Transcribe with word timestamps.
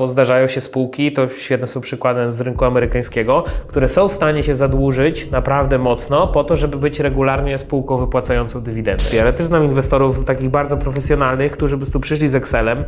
bo 0.00 0.08
zdarzają 0.08 0.46
się 0.46 0.60
spółki, 0.60 1.12
to 1.12 1.28
świetne 1.28 1.66
są 1.66 1.80
przykłady 1.80 2.30
z 2.30 2.40
rynku 2.40 2.64
amerykańskiego, 2.64 3.44
które 3.66 3.88
są 3.88 4.08
w 4.08 4.12
stanie 4.12 4.42
się 4.42 4.54
zadłużyć 4.54 5.30
naprawdę 5.30 5.78
mocno 5.78 6.26
po 6.26 6.44
to, 6.44 6.56
żeby 6.56 6.76
być 6.76 7.00
regularnie 7.00 7.58
spółką 7.58 7.96
wypłacającą 7.96 8.60
dywidendy. 8.60 9.20
Ale 9.20 9.32
też 9.32 9.46
znam 9.46 9.64
inwestorów 9.64 10.24
takich 10.24 10.50
bardzo 10.50 10.76
profesjonalnych, 10.76 11.52
którzy 11.52 11.76
by 11.76 11.90
tu 11.90 12.00
przyszli 12.00 12.28
z 12.28 12.34
Excelem, 12.34 12.84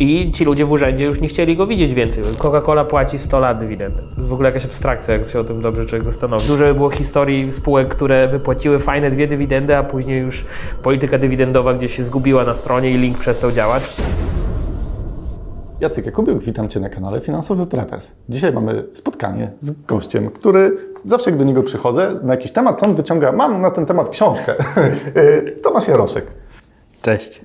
i 0.00 0.32
ci 0.32 0.44
ludzie 0.44 0.64
w 0.64 0.70
urzędzie 0.70 1.04
już 1.04 1.20
nie 1.20 1.28
chcieli 1.28 1.56
go 1.56 1.66
widzieć 1.66 1.94
więcej. 1.94 2.24
Coca-Cola 2.24 2.84
płaci 2.84 3.18
100 3.18 3.40
lat 3.40 3.58
dywidendę. 3.58 3.98
To 3.98 4.16
jest 4.16 4.28
w 4.28 4.32
ogóle 4.32 4.48
jakaś 4.48 4.64
abstrakcja, 4.64 5.14
jak 5.14 5.28
się 5.28 5.40
o 5.40 5.44
tym 5.44 5.62
dobrze 5.62 5.86
człowiek 5.86 6.04
zastanowi. 6.04 6.46
Dużo 6.46 6.74
było 6.74 6.90
historii 6.90 7.52
spółek, 7.52 7.88
które 7.88 8.28
wypłaciły 8.28 8.78
fajne 8.78 9.10
dwie 9.10 9.26
dywidendy, 9.26 9.76
a 9.76 9.82
później 9.82 10.20
już 10.20 10.44
polityka 10.82 11.18
dywidendowa 11.18 11.74
gdzieś 11.74 11.96
się 11.96 12.04
zgubiła 12.04 12.44
na 12.44 12.54
stronie 12.54 12.90
i 12.90 12.98
link 12.98 13.18
przestał 13.18 13.52
działać. 13.52 13.96
Jacek 15.80 16.06
Jakubiuk, 16.06 16.42
witam 16.42 16.68
Cię 16.68 16.80
na 16.80 16.88
kanale 16.88 17.20
Finansowy 17.20 17.66
Preppers. 17.66 18.10
Dzisiaj 18.28 18.52
mamy 18.52 18.84
spotkanie 18.94 19.50
z 19.60 19.70
gościem, 19.86 20.30
który 20.30 20.76
zawsze 21.04 21.30
jak 21.30 21.38
do 21.38 21.44
niego 21.44 21.62
przychodzę 21.62 22.14
na 22.22 22.34
jakiś 22.34 22.52
temat, 22.52 22.80
to 22.80 22.86
on 22.86 22.94
wyciąga, 22.94 23.32
mam 23.32 23.60
na 23.60 23.70
ten 23.70 23.86
temat 23.86 24.08
książkę. 24.08 24.54
Tomasz 25.62 25.88
Jaroszek. 25.88 26.26
Cześć. 27.02 27.40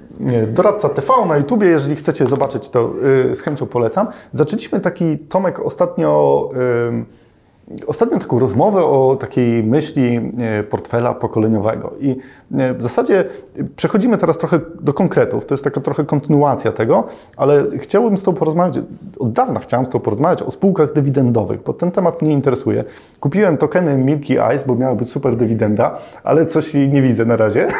Doradca 0.47 0.89
TV 0.89 1.13
na 1.27 1.37
YouTubie, 1.37 1.67
jeżeli 1.67 1.95
chcecie 1.95 2.25
zobaczyć, 2.27 2.69
to 2.69 2.93
y, 3.31 3.35
z 3.35 3.41
chęcią 3.41 3.65
polecam. 3.65 4.07
Zaczęliśmy 4.31 4.79
taki 4.79 5.19
Tomek 5.19 5.59
ostatnio. 5.59 6.49
Ostatnio 7.87 8.19
taką 8.19 8.39
rozmowę 8.39 8.83
o 8.83 9.17
takiej 9.19 9.63
myśli 9.63 10.31
e, 10.39 10.63
portfela 10.63 11.13
pokoleniowego. 11.13 11.93
I 11.99 12.17
e, 12.57 12.73
w 12.73 12.81
zasadzie 12.81 13.25
przechodzimy 13.75 14.17
teraz 14.17 14.37
trochę 14.37 14.59
do 14.81 14.93
konkretów. 14.93 15.45
To 15.45 15.53
jest 15.53 15.63
taka 15.63 15.81
trochę 15.81 16.05
kontynuacja 16.05 16.71
tego, 16.71 17.03
ale 17.37 17.63
chciałbym 17.77 18.17
z 18.17 18.23
Tobą 18.23 18.37
porozmawiać, 18.37 18.79
od 19.19 19.31
dawna 19.31 19.59
chciałem 19.59 19.85
z 19.85 19.89
Tobą 19.89 20.03
porozmawiać 20.03 20.43
o 20.43 20.51
spółkach 20.51 20.93
dywidendowych, 20.93 21.63
bo 21.63 21.73
ten 21.73 21.91
temat 21.91 22.21
mnie 22.21 22.33
interesuje. 22.33 22.83
Kupiłem 23.19 23.57
tokeny 23.57 23.97
Milky 23.97 24.33
Ice, 24.55 24.65
bo 24.67 24.75
miała 24.75 24.95
być 24.95 25.09
super 25.09 25.37
dywidenda, 25.37 25.97
ale 26.23 26.45
coś 26.45 26.73
nie 26.73 27.01
widzę 27.01 27.25
na 27.25 27.35
razie. 27.35 27.67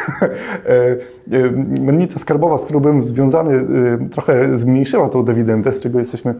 E, 1.30 1.50
mennica 1.80 2.18
skarbowa, 2.18 2.58
z 2.58 2.64
którą 2.64 2.80
byłem 2.80 3.02
związany, 3.02 3.66
trochę 4.12 4.58
zmniejszyła 4.58 5.08
tą 5.08 5.24
dywidendę, 5.24 5.72
z 5.72 5.80
czego 5.80 5.98
jesteśmy 5.98 6.34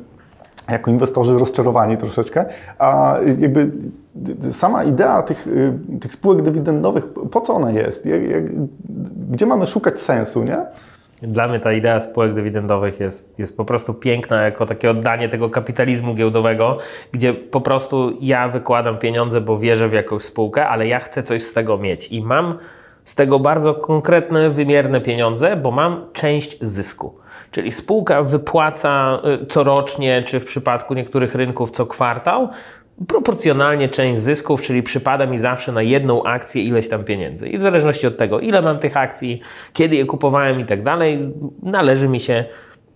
jako 0.71 0.91
inwestorzy 0.91 1.39
rozczarowani 1.39 1.97
troszeczkę, 1.97 2.45
a 2.79 3.17
jakby 3.39 3.71
sama 4.51 4.85
idea 4.85 5.23
tych, 5.23 5.47
y, 5.47 5.73
tych 6.01 6.13
spółek 6.13 6.43
dywidendowych, 6.43 7.05
po 7.31 7.41
co 7.41 7.55
ona 7.55 7.71
jest? 7.71 8.07
Jak, 8.07 8.23
jak, 8.31 8.45
gdzie 9.31 9.47
mamy 9.47 9.67
szukać 9.67 10.01
sensu, 10.01 10.45
nie? 10.45 10.57
Dla 11.23 11.49
mnie 11.49 11.61
ta 11.61 11.73
idea 11.73 12.01
spółek 12.01 12.35
dywidendowych 12.35 13.01
jest, 13.01 13.39
jest 13.39 13.57
po 13.57 13.65
prostu 13.65 13.95
piękna, 13.95 14.43
jako 14.43 14.67
takie 14.67 14.91
oddanie 14.91 15.29
tego 15.29 15.51
kapitalizmu 15.51 16.15
giełdowego, 16.15 16.79
gdzie 17.13 17.35
po 17.35 17.61
prostu 17.61 18.13
ja 18.21 18.49
wykładam 18.49 18.99
pieniądze, 18.99 19.41
bo 19.41 19.59
wierzę 19.59 19.89
w 19.89 19.93
jakąś 19.93 20.23
spółkę, 20.23 20.69
ale 20.69 20.87
ja 20.87 21.01
chcę 21.01 21.23
coś 21.23 21.43
z 21.43 21.53
tego 21.53 21.79
mieć 21.79 22.09
i 22.09 22.23
mam 22.23 22.59
z 23.05 23.15
tego 23.15 23.41
bardzo 23.41 23.75
konkretne, 23.75 24.51
wymierne 24.51 25.01
pieniądze, 25.01 25.57
bo 25.57 25.71
mam 25.71 26.07
część 26.13 26.59
zysku. 26.61 27.24
Czyli 27.55 27.73
spółka 27.73 28.23
wypłaca 28.23 29.21
y, 29.43 29.47
corocznie, 29.47 30.23
czy 30.27 30.41
w 30.41 30.45
przypadku 30.45 30.95
niektórych 30.95 31.35
rynków 31.35 31.71
co 31.71 31.87
kwartał, 31.87 32.49
proporcjonalnie 33.09 33.89
część 33.89 34.21
zysków, 34.21 34.63
czyli 34.63 34.83
przypada 34.83 35.27
mi 35.27 35.39
zawsze 35.39 35.73
na 35.73 35.83
jedną 35.83 36.23
akcję 36.23 36.63
ileś 36.63 36.89
tam 36.89 37.05
pieniędzy. 37.05 37.49
I 37.49 37.59
w 37.59 37.63
zależności 37.63 38.07
od 38.07 38.17
tego, 38.17 38.41
ile 38.41 38.63
mam 38.63 38.79
tych 38.79 38.97
akcji, 38.97 39.41
kiedy 39.73 39.97
je 39.97 40.05
kupowałem 40.05 40.61
i 40.61 40.65
tak 40.65 40.83
dalej, 40.83 41.33
należy 41.63 42.09
mi 42.09 42.21
się 42.21 42.45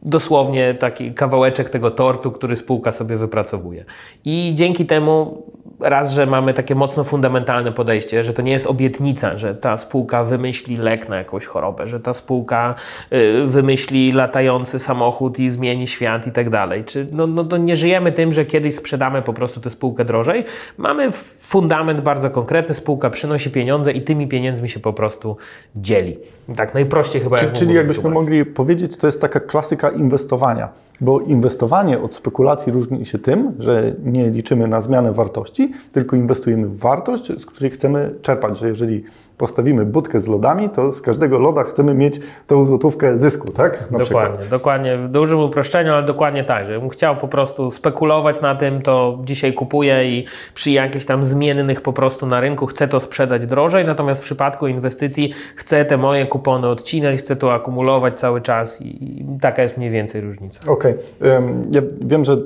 dosłownie 0.02 0.74
taki 0.74 1.14
kawałeczek 1.14 1.70
tego 1.70 1.90
tortu, 1.90 2.32
który 2.32 2.56
spółka 2.56 2.92
sobie 2.92 3.16
wypracowuje. 3.16 3.84
I 4.24 4.50
dzięki 4.54 4.86
temu 4.86 5.42
raz, 5.80 6.12
że 6.12 6.26
mamy 6.26 6.54
takie 6.54 6.74
mocno 6.74 7.04
fundamentalne 7.04 7.72
podejście, 7.72 8.24
że 8.24 8.32
to 8.32 8.42
nie 8.42 8.52
jest 8.52 8.66
obietnica, 8.66 9.38
że 9.38 9.54
ta 9.54 9.76
spółka 9.76 10.24
wymyśli 10.24 10.76
lek 10.76 11.08
na 11.08 11.16
jakąś 11.16 11.46
chorobę, 11.46 11.86
że 11.86 12.00
ta 12.00 12.12
spółka 12.12 12.74
y, 13.12 13.46
wymyśli 13.46 14.12
latający 14.12 14.78
samochód 14.78 15.38
i 15.38 15.50
zmieni 15.50 15.86
świat 15.86 16.26
i 16.26 16.32
tak 16.32 16.50
dalej. 16.50 16.84
Czy, 16.84 17.06
no, 17.12 17.26
no 17.26 17.44
to 17.44 17.56
nie 17.56 17.76
żyjemy 17.76 18.12
tym, 18.12 18.32
że 18.32 18.44
kiedyś 18.44 18.74
sprzedamy 18.74 19.22
po 19.22 19.32
prostu 19.32 19.60
tę 19.60 19.70
spółkę 19.70 20.04
drożej. 20.04 20.44
Mamy 20.78 21.12
fundament 21.40 22.00
bardzo 22.00 22.30
konkretny, 22.30 22.74
spółka 22.74 23.10
przynosi 23.10 23.50
pieniądze 23.50 23.92
i 23.92 24.02
tymi 24.02 24.28
pieniędzmi 24.28 24.68
się 24.68 24.80
po 24.80 24.92
prostu 24.92 25.36
dzieli. 25.76 26.18
Tak 26.56 26.74
najprościej 26.74 27.22
chyba. 27.22 27.38
Czy, 27.38 27.44
jak 27.44 27.54
czyli 27.54 27.74
jakbyśmy 27.74 28.10
mogli 28.10 28.44
powiedzieć, 28.44 28.96
to 28.96 29.06
jest 29.06 29.20
taka 29.20 29.40
klasyka 29.40 29.90
inwestowania 29.90 30.87
bo 31.00 31.20
inwestowanie 31.20 32.00
od 32.00 32.14
spekulacji 32.14 32.72
różni 32.72 33.06
się 33.06 33.18
tym, 33.18 33.52
że 33.58 33.94
nie 34.04 34.30
liczymy 34.30 34.68
na 34.68 34.80
zmianę 34.80 35.12
wartości, 35.12 35.72
tylko 35.92 36.16
inwestujemy 36.16 36.68
w 36.68 36.78
wartość, 36.78 37.40
z 37.40 37.46
której 37.46 37.70
chcemy 37.70 38.14
czerpać, 38.22 38.58
że 38.58 38.68
jeżeli 38.68 39.04
postawimy 39.38 39.84
budkę 39.84 40.20
z 40.20 40.26
lodami, 40.26 40.70
to 40.70 40.94
z 40.94 41.00
każdego 41.00 41.38
loda 41.38 41.64
chcemy 41.64 41.94
mieć 41.94 42.20
tą 42.46 42.64
złotówkę 42.64 43.18
zysku, 43.18 43.52
tak? 43.52 43.90
Na 43.90 43.98
dokładnie, 43.98 44.30
przykład. 44.30 44.48
dokładnie. 44.48 44.98
W 44.98 45.08
dużym 45.08 45.40
uproszczeniu, 45.40 45.92
ale 45.92 46.02
dokładnie 46.02 46.44
tak, 46.44 46.66
że 46.66 46.80
bym 46.80 46.88
chciał 46.88 47.16
po 47.16 47.28
prostu 47.28 47.70
spekulować 47.70 48.40
na 48.40 48.54
tym, 48.54 48.82
to 48.82 49.18
dzisiaj 49.24 49.54
kupuję 49.54 50.04
i 50.04 50.24
przy 50.54 50.70
jakichś 50.70 51.04
tam 51.04 51.24
zmiennych 51.24 51.80
po 51.80 51.92
prostu 51.92 52.26
na 52.26 52.40
rynku 52.40 52.66
chcę 52.66 52.88
to 52.88 53.00
sprzedać 53.00 53.46
drożej, 53.46 53.84
natomiast 53.84 54.20
w 54.20 54.24
przypadku 54.24 54.66
inwestycji 54.66 55.32
chcę 55.56 55.84
te 55.84 55.96
moje 55.96 56.26
kupony 56.26 56.68
odcinać, 56.68 57.18
chcę 57.18 57.36
to 57.36 57.54
akumulować 57.54 58.20
cały 58.20 58.40
czas 58.40 58.82
i 58.82 59.24
taka 59.40 59.62
jest 59.62 59.76
mniej 59.76 59.90
więcej 59.90 60.20
różnica. 60.20 60.60
Okej. 60.72 60.94
Okay. 61.20 61.42
Ja 61.74 61.82
wiem, 62.00 62.24
że 62.24 62.36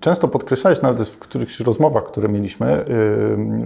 często 0.00 0.28
podkreślałeś 0.28 0.82
nawet 0.82 1.00
w 1.08 1.18
którychś 1.18 1.60
rozmowach, 1.60 2.04
które 2.04 2.28
mieliśmy 2.28 2.84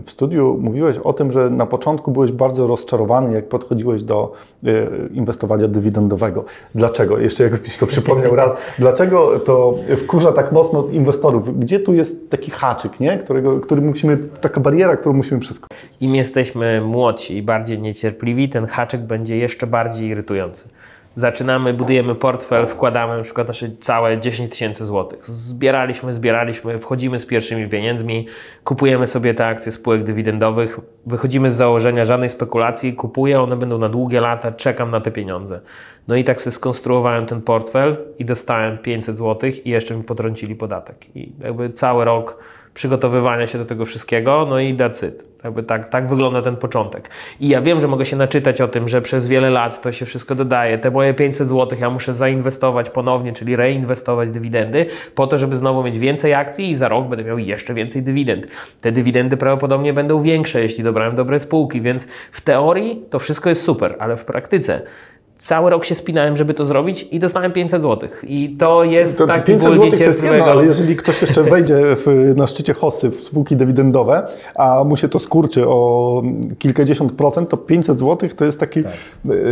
w 0.03 0.11
studiu, 0.11 0.59
mówiłeś 0.61 0.99
o 0.99 1.13
tym, 1.13 1.33
że 1.33 1.51
na 1.51 1.67
początku 1.67 2.04
początku 2.05 2.11
byłeś 2.13 2.33
bardzo 2.33 2.67
rozczarowany, 2.67 3.35
jak 3.35 3.49
podchodziłeś 3.49 4.03
do 4.03 4.33
e, 4.65 4.69
inwestowania 5.13 5.69
dywidendowego. 5.69 6.45
Dlaczego? 6.75 7.19
Jeszcze 7.19 7.45
jakbyś 7.45 7.79
to 7.79 7.87
przypomniał 7.87 8.37
raz. 8.37 8.57
Dlaczego 8.79 9.41
to 9.41 9.75
wkurza 9.97 10.33
tak 10.33 10.53
mocno 10.53 10.89
inwestorów? 10.91 11.61
Gdzie 11.61 11.81
tu 11.81 11.95
jest 11.95 12.31
taki 12.31 12.51
haczyk, 12.51 13.01
nie? 13.01 13.19
Którego, 13.19 13.61
który 13.61 13.81
musimy, 13.81 14.19
taka 14.41 14.61
bariera, 14.61 14.97
którą 14.97 15.15
musimy 15.15 15.41
przeskoczyć? 15.41 15.79
Im 16.01 16.15
jesteśmy 16.15 16.81
młodsi 16.81 17.37
i 17.37 17.43
bardziej 17.43 17.79
niecierpliwi, 17.79 18.49
ten 18.49 18.67
haczyk 18.67 19.01
będzie 19.01 19.37
jeszcze 19.37 19.67
bardziej 19.67 20.09
irytujący 20.09 20.69
zaczynamy, 21.17 21.75
budujemy 21.75 22.15
portfel, 22.15 22.67
wkładamy 22.67 23.17
na 23.17 23.23
przykład 23.23 23.49
nasze 23.49 23.71
całe 23.81 24.19
10 24.19 24.51
tysięcy 24.51 24.85
złotych. 24.85 25.27
Zbieraliśmy, 25.27 26.15
zbieraliśmy, 26.15 26.79
wchodzimy 26.79 27.19
z 27.19 27.27
pierwszymi 27.27 27.69
pieniędzmi, 27.69 28.27
kupujemy 28.65 29.07
sobie 29.07 29.35
te 29.35 29.47
akcje 29.47 29.73
spółek 29.73 30.05
dywidendowych, 30.05 30.81
wychodzimy 31.07 31.51
z 31.51 31.55
założenia 31.55 32.05
żadnej 32.05 32.29
spekulacji, 32.29 32.93
kupuję, 32.93 33.41
one 33.41 33.57
będą 33.57 33.79
na 33.79 33.89
długie 33.89 34.21
lata, 34.21 34.53
czekam 34.53 34.91
na 34.91 35.01
te 35.01 35.11
pieniądze. 35.11 35.61
No 36.09 36.17
i 36.17 36.25
tak 36.25 36.43
sobie 36.43 36.53
skonstruowałem 36.53 37.27
ten 37.27 37.43
portfel 37.43 37.97
i 38.19 38.25
dostałem 38.25 38.79
500 38.79 39.17
złotych 39.17 39.67
i 39.67 39.71
jeszcze 39.71 39.97
mi 39.97 40.05
potrącili 40.05 40.55
podatek. 40.55 41.17
I 41.17 41.33
jakby 41.45 41.71
cały 41.71 42.05
rok 42.05 42.39
przygotowywania 42.75 43.47
się 43.47 43.59
do 43.59 43.65
tego 43.65 43.85
wszystkiego, 43.85 44.47
no 44.51 44.59
i 44.59 44.75
decyt. 44.75 45.25
Jakby 45.45 45.63
tak, 45.63 45.89
tak 45.89 46.09
wygląda 46.09 46.43
ten 46.43 46.57
początek. 46.57 47.11
I 47.41 47.49
ja 47.49 47.61
wiem, 47.61 47.81
że 47.81 47.89
mogę 47.89 48.07
się 48.07 48.17
naczytać 48.17 48.61
o 48.61 48.69
tym, 48.69 48.89
że 48.89 49.03
przez 49.03 49.29
wiele 49.29 49.51
lat 49.51 49.83
to 49.83 49.93
się 49.93 50.07
wszystko 50.07 50.35
dodaje. 50.35 50.79
Te 50.79 50.91
moje 50.91 51.15
500 51.15 51.49
zł 51.49 51.79
ja 51.81 51.91
muszę 51.91 52.15
zainwestować 52.15 52.91
ponownie, 52.91 53.33
czyli 53.33 53.57
reinwestować 53.57 54.31
dywidendy, 54.31 54.87
po 55.15 55.27
to, 55.27 55.39
żeby 55.39 55.57
znowu 55.57 55.83
mieć 55.83 55.99
więcej 55.99 56.35
akcji 56.35 56.71
i 56.71 56.77
za 56.77 56.89
rok 56.89 57.09
będę 57.09 57.25
miał 57.25 57.39
jeszcze 57.39 57.75
więcej 57.75 58.03
dywidend. 58.03 58.47
Te 58.81 58.93
dywidendy 58.93 59.37
prawdopodobnie 59.37 59.93
będą 59.93 60.23
większe, 60.23 60.63
jeśli 60.63 60.85
dobrałem 60.85 61.15
dobre 61.15 61.39
spółki, 61.39 61.81
więc 61.81 62.09
w 62.33 62.41
teorii 62.41 63.03
to 63.11 63.19
wszystko 63.19 63.49
jest 63.49 63.63
super, 63.63 63.97
ale 63.99 64.17
w 64.17 64.25
praktyce 64.25 64.83
Cały 65.39 65.71
rok 65.71 65.85
się 65.85 65.95
spinałem, 65.95 66.37
żeby 66.37 66.55
to 66.55 66.65
zrobić 66.65 67.09
i 67.11 67.21
dostałem 67.21 67.53
500 67.53 67.83
zł. 67.83 68.09
I 68.23 68.57
to 68.59 68.85
jest 68.85 69.19
to, 69.19 69.27
taki 69.27 69.47
500 69.47 69.75
zł 69.75 69.91
to 69.91 69.97
jest 69.97 70.25
jedno, 70.25 70.45
ale 70.45 70.65
jeżeli 70.65 70.97
ktoś 70.97 71.21
jeszcze 71.21 71.43
wejdzie 71.43 71.77
w, 71.81 72.33
na 72.37 72.47
szczycie 72.47 72.75
hossy 72.75 73.11
w 73.11 73.15
spółki 73.15 73.57
dywidendowe, 73.57 74.27
a 74.55 74.85
mu 74.85 74.97
się 74.97 75.09
to 75.09 75.19
skurczy 75.19 75.69
o 75.69 76.23
kilkadziesiąt 76.59 77.13
procent, 77.13 77.49
to 77.49 77.57
500 77.57 77.99
zł 77.99 78.29
to 78.37 78.45
jest 78.45 78.61
taki 78.61 78.85
tak. 78.85 78.93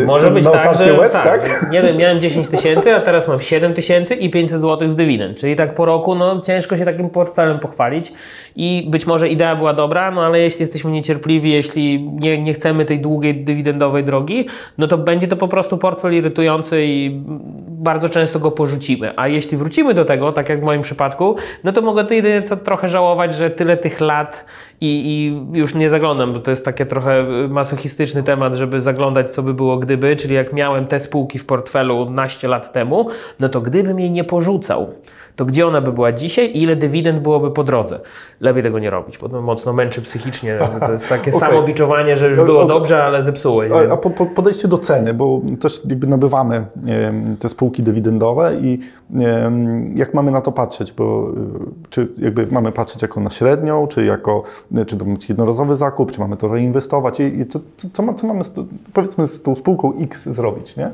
Może 0.07 0.31
być 0.31 0.45
tak, 0.45 0.79
że 0.79 0.99
łez, 0.99 1.13
tak, 1.13 1.25
tak? 1.25 1.73
nie 1.73 1.83
wiem, 1.83 1.97
miałem 1.97 2.21
10 2.21 2.49
tysięcy, 2.49 2.95
a 2.95 3.01
teraz 3.01 3.29
mam 3.29 3.41
7 3.41 3.75
tysięcy 3.75 4.15
i 4.15 4.31
500 4.31 4.61
zł 4.61 4.89
z 4.89 4.97
dywidend. 4.97 5.39
Czyli 5.39 5.57
tak 5.57 5.75
po 5.75 5.85
roku, 5.85 6.15
no 6.15 6.41
ciężko 6.41 6.77
się 6.77 6.85
takim 6.85 7.11
portfelem 7.11 7.59
pochwalić 7.59 8.13
i 8.57 8.87
być 8.91 9.07
może 9.07 9.29
idea 9.29 9.57
była 9.57 9.73
dobra, 9.75 10.11
no 10.11 10.25
ale 10.25 10.41
jeśli 10.41 10.63
jesteśmy 10.63 10.91
niecierpliwi, 10.91 11.53
jeśli 11.53 12.11
nie, 12.13 12.39
nie 12.43 12.55
chcemy 12.55 12.85
tej 12.85 13.01
długiej 13.01 13.45
dywidendowej 13.45 14.05
drogi, 14.05 14.47
no 14.79 14.89
to 14.89 14.99
będzie 14.99 15.29
to 15.29 15.37
po 15.37 15.49
prostu 15.49 15.79
portfel 15.83 16.15
irytujący 16.15 16.85
i 16.85 17.21
bardzo 17.69 18.09
często 18.09 18.39
go 18.39 18.51
porzucimy. 18.51 19.13
A 19.17 19.29
jeśli 19.29 19.57
wrócimy 19.57 19.95
do 19.95 20.05
tego, 20.05 20.33
tak 20.33 20.49
jak 20.49 20.61
w 20.61 20.63
moim 20.63 20.83
przypadku, 20.83 21.37
no 21.65 21.73
to 21.73 21.83
mogę 21.83 22.15
jedynie 22.15 22.43
co 22.43 22.57
trochę 22.57 22.89
żałować, 22.89 23.35
że 23.35 23.51
tyle 23.51 23.77
tych 23.77 24.01
lat 24.01 24.45
i, 24.81 24.87
i, 25.05 25.59
już 25.59 25.75
nie 25.75 25.91
zaglądam, 25.91 26.33
bo 26.33 26.39
to 26.39 26.51
jest 26.51 26.65
taki 26.65 26.87
trochę 26.87 27.25
masochistyczny 27.49 28.23
temat, 28.23 28.55
żeby 28.55 28.81
zaglądać, 28.81 29.35
co 29.35 29.43
by 29.43 29.55
było 29.55 29.77
gdyby, 29.77 30.17
czyli 30.17 30.35
jak 30.35 30.53
miałem 30.53 30.87
te 30.87 31.01
spółki 31.01 31.39
w 31.39 31.47
portfelu 31.47 32.11
naście 32.11 32.49
lat 32.49 32.73
temu, 32.73 33.09
no 33.41 33.49
to 33.49 33.61
gdybym 33.61 34.01
jej 34.01 34.11
nie 34.11 34.25
porzucał, 34.25 34.95
to 35.37 35.45
gdzie 35.45 35.67
ona 35.67 35.81
by 35.81 35.93
była 35.93 36.13
dzisiaj 36.13 36.51
i 36.51 36.63
ile 36.63 36.77
dywidend 36.77 37.21
byłoby 37.21 37.51
po 37.51 37.65
drodze. 37.65 38.01
Lepiej 38.41 38.63
tego 38.63 38.79
nie 38.79 38.91
robić, 38.91 39.19
bo 39.19 39.29
to 39.29 39.43
mocno 39.43 39.73
męczy 39.73 40.03
psychicznie. 40.03 40.59
To 40.87 40.93
jest 40.93 41.09
takie 41.09 41.31
okay. 41.31 41.41
samobiczowanie, 41.41 42.17
że 42.17 42.29
już 42.29 42.41
było 42.41 42.65
dobrze, 42.65 43.05
ale 43.05 43.23
zepsułeś. 43.23 43.73
A, 43.73 43.93
a 43.93 43.97
po, 43.97 44.11
po, 44.11 44.27
podejście 44.27 44.69
do 44.69 44.79
ceny, 44.79 45.15
bo 45.15 45.41
też 45.61 45.81
jakby 45.89 46.07
nabywamy 46.07 46.67
te 47.39 47.49
spółki 47.49 47.83
dywidendowe 47.83 48.57
i 48.61 48.79
jak 49.95 50.15
mamy 50.15 50.31
na 50.31 50.41
to 50.41 50.53
patrzeć, 50.53 50.93
bo 50.93 51.31
y, 51.31 51.91
czy 51.91 52.09
jakby 52.19 52.47
mamy 52.51 52.73
patrzeć 52.73 53.03
jako 53.03 53.21
na 53.21 53.31
średnią, 53.31 53.87
czy 53.87 54.05
jako, 54.05 54.43
czy 54.87 54.97
to 54.97 55.05
być 55.05 55.29
jednorazowy 55.29 55.77
zakup, 55.77 56.13
czy 56.13 56.21
mamy 56.21 56.37
to 56.37 56.49
reinwestować 56.49 57.21
i, 57.21 57.23
i 57.23 57.47
co, 57.47 57.61
co, 57.93 58.15
co 58.15 58.27
mamy, 58.27 58.45
z, 58.45 58.53
powiedzmy 58.93 59.27
z 59.27 59.43
tą 59.43 59.55
spółką 59.55 59.93
X 60.01 60.29
zrobić, 60.29 60.77
nie? 60.77 60.91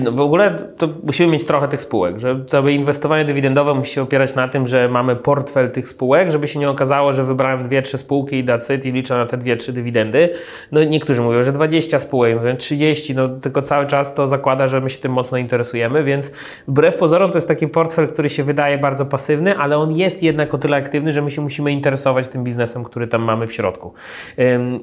No, 0.00 0.12
w 0.12 0.20
ogóle 0.20 0.58
to 0.78 0.88
musimy 1.04 1.32
mieć 1.32 1.44
trochę 1.44 1.68
tych 1.68 1.82
spółek, 1.82 2.18
że 2.18 2.36
to 2.36 2.68
inwestowanie 2.68 3.24
dywidendowe 3.24 3.71
musi 3.74 3.94
się 3.94 4.02
opierać 4.02 4.34
na 4.34 4.48
tym, 4.48 4.66
że 4.66 4.88
mamy 4.88 5.16
portfel 5.16 5.70
tych 5.70 5.88
spółek, 5.88 6.30
żeby 6.30 6.48
się 6.48 6.58
nie 6.58 6.70
okazało, 6.70 7.12
że 7.12 7.24
wybrałem 7.24 7.64
dwie, 7.64 7.82
trzy 7.82 7.98
spółki 7.98 8.36
i 8.36 8.44
dacyt 8.44 8.86
i 8.86 8.92
liczę 8.92 9.16
na 9.16 9.26
te 9.26 9.36
dwie, 9.36 9.56
trzy 9.56 9.72
dywidendy. 9.72 10.28
No 10.72 10.84
niektórzy 10.84 11.22
mówią, 11.22 11.42
że 11.42 11.52
20 11.52 11.98
spółek, 11.98 12.38
30, 12.58 13.14
no 13.14 13.28
tylko 13.28 13.62
cały 13.62 13.86
czas 13.86 14.14
to 14.14 14.26
zakłada, 14.26 14.66
że 14.66 14.80
my 14.80 14.90
się 14.90 14.98
tym 14.98 15.12
mocno 15.12 15.38
interesujemy, 15.38 16.04
więc 16.04 16.32
wbrew 16.68 16.96
pozorom 16.96 17.30
to 17.30 17.36
jest 17.36 17.48
taki 17.48 17.68
portfel, 17.68 18.08
który 18.08 18.30
się 18.30 18.44
wydaje 18.44 18.78
bardzo 18.78 19.06
pasywny, 19.06 19.56
ale 19.56 19.78
on 19.78 19.92
jest 19.92 20.22
jednak 20.22 20.54
o 20.54 20.58
tyle 20.58 20.76
aktywny, 20.76 21.12
że 21.12 21.22
my 21.22 21.30
się 21.30 21.42
musimy 21.42 21.72
interesować 21.72 22.28
tym 22.28 22.44
biznesem, 22.44 22.84
który 22.84 23.06
tam 23.06 23.22
mamy 23.22 23.46
w 23.46 23.52
środku. 23.52 23.92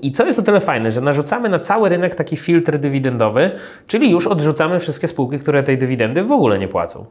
I 0.01 0.11
co 0.11 0.25
jest 0.25 0.39
o 0.39 0.41
tyle 0.41 0.59
fajne, 0.59 0.91
że 0.91 1.01
narzucamy 1.01 1.49
na 1.49 1.59
cały 1.59 1.89
rynek 1.89 2.15
taki 2.15 2.37
filtr 2.37 2.77
dywidendowy, 2.77 3.51
czyli 3.87 4.11
już 4.11 4.27
odrzucamy 4.27 4.79
wszystkie 4.79 5.07
spółki, 5.07 5.39
które 5.39 5.63
tej 5.63 5.77
dywidendy 5.77 6.23
w 6.23 6.31
ogóle 6.31 6.59
nie 6.59 6.67
płacą. 6.67 7.05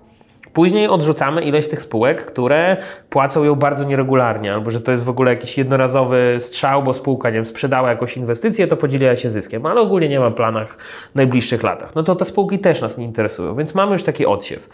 Później 0.52 0.88
odrzucamy 0.88 1.42
ileś 1.42 1.68
tych 1.68 1.82
spółek, 1.82 2.24
które 2.24 2.76
płacą 3.10 3.44
ją 3.44 3.54
bardzo 3.54 3.84
nieregularnie, 3.84 4.52
albo 4.52 4.70
że 4.70 4.80
to 4.80 4.92
jest 4.92 5.04
w 5.04 5.10
ogóle 5.10 5.30
jakiś 5.30 5.58
jednorazowy 5.58 6.36
strzał, 6.40 6.82
bo 6.82 6.94
spółka 6.94 7.30
nie 7.30 7.34
wiem, 7.34 7.46
sprzedała 7.46 7.90
jakąś 7.90 8.16
inwestycję, 8.16 8.66
to 8.66 8.76
podzieliła 8.76 9.16
się 9.16 9.30
zyskiem, 9.30 9.66
ale 9.66 9.80
ogólnie 9.80 10.08
nie 10.08 10.20
ma 10.20 10.30
planach 10.30 10.78
w 11.12 11.14
najbliższych 11.14 11.62
latach. 11.62 11.94
No 11.94 12.02
to 12.02 12.16
te 12.16 12.24
spółki 12.24 12.58
też 12.58 12.80
nas 12.80 12.98
nie 12.98 13.04
interesują, 13.04 13.54
więc 13.54 13.74
mamy 13.74 13.92
już 13.92 14.02
taki 14.02 14.26
odsiew 14.26 14.68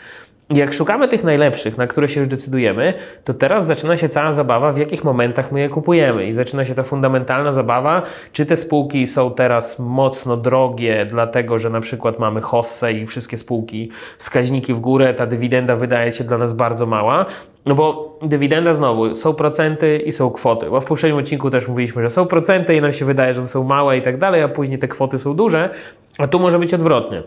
jak 0.51 0.75
szukamy 0.75 1.09
tych 1.09 1.25
najlepszych, 1.25 1.79
na 1.79 1.87
które 1.87 2.09
się 2.09 2.21
już 2.21 2.29
decydujemy, 2.29 2.95
to 3.25 3.35
teraz 3.35 3.67
zaczyna 3.67 3.97
się 3.97 4.09
cała 4.09 4.33
zabawa, 4.33 4.73
w 4.73 4.79
jakich 4.79 5.05
momentach 5.05 5.53
my 5.53 5.61
je 5.61 5.69
kupujemy. 5.69 6.27
I 6.27 6.33
zaczyna 6.33 6.65
się 6.65 6.75
ta 6.75 6.83
fundamentalna 6.83 7.53
zabawa, 7.53 8.03
czy 8.33 8.47
te 8.47 8.57
spółki 8.57 9.07
są 9.07 9.31
teraz 9.31 9.79
mocno 9.79 10.37
drogie, 10.37 11.07
dlatego 11.11 11.59
że 11.59 11.71
na 11.71 11.81
przykład 11.81 12.19
mamy 12.19 12.41
hossę 12.41 12.93
i 12.93 13.07
wszystkie 13.07 13.39
spółki, 13.39 13.91
wskaźniki 14.19 14.75
w 14.75 14.79
górę, 14.79 15.15
ta 15.15 15.27
dywidenda 15.27 15.77
wydaje 15.77 16.13
się 16.13 16.25
dla 16.25 16.39
nas 16.39 16.53
bardzo 16.53 16.87
mała. 16.87 17.27
No 17.67 17.75
bo 17.75 18.19
dywidenda 18.23 18.75
znowu, 18.75 19.15
są 19.15 19.35
procenty 19.35 19.99
i 19.99 20.13
są 20.13 20.31
kwoty. 20.31 20.71
Bo 20.71 20.81
w 20.81 20.85
poprzednim 20.85 21.19
odcinku 21.19 21.51
też 21.51 21.69
mówiliśmy, 21.69 22.03
że 22.03 22.11
są 22.11 22.27
procenty 22.27 22.77
i 22.77 22.81
nam 22.81 22.93
się 22.93 23.05
wydaje, 23.05 23.35
że 23.35 23.49
są 23.49 23.65
małe 23.65 23.99
i 23.99 24.03
tak 24.03 24.19
dalej, 24.19 24.43
a 24.43 24.49
później 24.49 24.79
te 24.79 24.89
kwoty 24.89 25.19
są 25.19 25.37
duże, 25.37 25.71
a 26.19 26.27
tu 26.27 26.41
może 26.41 26.59
być 26.59 26.75
odwrotnie. 26.75 27.23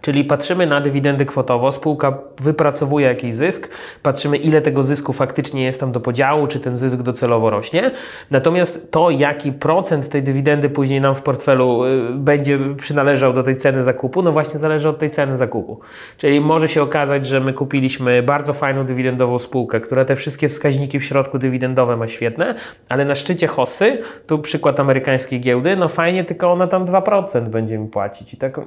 Czyli 0.00 0.24
patrzymy 0.24 0.66
na 0.66 0.80
dywidendy 0.80 1.26
kwotowo, 1.26 1.72
spółka 1.72 2.18
wypracowuje 2.40 3.06
jakiś 3.06 3.34
zysk, 3.34 3.68
patrzymy 4.02 4.36
ile 4.36 4.62
tego 4.62 4.84
zysku 4.84 5.12
faktycznie 5.12 5.64
jest 5.64 5.80
tam 5.80 5.92
do 5.92 6.00
podziału, 6.00 6.46
czy 6.46 6.60
ten 6.60 6.76
zysk 6.76 6.96
docelowo 6.96 7.50
rośnie. 7.50 7.90
Natomiast 8.30 8.90
to, 8.90 9.10
jaki 9.10 9.52
procent 9.52 10.08
tej 10.08 10.22
dywidendy 10.22 10.70
później 10.70 11.00
nam 11.00 11.14
w 11.14 11.22
portfelu 11.22 11.84
y, 11.84 12.12
będzie 12.14 12.58
przynależał 12.76 13.32
do 13.32 13.42
tej 13.42 13.56
ceny 13.56 13.82
zakupu, 13.82 14.22
no 14.22 14.32
właśnie 14.32 14.60
zależy 14.60 14.88
od 14.88 14.98
tej 14.98 15.10
ceny 15.10 15.36
zakupu. 15.36 15.80
Czyli 16.16 16.40
może 16.40 16.68
się 16.68 16.82
okazać, 16.82 17.26
że 17.26 17.40
my 17.40 17.52
kupiliśmy 17.52 18.22
bardzo 18.22 18.52
fajną 18.54 18.86
dywidendową 18.86 19.38
spółkę, 19.38 19.80
która 19.80 20.04
te 20.04 20.16
wszystkie 20.16 20.48
wskaźniki 20.48 21.00
w 21.00 21.04
środku 21.04 21.38
dywidendowe 21.38 21.96
ma 21.96 22.08
świetne, 22.08 22.54
ale 22.88 23.04
na 23.04 23.14
szczycie 23.14 23.46
hossy, 23.46 23.98
tu 24.26 24.38
przykład 24.38 24.80
amerykańskiej 24.80 25.40
giełdy, 25.40 25.76
no 25.76 25.88
fajnie, 25.88 26.24
tylko 26.24 26.52
ona 26.52 26.66
tam 26.66 26.86
2% 26.86 27.48
będzie 27.48 27.78
mi 27.78 27.88
płacić 27.88 28.34
i 28.34 28.36
tak 28.36 28.60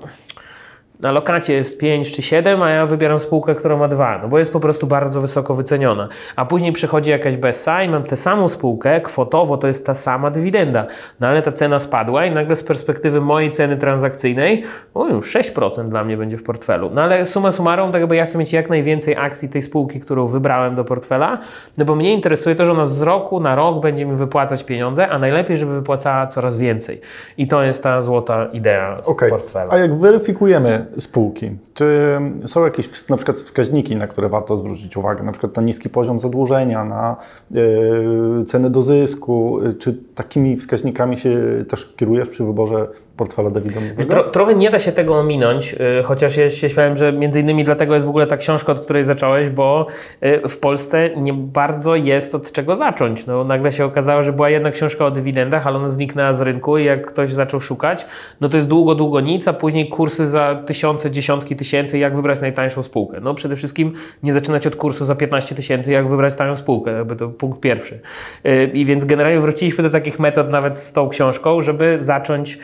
na 0.99 1.11
lokacie 1.11 1.53
jest 1.53 1.77
5 1.77 2.11
czy 2.11 2.21
7, 2.21 2.61
a 2.61 2.69
ja 2.69 2.85
wybieram 2.85 3.19
spółkę, 3.19 3.55
która 3.55 3.77
ma 3.77 3.87
2, 3.87 4.19
no 4.21 4.27
bo 4.27 4.39
jest 4.39 4.53
po 4.53 4.59
prostu 4.59 4.87
bardzo 4.87 5.21
wysoko 5.21 5.55
wyceniona. 5.55 6.09
A 6.35 6.45
później 6.45 6.71
przychodzi 6.71 7.11
jakaś 7.11 7.37
BSA 7.37 7.83
i 7.83 7.89
mam 7.89 8.03
tę 8.03 8.17
samą 8.17 8.49
spółkę, 8.49 9.01
kwotowo 9.01 9.57
to 9.57 9.67
jest 9.67 9.85
ta 9.85 9.95
sama 9.95 10.31
dywidenda, 10.31 10.85
no 11.19 11.27
ale 11.27 11.41
ta 11.41 11.51
cena 11.51 11.79
spadła 11.79 12.25
i 12.25 12.31
nagle 12.31 12.55
z 12.55 12.63
perspektywy 12.63 13.21
mojej 13.21 13.51
ceny 13.51 13.77
transakcyjnej, 13.77 14.63
o 14.93 15.07
już 15.07 15.35
6% 15.35 15.89
dla 15.89 16.03
mnie 16.03 16.17
będzie 16.17 16.37
w 16.37 16.43
portfelu. 16.43 16.89
No 16.93 17.01
ale 17.01 17.25
suma 17.25 17.51
summarum, 17.51 17.91
tak 17.91 18.01
jakby 18.01 18.15
ja 18.15 18.25
chcę 18.25 18.37
mieć 18.37 18.53
jak 18.53 18.69
najwięcej 18.69 19.15
akcji 19.17 19.49
tej 19.49 19.61
spółki, 19.61 19.99
którą 19.99 20.27
wybrałem 20.27 20.75
do 20.75 20.83
portfela, 20.83 21.37
no 21.77 21.85
bo 21.85 21.95
mnie 21.95 22.13
interesuje 22.13 22.55
to, 22.55 22.65
że 22.65 22.71
ona 22.71 22.85
z 22.85 23.01
roku 23.01 23.39
na 23.39 23.55
rok 23.55 23.81
będzie 23.81 24.05
mi 24.05 24.15
wypłacać 24.15 24.63
pieniądze, 24.63 25.09
a 25.09 25.19
najlepiej, 25.19 25.57
żeby 25.57 25.73
wypłacała 25.73 26.27
coraz 26.27 26.57
więcej. 26.57 27.01
I 27.37 27.47
to 27.47 27.63
jest 27.63 27.83
ta 27.83 28.01
złota 28.01 28.45
idea 28.45 28.97
z 29.03 29.07
okay. 29.07 29.29
portfela. 29.29 29.73
A 29.73 29.77
jak 29.77 29.99
weryfikujemy 29.99 30.88
spółki. 30.99 31.51
Czy 31.73 32.17
są 32.45 32.63
jakieś 32.63 33.07
na 33.09 33.17
przykład 33.17 33.37
wskaźniki, 33.37 33.95
na 33.95 34.07
które 34.07 34.29
warto 34.29 34.57
zwrócić 34.57 34.97
uwagę, 34.97 35.23
na 35.23 35.31
przykład 35.31 35.55
na 35.55 35.61
niski 35.61 35.89
poziom 35.89 36.19
zadłużenia, 36.19 36.85
na 36.85 37.17
yy, 37.51 38.45
ceny 38.47 38.69
do 38.69 38.81
zysku, 38.81 39.59
czy 39.79 39.93
takimi 40.15 40.57
wskaźnikami 40.57 41.17
się 41.17 41.65
też 41.69 41.93
kierujesz 41.95 42.29
przy 42.29 42.43
wyborze 42.43 42.87
portfela 43.19 43.49
dywidendowego? 43.49 44.09
Tro, 44.09 44.23
trochę 44.23 44.55
nie 44.55 44.69
da 44.69 44.79
się 44.79 44.91
tego 44.91 45.15
ominąć, 45.15 45.73
y, 45.99 46.03
chociaż 46.03 46.37
ja 46.37 46.49
się 46.49 46.69
śmiałem, 46.69 46.97
że 46.97 47.13
między 47.13 47.39
innymi 47.39 47.63
dlatego 47.63 47.93
jest 47.93 48.05
w 48.05 48.09
ogóle 48.09 48.27
ta 48.27 48.37
książka, 48.37 48.71
od 48.71 48.79
której 48.79 49.03
zacząłeś, 49.03 49.49
bo 49.49 49.87
y, 50.23 50.49
w 50.49 50.57
Polsce 50.57 51.09
nie 51.15 51.33
bardzo 51.33 51.95
jest 51.95 52.35
od 52.35 52.51
czego 52.51 52.75
zacząć. 52.75 53.25
No, 53.25 53.43
nagle 53.43 53.73
się 53.73 53.85
okazało, 53.85 54.23
że 54.23 54.33
była 54.33 54.49
jedna 54.49 54.71
książka 54.71 55.05
o 55.05 55.11
dywidendach, 55.11 55.67
ale 55.67 55.77
ona 55.77 55.89
zniknęła 55.89 56.33
z 56.33 56.41
rynku 56.41 56.77
i 56.77 56.85
jak 56.85 57.05
ktoś 57.05 57.33
zaczął 57.33 57.59
szukać, 57.59 58.05
no 58.41 58.49
to 58.49 58.57
jest 58.57 58.67
długo, 58.67 58.95
długo 58.95 59.19
nic, 59.19 59.47
a 59.47 59.53
później 59.53 59.89
kursy 59.89 60.27
za 60.27 60.63
tysiące, 60.65 61.11
dziesiątki 61.11 61.55
tysięcy, 61.55 61.97
jak 61.97 62.15
wybrać 62.15 62.41
najtańszą 62.41 62.83
spółkę. 62.83 63.19
No 63.21 63.33
przede 63.33 63.55
wszystkim 63.55 63.93
nie 64.23 64.33
zaczynać 64.33 64.67
od 64.67 64.75
kursu 64.75 65.05
za 65.05 65.15
15 65.15 65.55
tysięcy, 65.55 65.91
jak 65.91 66.07
wybrać 66.09 66.35
tanią 66.35 66.55
spółkę, 66.55 66.91
jakby 66.91 67.15
to 67.15 67.29
punkt 67.29 67.59
pierwszy. 67.59 67.99
Y, 68.45 68.71
I 68.73 68.85
więc 68.85 69.05
generalnie 69.05 69.39
wróciliśmy 69.39 69.83
do 69.83 69.89
takich 69.89 70.19
metod 70.19 70.49
nawet 70.49 70.77
z 70.77 70.93
tą 70.93 71.09
książką, 71.09 71.61
żeby 71.61 71.97
zacząć 71.99 72.59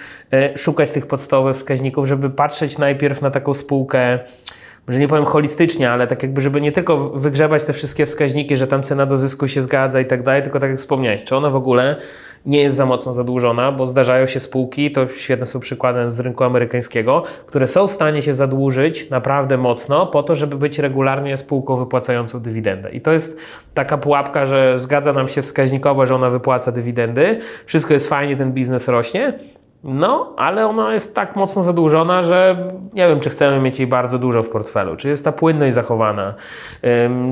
szukać 0.56 0.92
tych 0.92 1.08
podstawowych 1.08 1.56
wskaźników, 1.56 2.08
żeby 2.08 2.30
patrzeć 2.30 2.78
najpierw 2.78 3.22
na 3.22 3.32
taką 3.32 3.54
spółkę, 3.54 4.20
może 4.88 5.00
nie 5.00 5.08
powiem 5.08 5.26
holistycznie, 5.26 5.92
ale 5.92 6.08
tak 6.08 6.24
jakby, 6.24 6.42
żeby 6.42 6.62
nie 6.62 6.72
tylko 6.72 6.98
wygrzebać 6.98 7.64
te 7.64 7.74
wszystkie 7.74 8.06
wskaźniki, 8.06 8.58
że 8.58 8.68
tam 8.68 8.84
cena 8.84 9.06
do 9.06 9.18
zysku 9.18 9.48
się 9.48 9.62
zgadza 9.62 10.02
i 10.02 10.06
tak 10.06 10.24
dalej, 10.24 10.44
tylko 10.44 10.60
tak 10.60 10.70
jak 10.70 10.80
wspomniałeś, 10.80 11.24
czy 11.24 11.36
ona 11.36 11.50
w 11.50 11.56
ogóle 11.56 11.96
nie 12.46 12.62
jest 12.62 12.76
za 12.76 12.86
mocno 12.86 13.14
zadłużona, 13.14 13.72
bo 13.72 13.88
zdarzają 13.88 14.26
się 14.26 14.40
spółki, 14.40 14.92
to 14.92 15.08
świetne 15.08 15.46
są 15.46 15.60
przykłady 15.60 16.10
z 16.10 16.20
rynku 16.20 16.44
amerykańskiego, 16.44 17.24
które 17.46 17.68
są 17.68 17.88
w 17.88 17.92
stanie 17.92 18.22
się 18.22 18.34
zadłużyć 18.34 19.10
naprawdę 19.10 19.58
mocno 19.58 20.08
po 20.08 20.24
to, 20.24 20.36
żeby 20.36 20.58
być 20.58 20.80
regularnie 20.80 21.38
spółką 21.38 21.78
wypłacającą 21.78 22.40
dywidendę. 22.40 22.92
I 22.92 23.02
to 23.02 23.12
jest 23.12 23.38
taka 23.74 23.98
pułapka, 23.98 24.46
że 24.46 24.80
zgadza 24.80 25.14
nam 25.14 25.30
się 25.30 25.42
wskaźnikowo, 25.42 26.06
że 26.06 26.16
ona 26.16 26.30
wypłaca 26.30 26.72
dywidendy, 26.72 27.40
wszystko 27.66 27.94
jest 27.94 28.10
fajnie, 28.10 28.36
ten 28.36 28.54
biznes 28.54 28.88
rośnie, 28.88 29.34
no, 29.86 30.34
ale 30.38 30.68
ona 30.68 30.94
jest 30.94 31.16
tak 31.16 31.36
mocno 31.36 31.64
zadłużona, 31.64 32.24
że 32.24 32.58
nie 32.94 33.08
wiem, 33.08 33.20
czy 33.20 33.30
chcemy 33.30 33.62
mieć 33.62 33.80
jej 33.80 33.88
bardzo 33.88 34.20
dużo 34.20 34.44
w 34.44 34.50
portfelu. 34.50 34.96
Czy 34.96 35.10
jest 35.10 35.24
ta 35.24 35.32
płynność 35.32 35.74
zachowana? 35.74 36.34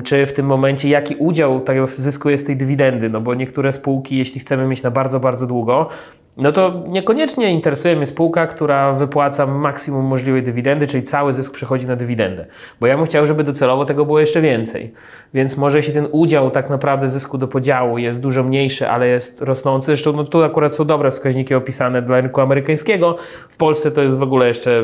Czy 0.04 0.26
w 0.26 0.34
tym 0.34 0.46
momencie 0.46 0.90
jaki 0.90 1.16
udział 1.16 1.62
tego 1.62 1.88
zysku 1.88 2.30
jest 2.30 2.46
tej 2.46 2.58
dywidendy? 2.58 3.10
No 3.10 3.22
bo 3.22 3.34
niektóre 3.34 3.72
spółki, 3.72 4.18
jeśli 4.18 4.40
chcemy 4.40 4.68
mieć 4.68 4.84
na 4.84 4.92
bardzo, 4.92 5.20
bardzo 5.20 5.48
długo, 5.48 5.90
no 6.38 6.52
to 6.52 6.84
niekoniecznie 6.88 7.52
interesuje 7.52 7.96
mnie 7.96 8.08
spółka, 8.08 8.48
która 8.48 8.94
wypłaca 8.94 9.48
maksimum 9.48 10.06
możliwej 10.06 10.44
dywidendy, 10.44 10.88
czyli 10.88 11.04
cały 11.04 11.34
zysk 11.34 11.54
przechodzi 11.54 11.88
na 11.88 11.96
dywidendę. 11.96 12.46
Bo 12.80 12.88
ja 12.88 12.98
bym 12.98 13.06
chciał, 13.06 13.28
żeby 13.28 13.44
docelowo 13.44 13.86
tego 13.86 14.06
było 14.06 14.20
jeszcze 14.20 14.42
więcej. 14.42 14.94
Więc 15.34 15.58
może 15.58 15.78
jeśli 15.78 15.94
ten 15.94 16.08
udział 16.12 16.52
tak 16.52 16.70
naprawdę 16.70 17.10
zysku 17.10 17.38
do 17.38 17.48
podziału 17.48 17.98
jest 17.98 18.22
dużo 18.22 18.44
mniejszy, 18.44 18.90
ale 18.90 19.08
jest 19.08 19.42
rosnący, 19.42 19.86
zresztą 19.86 20.14
no 20.14 20.24
tu 20.24 20.44
akurat 20.44 20.76
są 20.76 20.86
dobre 20.86 21.12
wskaźniki 21.12 21.56
opisane 21.56 22.02
dla 22.02 22.22
rynku 22.22 22.42
amerykańskiego. 22.42 23.16
W 23.50 23.58
Polsce 23.58 23.92
to 23.92 24.02
jest 24.02 24.18
w 24.18 24.24
ogóle 24.24 24.48
jeszcze 24.48 24.84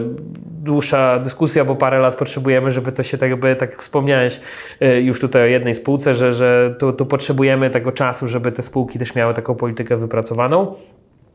dłuższa 0.64 1.20
dyskusja, 1.20 1.66
bo 1.66 1.76
parę 1.76 2.00
lat 2.00 2.16
potrzebujemy, 2.16 2.72
żeby 2.72 2.92
to 2.92 3.04
się 3.04 3.18
tak 3.18 3.30
jakby, 3.30 3.56
tak 3.56 3.72
jak 3.72 3.82
wspomniałeś 3.82 4.40
y, 4.82 5.02
już 5.02 5.20
tutaj 5.20 5.42
o 5.42 5.46
jednej 5.46 5.76
spółce, 5.76 6.16
że, 6.16 6.34
że 6.34 6.76
tu, 6.80 6.94
tu 6.94 7.06
potrzebujemy 7.06 7.70
tego 7.70 7.92
czasu, 7.92 8.28
żeby 8.28 8.52
te 8.52 8.62
spółki 8.62 9.00
też 9.00 9.16
miały 9.16 9.34
taką 9.34 9.56
politykę 9.56 9.98
wypracowaną. 9.98 10.76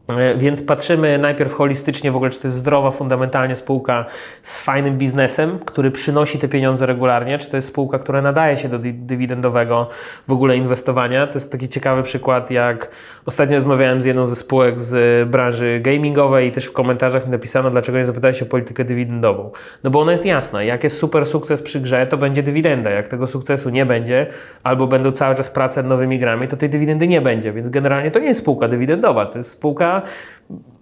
E, 0.08 0.38
więc 0.38 0.62
patrzymy 0.62 1.18
najpierw 1.18 1.52
holistycznie 1.52 2.12
w 2.12 2.16
ogóle, 2.16 2.30
czy 2.30 2.40
to 2.40 2.46
jest 2.46 2.56
zdrowa 2.56 2.90
fundamentalnie 2.90 3.56
spółka 3.56 4.04
z 4.42 4.60
fajnym 4.60 4.98
biznesem, 4.98 5.58
który 5.58 5.90
przynosi 5.90 6.38
te 6.38 6.48
pieniądze 6.48 6.86
regularnie, 6.86 7.38
czy 7.38 7.50
to 7.50 7.56
jest 7.56 7.68
spółka, 7.68 7.98
która 7.98 8.22
nadaje 8.22 8.56
się 8.56 8.68
do 8.68 8.78
dywidendowego 8.78 9.88
w 10.28 10.32
ogóle 10.32 10.56
inwestowania. 10.56 11.26
To 11.26 11.34
jest 11.34 11.52
taki 11.52 11.68
ciekawy 11.68 12.02
przykład, 12.02 12.50
jak 12.50 12.90
ostatnio 13.26 13.54
rozmawiałem 13.54 14.02
z 14.02 14.04
jedną 14.04 14.26
ze 14.26 14.36
spółek 14.36 14.80
z 14.80 15.28
branży 15.28 15.80
gamingowej 15.82 16.48
i 16.48 16.52
też 16.52 16.64
w 16.64 16.72
komentarzach 16.72 17.24
mi 17.26 17.32
napisano, 17.32 17.70
dlaczego 17.70 17.98
nie 17.98 18.04
zapytałeś 18.04 18.42
o 18.42 18.46
politykę 18.46 18.84
dywidendową. 18.84 19.50
No 19.84 19.90
bo 19.90 20.00
ona 20.00 20.12
jest 20.12 20.26
jasna, 20.26 20.62
jak 20.62 20.84
jest 20.84 20.98
super 20.98 21.26
sukces 21.26 21.62
przy 21.62 21.80
grze, 21.80 22.06
to 22.06 22.16
będzie 22.16 22.42
dywidenda. 22.42 22.90
Jak 22.90 23.08
tego 23.08 23.26
sukcesu 23.26 23.70
nie 23.70 23.86
będzie, 23.86 24.26
albo 24.62 24.86
będą 24.86 25.12
cały 25.12 25.34
czas 25.34 25.50
prace 25.50 25.82
nad 25.82 25.88
nowymi 25.88 26.18
grami, 26.18 26.48
to 26.48 26.56
tej 26.56 26.70
dywidendy 26.70 27.08
nie 27.08 27.20
będzie. 27.20 27.52
Więc 27.52 27.68
generalnie 27.68 28.10
to 28.10 28.18
nie 28.18 28.28
jest 28.28 28.40
spółka 28.40 28.68
dywidendowa, 28.68 29.26
to 29.26 29.38
jest 29.38 29.50
spółka 29.50 29.93
я 29.94 30.04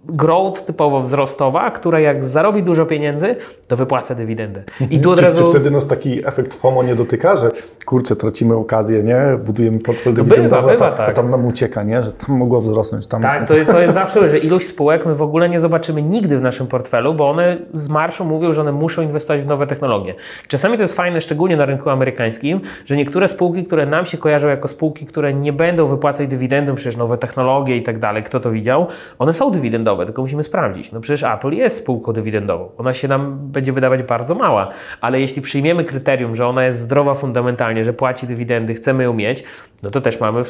growth 0.05 0.65
typowo 0.65 1.01
wzrostowa, 1.01 1.71
która 1.71 1.99
jak 1.99 2.25
zarobi 2.25 2.63
dużo 2.63 2.85
pieniędzy, 2.85 3.35
to 3.67 3.77
wypłaca 3.77 4.15
dywidendę. 4.15 4.63
I 4.89 4.99
tu 4.99 5.11
od 5.11 5.21
razu... 5.21 5.43
Czy 5.43 5.49
wtedy 5.49 5.71
nas 5.71 5.87
taki 5.87 6.27
efekt 6.27 6.53
FOMO 6.53 6.83
nie 6.83 6.95
dotyka, 6.95 7.35
że 7.35 7.51
kurczę, 7.85 8.15
tracimy 8.15 8.55
okazję, 8.55 9.03
nie? 9.03 9.21
Budujemy 9.45 9.79
portfel 9.79 10.13
no 10.13 10.23
dywidendowy, 10.23 10.61
bywa, 10.61 10.73
bywa, 10.73 10.87
a, 10.87 10.91
tak. 10.91 11.09
a 11.09 11.11
tam 11.11 11.29
nam 11.29 11.45
ucieka, 11.45 11.83
nie? 11.83 12.03
Że 12.03 12.11
tam 12.11 12.37
mogło 12.37 12.61
wzrosnąć. 12.61 13.07
Tam... 13.07 13.21
Tak, 13.21 13.47
to 13.47 13.53
jest, 13.53 13.69
to 13.69 13.79
jest 13.79 13.93
zawsze, 13.93 14.29
że 14.29 14.37
ilość 14.37 14.67
spółek 14.67 15.05
my 15.05 15.15
w 15.15 15.21
ogóle 15.21 15.49
nie 15.49 15.59
zobaczymy 15.59 16.01
nigdy 16.01 16.37
w 16.37 16.41
naszym 16.41 16.67
portfelu, 16.67 17.13
bo 17.13 17.29
one 17.29 17.57
z 17.73 17.89
marszu 17.89 18.25
mówią, 18.25 18.53
że 18.53 18.61
one 18.61 18.71
muszą 18.71 19.01
inwestować 19.01 19.41
w 19.41 19.47
nowe 19.47 19.67
technologie. 19.67 20.15
Czasami 20.47 20.77
to 20.77 20.81
jest 20.81 20.95
fajne, 20.95 21.21
szczególnie 21.21 21.57
na 21.57 21.65
rynku 21.65 21.89
amerykańskim, 21.89 22.61
że 22.85 22.97
niektóre 22.97 23.27
spółki, 23.27 23.65
które 23.65 23.85
nam 23.85 24.05
się 24.05 24.17
kojarzą 24.17 24.47
jako 24.47 24.67
spółki, 24.67 25.05
które 25.05 25.33
nie 25.33 25.53
będą 25.53 25.87
wypłacać 25.87 26.27
dywidendy, 26.27 26.73
przecież 26.73 26.97
nowe 26.97 27.17
technologie 27.17 27.77
i 27.77 27.83
tak 27.83 27.99
dalej, 27.99 28.23
kto 28.23 28.39
to 28.39 28.51
widział, 28.51 28.87
one 29.19 29.33
są 29.33 29.51
dywidendowe, 29.51 29.92
tylko 29.97 30.21
musimy 30.21 30.43
sprawdzić. 30.43 30.91
No 30.91 30.99
przecież 30.99 31.23
Apple 31.23 31.51
jest 31.51 31.77
spółką 31.77 32.13
dywidendową. 32.13 32.69
Ona 32.77 32.93
się 32.93 33.07
nam 33.07 33.37
będzie 33.39 33.73
wydawać 33.73 34.03
bardzo 34.03 34.35
mała, 34.35 34.69
ale 35.01 35.21
jeśli 35.21 35.41
przyjmiemy 35.41 35.83
kryterium, 35.83 36.35
że 36.35 36.47
ona 36.47 36.65
jest 36.65 36.79
zdrowa 36.79 37.15
fundamentalnie, 37.15 37.85
że 37.85 37.93
płaci 37.93 38.27
dywidendy, 38.27 38.73
chcemy 38.73 39.03
ją 39.03 39.13
mieć, 39.13 39.43
no 39.83 39.91
to 39.91 40.01
też 40.01 40.19
mamy 40.19 40.43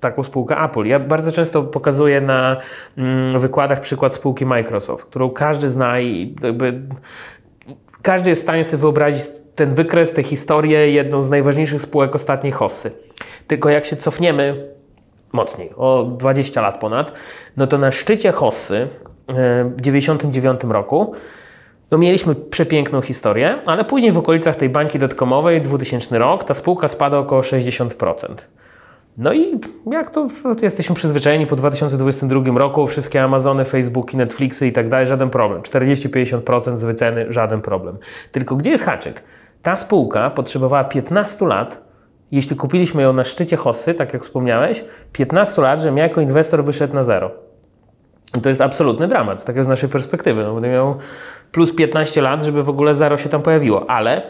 taką 0.00 0.22
spółkę 0.22 0.56
Apple. 0.64 0.84
Ja 0.84 1.00
bardzo 1.00 1.32
często 1.32 1.62
pokazuję 1.62 2.20
na 2.20 2.56
mm, 2.98 3.38
wykładach 3.38 3.80
przykład 3.80 4.14
spółki 4.14 4.46
Microsoft, 4.46 5.06
którą 5.06 5.30
każdy 5.30 5.68
zna 5.68 6.00
i 6.00 6.34
jakby 6.42 6.82
każdy 8.02 8.30
jest 8.30 8.42
w 8.42 8.44
stanie 8.44 8.64
sobie 8.64 8.80
wyobrazić 8.80 9.24
ten 9.54 9.74
wykres, 9.74 10.12
tę 10.12 10.22
historię, 10.22 10.90
jedną 10.90 11.22
z 11.22 11.30
najważniejszych 11.30 11.82
spółek 11.82 12.14
ostatniej 12.14 12.52
hossy. 12.52 12.92
Tylko 13.46 13.70
jak 13.70 13.84
się 13.84 13.96
cofniemy 13.96 14.75
mocniej, 15.32 15.70
o 15.76 16.04
20 16.18 16.60
lat 16.60 16.80
ponad, 16.80 17.12
no 17.56 17.66
to 17.66 17.78
na 17.78 17.92
szczycie 17.92 18.32
Hossy 18.32 18.76
e, 18.76 18.88
w 19.64 19.82
1999 19.82 20.60
roku 20.74 21.14
no 21.90 21.98
mieliśmy 21.98 22.34
przepiękną 22.34 23.00
historię, 23.00 23.58
ale 23.66 23.84
później 23.84 24.12
w 24.12 24.18
okolicach 24.18 24.56
tej 24.56 24.68
bańki 24.68 24.98
dotkomowej, 24.98 25.62
2000 25.62 26.18
rok, 26.18 26.44
ta 26.44 26.54
spółka 26.54 26.88
spada 26.88 27.18
około 27.18 27.40
60%. 27.40 28.34
No 29.18 29.32
i 29.32 29.60
jak 29.90 30.10
to 30.10 30.26
jesteśmy 30.62 30.94
przyzwyczajeni 30.94 31.46
po 31.46 31.56
2022 31.56 32.58
roku, 32.58 32.86
wszystkie 32.86 33.22
Amazony, 33.22 33.64
Facebooki, 33.64 34.16
Netflixy 34.16 34.66
i 34.66 34.72
tak 34.72 34.88
dalej, 34.88 35.06
żaden 35.06 35.30
problem. 35.30 35.62
40-50% 35.62 36.76
z 36.76 36.84
wyceny, 36.84 37.26
żaden 37.28 37.60
problem. 37.62 37.98
Tylko 38.32 38.56
gdzie 38.56 38.70
jest 38.70 38.84
haczyk? 38.84 39.22
Ta 39.62 39.76
spółka 39.76 40.30
potrzebowała 40.30 40.84
15 40.84 41.46
lat, 41.46 41.85
jeśli 42.32 42.56
kupiliśmy 42.56 43.02
ją 43.02 43.12
na 43.12 43.24
szczycie 43.24 43.56
hossy, 43.56 43.94
tak 43.94 44.12
jak 44.12 44.24
wspomniałeś, 44.24 44.84
15 45.12 45.62
lat, 45.62 45.80
żebym 45.80 45.96
ja 45.96 46.02
jako 46.04 46.20
inwestor 46.20 46.64
wyszedł 46.64 46.94
na 46.94 47.02
zero. 47.02 47.30
I 48.38 48.40
to 48.40 48.48
jest 48.48 48.60
absolutny 48.60 49.08
dramat, 49.08 49.44
tak 49.44 49.64
z 49.64 49.68
naszej 49.68 49.88
perspektywy. 49.88 50.42
No, 50.42 50.54
będę 50.54 50.68
miał 50.68 50.96
plus 51.52 51.74
15 51.74 52.22
lat, 52.22 52.44
żeby 52.44 52.62
w 52.62 52.68
ogóle 52.68 52.94
zero 52.94 53.16
się 53.16 53.28
tam 53.28 53.42
pojawiło, 53.42 53.90
ale 53.90 54.22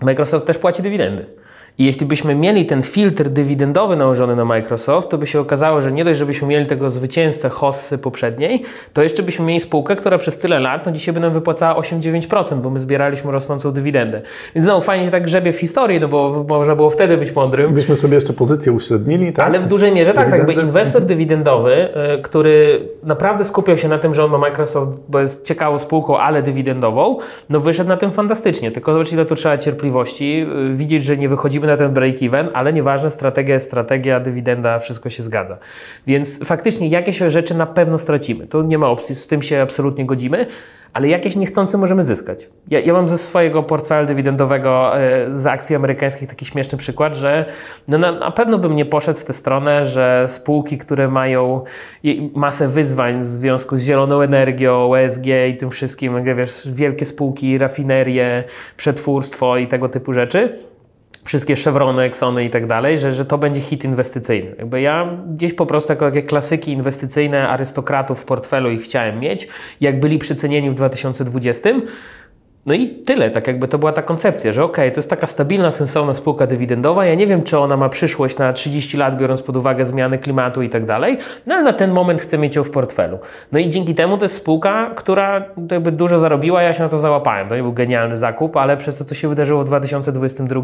Microsoft 0.00 0.46
też 0.46 0.58
płaci 0.58 0.82
dywidendy. 0.82 1.26
I 1.78 1.84
jeśli 1.84 2.06
byśmy 2.06 2.34
mieli 2.34 2.66
ten 2.66 2.82
filtr 2.82 3.30
dywidendowy 3.30 3.96
nałożony 3.96 4.36
na 4.36 4.44
Microsoft, 4.44 5.08
to 5.08 5.18
by 5.18 5.26
się 5.26 5.40
okazało, 5.40 5.80
że 5.80 5.92
nie 5.92 6.04
dość, 6.04 6.18
żebyśmy 6.18 6.48
mieli 6.48 6.66
tego 6.66 6.90
zwycięzcę 6.90 7.48
hossy 7.48 7.98
poprzedniej, 7.98 8.62
to 8.92 9.02
jeszcze 9.02 9.22
byśmy 9.22 9.44
mieli 9.44 9.60
spółkę, 9.60 9.96
która 9.96 10.18
przez 10.18 10.38
tyle 10.38 10.60
lat, 10.60 10.86
no 10.86 10.92
dzisiaj 10.92 11.14
by 11.14 11.20
nam 11.20 11.32
wypłacała 11.32 11.80
8-9%, 11.80 12.60
bo 12.60 12.70
my 12.70 12.80
zbieraliśmy 12.80 13.32
rosnącą 13.32 13.72
dywidendę. 13.72 14.22
Więc 14.54 14.64
znowu 14.64 14.80
fajnie 14.80 15.04
się 15.04 15.10
tak 15.10 15.24
grzebie 15.24 15.52
w 15.52 15.56
historii, 15.56 16.00
no 16.00 16.08
bo 16.08 16.44
można 16.48 16.76
było 16.76 16.90
wtedy 16.90 17.16
być 17.16 17.34
mądrym. 17.34 17.74
Byśmy 17.74 17.96
sobie 17.96 18.14
jeszcze 18.14 18.32
pozycję 18.32 18.72
uśrednili, 18.72 19.32
tak? 19.32 19.46
Ale 19.46 19.60
w 19.60 19.66
dużej 19.66 19.92
mierze 19.92 20.14
tak, 20.14 20.30
tak, 20.30 20.38
jakby 20.38 20.52
inwestor 20.52 21.02
dywidendowy, 21.02 21.88
y, 22.18 22.22
który 22.22 22.88
naprawdę 23.02 23.44
skupiał 23.44 23.76
się 23.76 23.88
na 23.88 23.98
tym, 23.98 24.14
że 24.14 24.24
on 24.24 24.30
ma 24.30 24.38
Microsoft, 24.38 25.00
bo 25.08 25.20
jest 25.20 25.44
ciekawą 25.44 25.78
spółką, 25.78 26.18
ale 26.18 26.42
dywidendową, 26.42 27.18
no 27.50 27.60
wyszedł 27.60 27.88
na 27.88 27.96
tym 27.96 28.12
fantastycznie. 28.12 28.70
Tylko 28.70 28.92
zobacz, 28.92 29.12
ile 29.12 29.26
tu 29.26 29.34
trzeba 29.34 29.58
cierpliwości, 29.58 30.46
y, 30.70 30.74
widzieć, 30.74 31.04
że 31.04 31.16
nie 31.16 31.28
wychodzimy 31.28 31.67
na 31.70 31.76
ten 31.76 31.94
break-even, 31.94 32.48
ale 32.54 32.72
nieważne, 32.72 33.10
strategia 33.10 33.54
jest 33.54 33.66
strategia, 33.66 34.20
dywidenda, 34.20 34.78
wszystko 34.78 35.10
się 35.10 35.22
zgadza. 35.22 35.58
Więc 36.06 36.44
faktycznie 36.44 36.88
jakieś 36.88 37.18
rzeczy 37.18 37.54
na 37.54 37.66
pewno 37.66 37.98
stracimy. 37.98 38.46
To 38.46 38.62
nie 38.62 38.78
ma 38.78 38.88
opcji, 38.88 39.14
z 39.14 39.26
tym 39.26 39.42
się 39.42 39.62
absolutnie 39.62 40.06
godzimy, 40.06 40.46
ale 40.92 41.08
jakieś 41.08 41.36
niechcące 41.36 41.78
możemy 41.78 42.04
zyskać. 42.04 42.48
Ja, 42.68 42.80
ja 42.80 42.92
mam 42.92 43.08
ze 43.08 43.18
swojego 43.18 43.62
portfela 43.62 44.04
dywidendowego 44.04 45.00
e, 45.00 45.26
z 45.34 45.46
akcji 45.46 45.76
amerykańskich 45.76 46.28
taki 46.28 46.46
śmieszny 46.46 46.78
przykład, 46.78 47.16
że 47.16 47.44
no 47.88 47.98
na, 47.98 48.12
na, 48.12 48.30
pewno 48.30 48.58
bym 48.58 48.76
nie 48.76 48.86
poszedł 48.86 49.18
w 49.18 49.24
tę 49.24 49.32
stronę, 49.32 49.86
że 49.86 50.24
spółki, 50.28 50.78
które 50.78 51.08
mają 51.08 51.64
masę 52.34 52.68
wyzwań 52.68 53.20
w 53.20 53.24
związku 53.24 53.76
z 53.76 53.82
zieloną 53.82 54.20
energią, 54.20 54.94
ESG 54.94 55.26
i 55.50 55.56
tym 55.56 55.70
wszystkim, 55.70 56.24
wiesz, 56.36 56.68
wielkie 56.72 57.06
spółki, 57.06 57.58
rafinerie, 57.58 58.44
przetwórstwo 58.76 59.56
i 59.56 59.66
tego 59.66 59.88
typu 59.88 60.12
rzeczy, 60.12 60.58
wszystkie 61.28 61.56
Chevrony, 61.56 62.02
Exxony 62.02 62.44
i 62.44 62.50
tak 62.50 62.66
dalej, 62.66 62.98
że, 62.98 63.12
że 63.12 63.24
to 63.24 63.38
będzie 63.38 63.60
hit 63.60 63.84
inwestycyjny. 63.84 64.54
Jakby 64.58 64.80
ja 64.80 65.18
gdzieś 65.26 65.54
po 65.54 65.66
prostu 65.66 65.92
jako 65.92 66.06
takie 66.06 66.22
klasyki 66.22 66.72
inwestycyjne 66.72 67.48
arystokratów 67.48 68.20
w 68.20 68.24
portfelu 68.24 68.70
ich 68.70 68.82
chciałem 68.82 69.20
mieć, 69.20 69.48
jak 69.80 70.00
byli 70.00 70.18
przycenieni 70.18 70.70
w 70.70 70.74
2020, 70.74 71.70
no 72.68 72.74
i 72.74 72.88
tyle, 72.88 73.30
tak 73.30 73.46
jakby 73.46 73.68
to 73.68 73.78
była 73.78 73.92
ta 73.92 74.02
koncepcja, 74.02 74.52
że 74.52 74.64
ok, 74.64 74.76
to 74.76 74.96
jest 74.96 75.10
taka 75.10 75.26
stabilna, 75.26 75.70
sensowna 75.70 76.14
spółka 76.14 76.46
dywidendowa. 76.46 77.06
Ja 77.06 77.14
nie 77.14 77.26
wiem, 77.26 77.42
czy 77.42 77.58
ona 77.58 77.76
ma 77.76 77.88
przyszłość 77.88 78.38
na 78.38 78.52
30 78.52 78.96
lat, 78.96 79.16
biorąc 79.16 79.42
pod 79.42 79.56
uwagę 79.56 79.86
zmiany 79.86 80.18
klimatu 80.18 80.62
i 80.62 80.70
tak 80.70 80.86
dalej, 80.86 81.18
no 81.46 81.54
ale 81.54 81.64
na 81.64 81.72
ten 81.72 81.92
moment 81.92 82.22
chcę 82.22 82.38
mieć 82.38 82.56
ją 82.56 82.64
w 82.64 82.70
portfelu. 82.70 83.18
No 83.52 83.58
i 83.58 83.68
dzięki 83.68 83.94
temu 83.94 84.18
to 84.18 84.24
jest 84.24 84.34
spółka, 84.34 84.90
która 84.96 85.44
jakby 85.70 85.92
dużo 85.92 86.18
zarobiła, 86.18 86.62
ja 86.62 86.72
się 86.72 86.82
na 86.82 86.88
to 86.88 86.98
załapałem. 86.98 87.48
To 87.48 87.56
nie 87.56 87.62
był 87.62 87.72
genialny 87.72 88.16
zakup, 88.16 88.56
ale 88.56 88.76
przez 88.76 88.98
to, 88.98 89.04
co 89.04 89.14
się 89.14 89.28
wydarzyło 89.28 89.62
w 89.62 89.66
2022, 89.66 90.62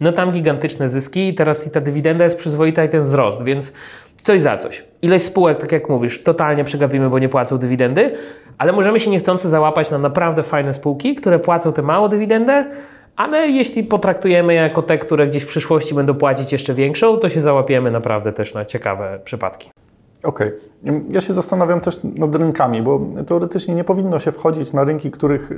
no 0.00 0.12
tam 0.12 0.32
gigantyczne 0.32 0.88
zyski 0.88 1.28
i 1.28 1.34
teraz 1.34 1.66
i 1.66 1.70
ta 1.70 1.80
dywidenda 1.80 2.24
jest 2.24 2.38
przyzwoita 2.38 2.84
i 2.84 2.88
ten 2.88 3.04
wzrost, 3.04 3.42
więc 3.42 3.72
coś 4.22 4.42
za 4.42 4.56
coś. 4.56 4.84
Ileś 5.02 5.22
spółek, 5.22 5.58
tak 5.58 5.72
jak 5.72 5.88
mówisz, 5.88 6.22
totalnie 6.22 6.64
przegapimy, 6.64 7.10
bo 7.10 7.18
nie 7.18 7.28
płacą 7.28 7.58
dywidendy, 7.58 8.14
ale 8.58 8.72
możemy 8.72 9.00
się 9.00 9.10
niechcący 9.10 9.48
załapać 9.48 9.90
na 9.90 9.98
naprawdę 9.98 10.42
fajne 10.42 10.74
spółki, 10.74 11.14
które 11.14 11.38
płacą 11.38 11.72
tę 11.72 11.82
małą 11.82 12.08
dywidendę, 12.08 12.64
ale 13.16 13.48
jeśli 13.48 13.84
potraktujemy 13.84 14.54
je 14.54 14.60
jako 14.60 14.82
te, 14.82 14.98
które 14.98 15.26
gdzieś 15.26 15.42
w 15.42 15.46
przyszłości 15.46 15.94
będą 15.94 16.14
płacić 16.14 16.52
jeszcze 16.52 16.74
większą, 16.74 17.16
to 17.16 17.28
się 17.28 17.42
załapiemy 17.42 17.90
naprawdę 17.90 18.32
też 18.32 18.54
na 18.54 18.64
ciekawe 18.64 19.20
przypadki. 19.24 19.70
Okej. 20.24 20.52
Okay. 20.82 21.02
Ja 21.10 21.20
się 21.20 21.32
zastanawiam 21.32 21.80
też 21.80 22.00
nad 22.04 22.34
rynkami, 22.34 22.82
bo 22.82 23.00
teoretycznie 23.26 23.74
nie 23.74 23.84
powinno 23.84 24.18
się 24.18 24.32
wchodzić 24.32 24.72
na 24.72 24.84
rynki, 24.84 25.10
których 25.10 25.50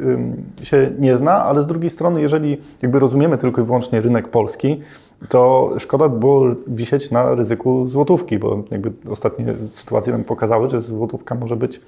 się 0.62 0.90
nie 0.99 1.16
zna, 1.16 1.45
ale 1.45 1.62
z 1.62 1.66
drugiej 1.66 1.90
strony, 1.90 2.21
jeżeli 2.21 2.61
jakby 2.83 2.99
rozumiemy 2.99 3.38
tylko 3.38 3.61
i 3.62 3.64
wyłącznie 3.64 4.00
rynek 4.00 4.28
polski, 4.28 4.81
to 5.29 5.71
szkoda 5.79 6.09
było 6.09 6.45
wisieć 6.67 7.11
na 7.11 7.35
ryzyku 7.35 7.87
złotówki, 7.87 8.38
bo 8.38 8.62
jakby 8.71 8.93
ostatnie 9.11 9.55
sytuacje 9.71 10.12
nam 10.12 10.25
pokazały, 10.25 10.71
że 10.71 10.83
złotówka 10.83 11.35
może 11.35 11.57
być 11.57 11.81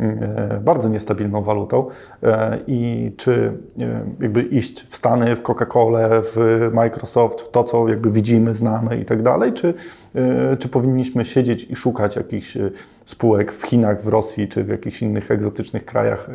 E, 0.00 0.60
bardzo 0.64 0.88
niestabilną 0.88 1.42
walutą 1.42 1.86
e, 2.22 2.58
i 2.66 3.12
czy 3.16 3.52
e, 3.80 4.04
jakby 4.20 4.42
iść 4.42 4.86
w 4.86 4.96
Stany, 4.96 5.36
w 5.36 5.42
Coca-Colę, 5.42 6.22
w 6.22 6.70
Microsoft, 6.72 7.40
w 7.40 7.50
to, 7.50 7.64
co 7.64 7.88
jakby 7.88 8.10
widzimy, 8.10 8.54
znamy 8.54 9.00
i 9.00 9.04
tak 9.04 9.22
dalej, 9.22 9.52
czy, 9.52 9.74
czy 10.58 10.68
powinniśmy 10.68 11.24
siedzieć 11.24 11.64
i 11.64 11.76
szukać 11.76 12.16
jakichś 12.16 12.58
spółek 13.04 13.52
w 13.52 13.62
Chinach, 13.62 14.02
w 14.02 14.08
Rosji, 14.08 14.48
czy 14.48 14.64
w 14.64 14.68
jakichś 14.68 15.02
innych 15.02 15.30
egzotycznych 15.30 15.84
krajach 15.84 16.28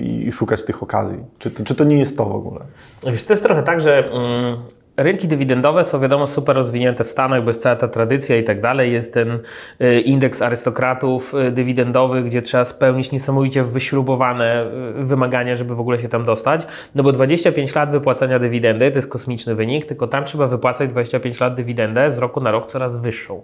i 0.00 0.32
szukać 0.32 0.64
tych 0.64 0.82
okazji? 0.82 1.18
Czy 1.38 1.50
to, 1.50 1.64
czy 1.64 1.74
to 1.74 1.84
nie 1.84 1.98
jest 1.98 2.16
to 2.16 2.24
w 2.24 2.34
ogóle? 2.34 2.60
Wiesz, 3.06 3.24
to 3.24 3.32
jest 3.32 3.44
trochę 3.44 3.62
tak, 3.62 3.80
że 3.80 4.10
mm, 4.10 4.56
rynki 5.02 5.28
dywidendowe 5.28 5.84
są 5.84 6.00
wiadomo 6.00 6.26
super 6.26 6.56
rozwinięte 6.56 7.04
w 7.04 7.08
Stanach, 7.08 7.44
bo 7.44 7.50
jest 7.50 7.62
cała 7.62 7.76
ta 7.76 7.88
tradycja 7.88 8.36
i 8.36 8.44
tak 8.44 8.60
dalej. 8.60 8.92
Jest 8.92 9.14
ten 9.14 9.38
y, 9.80 10.00
indeks 10.00 10.42
arystokratów 10.42 11.34
y, 11.34 11.50
dywidendowych, 11.50 12.24
gdzie 12.24 12.42
trzeba 12.42 12.64
spełnić 12.64 13.12
niesamowicie 13.12 13.64
wyśrubowane 13.64 14.66
y, 15.00 15.04
wymagania, 15.04 15.56
żeby 15.56 15.74
w 15.74 15.80
ogóle 15.80 15.98
się 15.98 16.08
tam 16.08 16.24
dostać. 16.24 16.66
No 16.94 17.02
bo 17.02 17.12
25 17.12 17.74
lat 17.74 17.90
wypłacania 17.90 18.38
dywidendy 18.38 18.90
to 18.90 18.98
jest 18.98 19.08
kosmiczny 19.08 19.54
wynik, 19.54 19.86
tylko 19.86 20.06
tam 20.06 20.24
trzeba 20.24 20.46
wypłacać 20.46 20.90
25 20.90 21.40
lat 21.40 21.54
dywidendę 21.54 22.12
z 22.12 22.18
roku 22.18 22.40
na 22.40 22.50
rok 22.50 22.66
coraz 22.66 22.96
wyższą. 22.96 23.42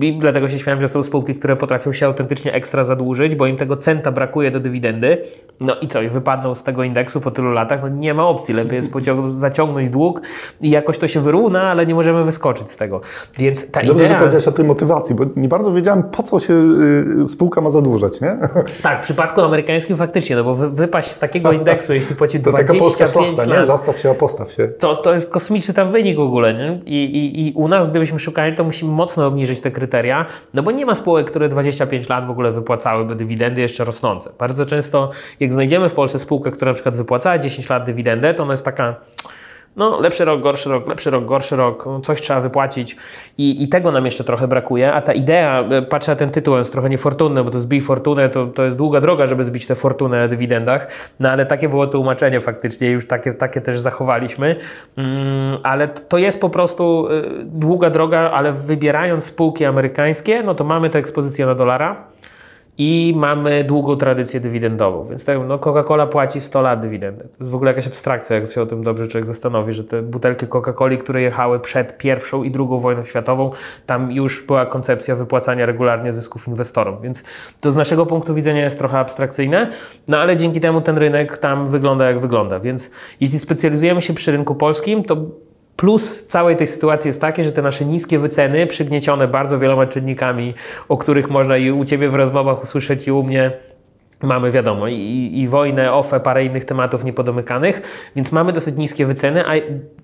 I 0.00 0.18
dlatego 0.18 0.48
się 0.48 0.58
śmiałem, 0.58 0.80
że 0.80 0.88
są 0.88 1.02
spółki, 1.02 1.34
które 1.34 1.56
potrafią 1.56 1.92
się 1.92 2.06
autentycznie 2.06 2.52
ekstra 2.52 2.84
zadłużyć, 2.84 3.34
bo 3.34 3.46
im 3.46 3.56
tego 3.56 3.76
centa 3.76 4.12
brakuje 4.12 4.50
do 4.50 4.60
dywidendy. 4.60 5.18
No 5.60 5.76
i 5.80 5.88
co, 5.88 6.02
i 6.02 6.08
wypadną 6.08 6.54
z 6.54 6.62
tego 6.62 6.82
indeksu 6.82 7.20
po 7.20 7.30
tylu 7.30 7.52
latach? 7.52 7.82
No 7.82 7.88
nie 7.88 8.14
ma 8.14 8.28
opcji. 8.28 8.54
Lepiej 8.54 8.76
jest 8.76 8.90
zaciągnąć 9.30 9.90
dług 9.90 10.20
i 10.60 10.70
jakoś 10.70 10.97
to 10.98 11.08
się 11.08 11.20
wyrówna, 11.20 11.62
ale 11.62 11.86
nie 11.86 11.94
możemy 11.94 12.24
wyskoczyć 12.24 12.70
z 12.70 12.76
tego. 12.76 13.00
Więc 13.38 13.70
ta 13.70 13.80
Dobrze, 13.80 14.04
idea... 14.04 14.08
że 14.08 14.14
powiedziałeś 14.18 14.48
o 14.48 14.52
tej 14.52 14.64
motywacji, 14.64 15.14
bo 15.14 15.24
nie 15.36 15.48
bardzo 15.48 15.72
wiedziałem, 15.72 16.02
po 16.02 16.22
co 16.22 16.40
się 16.40 16.54
y, 17.24 17.28
spółka 17.28 17.60
ma 17.60 17.70
zadłużać, 17.70 18.20
nie? 18.20 18.38
Tak, 18.82 19.00
w 19.00 19.02
przypadku 19.02 19.40
amerykańskim 19.40 19.96
faktycznie, 19.96 20.36
no 20.36 20.44
bo 20.44 20.54
wypaść 20.54 21.10
z 21.10 21.18
takiego 21.18 21.52
indeksu, 21.52 21.94
jeśli 21.94 22.16
płaci 22.16 22.40
to 22.42 22.50
25 22.50 23.12
szlachta, 23.12 23.44
lat... 23.44 23.60
Nie? 23.60 23.66
Zastaw 23.66 23.98
się, 23.98 24.10
opostaw 24.10 24.52
się. 24.52 24.68
To, 24.68 24.96
to 24.96 25.14
jest 25.14 25.30
kosmiczny 25.30 25.74
tam 25.74 25.92
wynik 25.92 26.16
w 26.16 26.20
ogóle, 26.20 26.54
nie? 26.54 26.80
I, 26.86 27.04
i, 27.04 27.48
I 27.48 27.52
u 27.52 27.68
nas, 27.68 27.86
gdybyśmy 27.86 28.18
szukali, 28.18 28.54
to 28.54 28.64
musimy 28.64 28.92
mocno 28.92 29.26
obniżyć 29.26 29.60
te 29.60 29.70
kryteria, 29.70 30.26
no 30.54 30.62
bo 30.62 30.70
nie 30.70 30.86
ma 30.86 30.94
spółek, 30.94 31.26
które 31.26 31.48
25 31.48 32.08
lat 32.08 32.26
w 32.26 32.30
ogóle 32.30 32.52
wypłacałyby 32.52 33.14
dywidendy 33.14 33.60
jeszcze 33.60 33.84
rosnące. 33.84 34.30
Bardzo 34.38 34.66
często, 34.66 35.10
jak 35.40 35.52
znajdziemy 35.52 35.88
w 35.88 35.92
Polsce 35.92 36.18
spółkę, 36.18 36.50
która 36.50 36.70
na 36.70 36.74
przykład 36.74 36.96
wypłacała 36.96 37.38
10 37.38 37.68
lat 37.68 37.84
dywidendę, 37.84 38.34
to 38.34 38.42
ona 38.42 38.52
jest 38.52 38.64
taka 38.64 38.96
no, 39.76 40.00
lepszy 40.00 40.24
rok, 40.24 40.40
gorszy 40.40 40.68
rok, 40.68 40.88
lepszy 40.88 41.10
rok, 41.10 41.24
gorszy 41.24 41.56
rok, 41.56 41.86
no, 41.86 42.00
coś 42.00 42.20
trzeba 42.20 42.40
wypłacić. 42.40 42.96
I, 43.38 43.62
i 43.62 43.68
tego 43.68 43.92
nam 43.92 44.04
jeszcze 44.04 44.24
trochę 44.24 44.48
brakuje, 44.48 44.92
a 44.92 45.02
ta 45.02 45.12
idea, 45.12 45.64
e, 45.70 45.82
patrzę 45.82 46.12
na 46.12 46.16
ten 46.16 46.30
tytuł, 46.30 46.56
jest 46.56 46.72
trochę 46.72 46.90
niefortunny, 46.90 47.44
bo 47.44 47.50
to 47.50 47.58
zbij 47.58 47.80
fortunę, 47.80 48.28
to, 48.28 48.46
to 48.46 48.64
jest 48.64 48.76
długa 48.76 49.00
droga, 49.00 49.26
żeby 49.26 49.44
zbić 49.44 49.66
tę 49.66 49.74
fortunę 49.74 50.20
na 50.20 50.28
dywidendach, 50.28 50.86
no 51.20 51.30
ale 51.30 51.46
takie 51.46 51.68
było 51.68 51.86
tłumaczenie 51.86 52.40
faktycznie, 52.40 52.90
już 52.90 53.06
takie, 53.06 53.34
takie 53.34 53.60
też 53.60 53.80
zachowaliśmy, 53.80 54.56
mm, 54.96 55.56
ale 55.62 55.88
to 55.88 56.18
jest 56.18 56.40
po 56.40 56.50
prostu 56.50 57.08
e, 57.10 57.22
długa 57.44 57.90
droga, 57.90 58.30
ale 58.30 58.52
wybierając 58.52 59.24
spółki 59.24 59.64
amerykańskie, 59.64 60.42
no 60.42 60.54
to 60.54 60.64
mamy 60.64 60.90
tę 60.90 60.98
ekspozycję 60.98 61.46
na 61.46 61.54
dolara, 61.54 61.96
i 62.78 63.12
mamy 63.16 63.64
długą 63.64 63.96
tradycję 63.96 64.40
dywidendową. 64.40 65.04
Więc 65.04 65.24
tak, 65.24 65.38
no 65.48 65.58
Coca-Cola 65.58 66.06
płaci 66.06 66.40
100 66.40 66.62
lat 66.62 66.80
dywidendę. 66.80 67.24
To 67.24 67.36
jest 67.40 67.50
w 67.50 67.54
ogóle 67.54 67.70
jakaś 67.70 67.86
abstrakcja, 67.86 68.36
jak 68.36 68.50
się 68.50 68.62
o 68.62 68.66
tym 68.66 68.84
dobrze 68.84 69.06
człowiek 69.06 69.26
zastanowi, 69.26 69.72
że 69.72 69.84
te 69.84 70.02
butelki 70.02 70.46
Coca-Coli, 70.46 70.98
które 70.98 71.22
jechały 71.22 71.60
przed 71.60 71.98
pierwszą 71.98 72.42
i 72.42 72.50
drugą 72.50 72.78
wojną 72.78 73.04
światową, 73.04 73.50
tam 73.86 74.12
już 74.12 74.46
była 74.46 74.66
koncepcja 74.66 75.16
wypłacania 75.16 75.66
regularnie 75.66 76.12
zysków 76.12 76.48
inwestorom. 76.48 76.96
Więc 77.02 77.24
to 77.60 77.72
z 77.72 77.76
naszego 77.76 78.06
punktu 78.06 78.34
widzenia 78.34 78.64
jest 78.64 78.78
trochę 78.78 78.98
abstrakcyjne, 78.98 79.70
no 80.08 80.18
ale 80.18 80.36
dzięki 80.36 80.60
temu 80.60 80.80
ten 80.80 80.98
rynek 80.98 81.38
tam 81.38 81.68
wygląda 81.68 82.06
jak 82.06 82.20
wygląda. 82.20 82.60
Więc 82.60 82.90
jeśli 83.20 83.38
specjalizujemy 83.38 84.02
się 84.02 84.14
przy 84.14 84.32
rynku 84.32 84.54
polskim, 84.54 85.04
to 85.04 85.16
Plus 85.78 86.26
całej 86.26 86.56
tej 86.56 86.66
sytuacji 86.66 87.08
jest 87.08 87.20
takie, 87.20 87.44
że 87.44 87.52
te 87.52 87.62
nasze 87.62 87.84
niskie 87.84 88.18
wyceny, 88.18 88.66
przygniecione 88.66 89.28
bardzo 89.28 89.58
wieloma 89.58 89.86
czynnikami, 89.86 90.54
o 90.88 90.96
których 90.96 91.30
można 91.30 91.56
i 91.56 91.70
u 91.70 91.84
Ciebie 91.84 92.10
w 92.10 92.14
rozmowach 92.14 92.62
usłyszeć 92.62 93.08
i 93.08 93.12
u 93.12 93.22
mnie, 93.22 93.52
Mamy 94.22 94.50
wiadomo 94.50 94.88
i, 94.88 95.30
i 95.34 95.48
wojnę, 95.48 95.92
OFE, 95.92 96.20
parę 96.20 96.44
innych 96.44 96.64
tematów 96.64 97.04
niepodomykanych, 97.04 97.82
więc 98.16 98.32
mamy 98.32 98.52
dosyć 98.52 98.76
niskie 98.76 99.06
wyceny, 99.06 99.46
a 99.46 99.52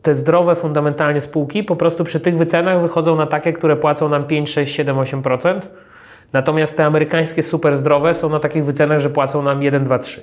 te 0.03 0.15
zdrowe 0.15 0.55
fundamentalnie 0.55 1.21
spółki 1.21 1.65
po 1.65 1.77
prostu 1.77 2.05
przy 2.05 2.21
tych 2.21 2.39
wycenach 2.39 2.83
wychodzą 2.83 3.17
na 3.17 3.27
takie, 3.27 3.53
które 3.53 3.77
płacą 3.77 4.09
nam 4.09 4.25
5, 4.25 4.51
6, 4.51 4.75
7, 4.75 4.97
8%. 4.97 5.61
Natomiast 6.33 6.77
te 6.77 6.85
amerykańskie 6.85 7.43
super 7.43 7.77
zdrowe 7.77 8.15
są 8.15 8.29
na 8.29 8.41
takich 8.41 8.65
wycenach, 8.65 8.99
że 8.99 9.11
płacą 9.11 9.43
nam 9.43 9.63
1, 9.63 9.85
2, 9.85 9.99
3. 9.99 10.23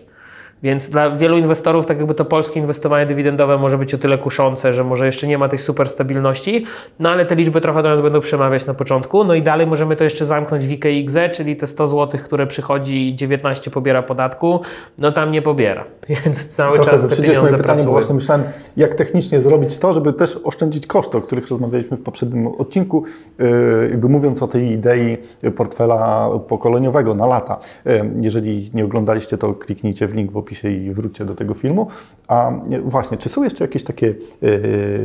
Więc 0.63 0.89
dla 0.89 1.09
wielu 1.09 1.37
inwestorów, 1.37 1.85
tak 1.85 1.97
jakby 1.97 2.13
to 2.13 2.25
polskie 2.25 2.59
inwestowanie 2.59 3.05
dywidendowe 3.05 3.57
może 3.57 3.77
być 3.77 3.93
o 3.93 3.97
tyle 3.97 4.17
kuszące, 4.17 4.73
że 4.73 4.83
może 4.83 5.05
jeszcze 5.05 5.27
nie 5.27 5.37
ma 5.37 5.49
tej 5.49 5.59
super 5.59 5.89
stabilności, 5.89 6.65
no 6.99 7.09
ale 7.09 7.25
te 7.25 7.35
liczby 7.35 7.61
trochę 7.61 7.83
do 7.83 7.89
nas 7.89 8.01
będą 8.01 8.19
przemawiać 8.19 8.65
na 8.65 8.73
początku. 8.73 9.23
No 9.23 9.33
i 9.33 9.41
dalej 9.41 9.67
możemy 9.67 9.95
to 9.95 10.03
jeszcze 10.03 10.25
zamknąć 10.25 10.65
w 10.65 10.71
IKXE, 10.71 11.29
czyli 11.29 11.55
te 11.55 11.67
100 11.67 11.87
zł, 11.87 12.19
które 12.23 12.47
przychodzi 12.47 13.09
i 13.09 13.15
19 13.15 13.71
pobiera 13.71 14.03
podatku, 14.03 14.59
no 14.97 15.11
tam 15.11 15.31
nie 15.31 15.41
pobiera. 15.41 15.85
Więc 16.25 16.47
cały 16.47 16.75
trochę 16.75 16.91
czas 16.91 17.01
te 17.01 17.15
pieniądze 17.15 17.41
moje 17.41 17.51
pytanie, 17.51 17.63
pracują. 17.63 17.85
bo 17.85 17.91
właśnie 17.91 18.15
myślałem, 18.15 18.43
jak 18.77 18.95
technicznie 18.95 19.41
zrobić 19.41 19.77
to, 19.77 19.93
żeby 19.93 20.13
też 20.13 20.39
oszczędzić 20.43 20.87
koszty, 20.87 21.17
o 21.17 21.21
których 21.21 21.49
rozmawialiśmy 21.49 21.97
w 21.97 22.03
poprzednim 22.03 22.47
odcinku, 22.47 23.03
yy, 23.39 23.87
jakby 23.91 24.09
mówiąc 24.09 24.43
o 24.43 24.47
tej 24.47 24.71
idei 24.71 25.17
portfela 25.55 26.29
pokoleniowego 26.47 27.15
na 27.15 27.25
lata. 27.25 27.59
Yy, 27.85 28.11
jeżeli 28.21 28.71
nie 28.73 28.85
oglądaliście, 28.85 29.37
to 29.37 29.53
kliknijcie 29.53 30.07
w 30.07 30.13
link 30.13 30.31
w 30.31 30.37
opisie 30.37 30.50
opisie 30.51 30.71
i 30.71 30.91
wróćcie 30.91 31.25
do 31.25 31.35
tego 31.35 31.53
filmu. 31.53 31.87
A 32.27 32.51
właśnie, 32.83 33.17
czy 33.17 33.29
są 33.29 33.43
jeszcze 33.43 33.63
jakieś 33.63 33.83
takie 33.83 34.07
e, 34.07 34.47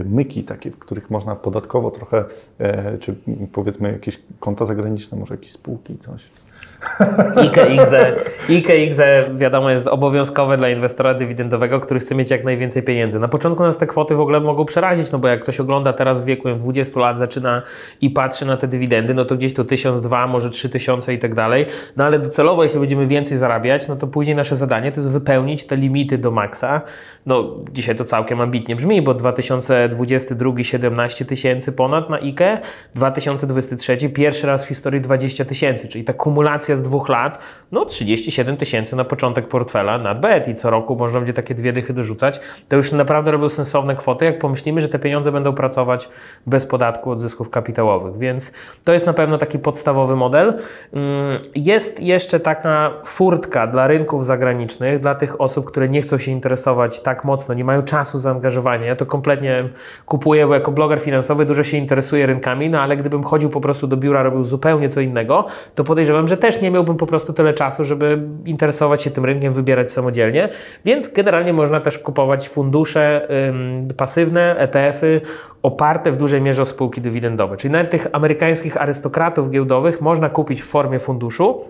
myki, 0.04 0.44
takie, 0.44 0.70
w 0.70 0.78
których 0.78 1.10
można 1.10 1.36
podatkowo 1.36 1.90
trochę, 1.90 2.24
e, 2.58 2.98
czy 2.98 3.14
powiedzmy 3.52 3.92
jakieś 3.92 4.22
konta 4.40 4.66
zagraniczne, 4.66 5.18
może 5.18 5.34
jakieś 5.34 5.52
spółki, 5.52 5.98
coś? 5.98 6.30
IKXE, 7.36 8.16
IKXE 8.48 9.30
wiadomo 9.34 9.70
jest 9.70 9.88
obowiązkowe 9.88 10.56
dla 10.56 10.68
inwestora 10.68 11.14
dywidendowego, 11.14 11.80
który 11.80 12.00
chce 12.00 12.14
mieć 12.14 12.30
jak 12.30 12.44
najwięcej 12.44 12.82
pieniędzy. 12.82 13.18
Na 13.18 13.28
początku 13.28 13.62
nas 13.62 13.78
te 13.78 13.86
kwoty 13.86 14.14
w 14.14 14.20
ogóle 14.20 14.40
mogą 14.40 14.64
przerazić, 14.64 15.10
no 15.10 15.18
bo 15.18 15.28
jak 15.28 15.40
ktoś 15.40 15.60
ogląda 15.60 15.92
teraz 15.92 16.22
w 16.22 16.24
wieku 16.24 16.48
20 16.54 17.00
lat, 17.00 17.18
zaczyna 17.18 17.62
i 18.00 18.10
patrzy 18.10 18.46
na 18.46 18.56
te 18.56 18.68
dywidendy, 18.68 19.14
no 19.14 19.24
to 19.24 19.36
gdzieś 19.36 19.54
to 19.54 19.64
1002, 19.64 20.26
może 20.26 20.50
3000 20.50 21.14
i 21.14 21.18
tak 21.18 21.34
dalej. 21.34 21.66
No 21.96 22.04
ale 22.04 22.18
docelowo, 22.18 22.62
jeśli 22.64 22.80
będziemy 22.80 23.06
więcej 23.06 23.38
zarabiać, 23.38 23.88
no 23.88 23.96
to 23.96 24.06
później 24.06 24.36
nasze 24.36 24.56
zadanie 24.56 24.92
to 24.92 25.00
jest 25.00 25.10
wypełnić 25.10 25.66
te 25.66 25.76
limity 25.76 26.18
do 26.18 26.30
maksa. 26.30 26.82
No 27.26 27.54
dzisiaj 27.72 27.96
to 27.96 28.04
całkiem 28.04 28.40
ambitnie 28.40 28.76
brzmi, 28.76 29.02
bo 29.02 29.14
2022 29.14 30.62
17 30.62 31.24
tysięcy 31.24 31.72
ponad 31.72 32.10
na 32.10 32.16
IKE, 32.16 32.60
2023 32.94 34.08
pierwszy 34.08 34.46
raz 34.46 34.64
w 34.64 34.68
historii 34.68 35.00
20 35.00 35.44
tysięcy, 35.44 35.88
czyli 35.88 36.04
ta 36.04 36.12
kumulacja 36.12 36.75
z 36.76 36.82
dwóch 36.82 37.08
lat, 37.08 37.38
no 37.72 37.84
37 37.84 38.56
tysięcy 38.56 38.96
na 38.96 39.04
początek 39.04 39.48
portfela 39.48 39.98
na 39.98 40.14
bet 40.14 40.48
i 40.48 40.54
co 40.54 40.70
roku 40.70 40.96
można 40.96 41.18
będzie 41.18 41.32
takie 41.32 41.54
dwie 41.54 41.72
dychy 41.72 41.92
dorzucać, 41.92 42.40
to 42.68 42.76
już 42.76 42.92
naprawdę 42.92 43.30
robią 43.30 43.48
sensowne 43.48 43.96
kwoty, 43.96 44.24
jak 44.24 44.38
pomyślimy, 44.38 44.80
że 44.80 44.88
te 44.88 44.98
pieniądze 44.98 45.32
będą 45.32 45.52
pracować 45.52 46.08
bez 46.46 46.66
podatku 46.66 47.10
od 47.10 47.20
zysków 47.20 47.50
kapitałowych, 47.50 48.18
więc 48.18 48.52
to 48.84 48.92
jest 48.92 49.06
na 49.06 49.12
pewno 49.12 49.38
taki 49.38 49.58
podstawowy 49.58 50.16
model. 50.16 50.54
Mm, 50.92 51.38
jest 51.56 52.02
jeszcze 52.02 52.40
taka 52.40 52.92
furtka 53.04 53.66
dla 53.66 53.86
rynków 53.86 54.26
zagranicznych, 54.26 54.98
dla 54.98 55.14
tych 55.14 55.40
osób, 55.40 55.66
które 55.66 55.88
nie 55.88 56.02
chcą 56.02 56.18
się 56.18 56.30
interesować 56.30 57.00
tak 57.00 57.24
mocno, 57.24 57.54
nie 57.54 57.64
mają 57.64 57.82
czasu 57.82 58.18
zaangażowania. 58.18 58.86
Ja 58.86 58.96
to 58.96 59.06
kompletnie 59.06 59.68
kupuję, 60.06 60.46
bo 60.46 60.54
jako 60.54 60.72
bloger 60.72 60.98
finansowy 61.00 61.46
dużo 61.46 61.64
się 61.64 61.76
interesuję 61.76 62.26
rynkami, 62.26 62.70
no 62.70 62.80
ale 62.80 62.96
gdybym 62.96 63.24
chodził 63.24 63.50
po 63.50 63.60
prostu 63.60 63.86
do 63.86 63.96
biura, 63.96 64.22
robił 64.22 64.44
zupełnie 64.44 64.88
co 64.88 65.00
innego, 65.00 65.46
to 65.74 65.84
podejrzewam, 65.84 66.28
że 66.28 66.36
też 66.36 66.55
nie 66.62 66.70
miałbym 66.70 66.96
po 66.96 67.06
prostu 67.06 67.32
tyle 67.32 67.54
czasu, 67.54 67.84
żeby 67.84 68.22
interesować 68.44 69.02
się 69.02 69.10
tym 69.10 69.24
rynkiem, 69.24 69.52
wybierać 69.52 69.92
samodzielnie, 69.92 70.48
więc 70.84 71.12
generalnie 71.12 71.52
można 71.52 71.80
też 71.80 71.98
kupować 71.98 72.48
fundusze 72.48 73.28
pasywne, 73.96 74.56
ETF-y, 74.58 75.20
oparte 75.62 76.12
w 76.12 76.16
dużej 76.16 76.42
mierze 76.42 76.62
o 76.62 76.64
spółki 76.64 77.00
dywidendowe. 77.00 77.56
Czyli 77.56 77.72
nawet 77.72 77.90
tych 77.90 78.06
amerykańskich 78.12 78.82
arystokratów 78.82 79.50
giełdowych 79.50 80.00
można 80.00 80.30
kupić 80.30 80.62
w 80.62 80.66
formie 80.66 80.98
funduszu, 80.98 81.64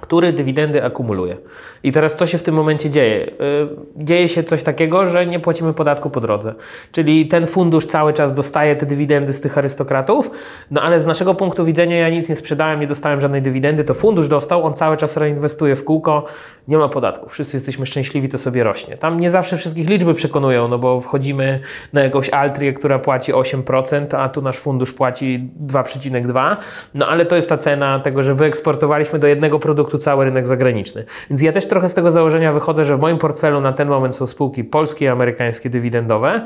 który 0.00 0.32
dywidendy 0.32 0.84
akumuluje. 0.84 1.36
I 1.82 1.92
teraz 1.92 2.14
co 2.14 2.26
się 2.26 2.38
w 2.38 2.42
tym 2.42 2.54
momencie 2.54 2.90
dzieje? 2.90 3.26
Y, 3.26 3.30
dzieje 3.96 4.28
się 4.28 4.42
coś 4.42 4.62
takiego, 4.62 5.06
że 5.06 5.26
nie 5.26 5.40
płacimy 5.40 5.74
podatku 5.74 6.10
po 6.10 6.20
drodze. 6.20 6.54
Czyli 6.92 7.28
ten 7.28 7.46
fundusz 7.46 7.86
cały 7.86 8.12
czas 8.12 8.34
dostaje 8.34 8.76
te 8.76 8.86
dywidendy 8.86 9.32
z 9.32 9.40
tych 9.40 9.58
arystokratów, 9.58 10.30
no 10.70 10.82
ale 10.82 11.00
z 11.00 11.06
naszego 11.06 11.34
punktu 11.34 11.64
widzenia 11.64 11.96
ja 11.96 12.08
nic 12.08 12.28
nie 12.28 12.36
sprzedałem, 12.36 12.80
nie 12.80 12.86
dostałem 12.86 13.20
żadnej 13.20 13.42
dywidendy, 13.42 13.84
to 13.84 13.94
fundusz 13.94 14.28
dostał, 14.28 14.64
on 14.64 14.74
cały 14.74 14.96
czas 14.96 15.16
reinwestuje 15.16 15.76
w 15.76 15.84
kółko, 15.84 16.24
nie 16.68 16.78
ma 16.78 16.88
podatku. 16.88 17.28
Wszyscy 17.28 17.56
jesteśmy 17.56 17.86
szczęśliwi, 17.86 18.28
to 18.28 18.38
sobie 18.38 18.64
rośnie. 18.64 18.96
Tam 18.96 19.20
nie 19.20 19.30
zawsze 19.30 19.56
wszystkich 19.56 19.88
liczby 19.88 20.14
przekonują, 20.14 20.68
no 20.68 20.78
bo 20.78 21.00
wchodzimy 21.00 21.60
na 21.92 22.02
jakąś 22.02 22.30
altrię, 22.30 22.72
która 22.72 22.98
płaci 22.98 23.32
8%, 23.32 24.16
a 24.16 24.28
tu 24.28 24.42
nasz 24.42 24.56
fundusz 24.56 24.92
płaci 24.92 25.50
2,2%, 25.66 26.56
no 26.94 27.08
ale 27.08 27.26
to 27.26 27.36
jest 27.36 27.48
ta 27.48 27.58
cena 27.58 27.98
tego, 27.98 28.22
że 28.22 28.34
wyeksportowaliśmy 28.34 29.18
do 29.18 29.26
jednego 29.26 29.58
produktu 29.58 29.89
cały 29.98 30.24
rynek 30.24 30.46
zagraniczny. 30.46 31.04
Więc 31.30 31.42
ja 31.42 31.52
też 31.52 31.68
trochę 31.68 31.88
z 31.88 31.94
tego 31.94 32.10
założenia 32.10 32.52
wychodzę, 32.52 32.84
że 32.84 32.96
w 32.96 33.00
moim 33.00 33.18
portfelu 33.18 33.60
na 33.60 33.72
ten 33.72 33.88
moment 33.88 34.16
są 34.16 34.26
spółki 34.26 34.64
polskie 34.64 35.04
i 35.04 35.08
amerykańskie 35.08 35.70
dywidendowe. 35.70 36.42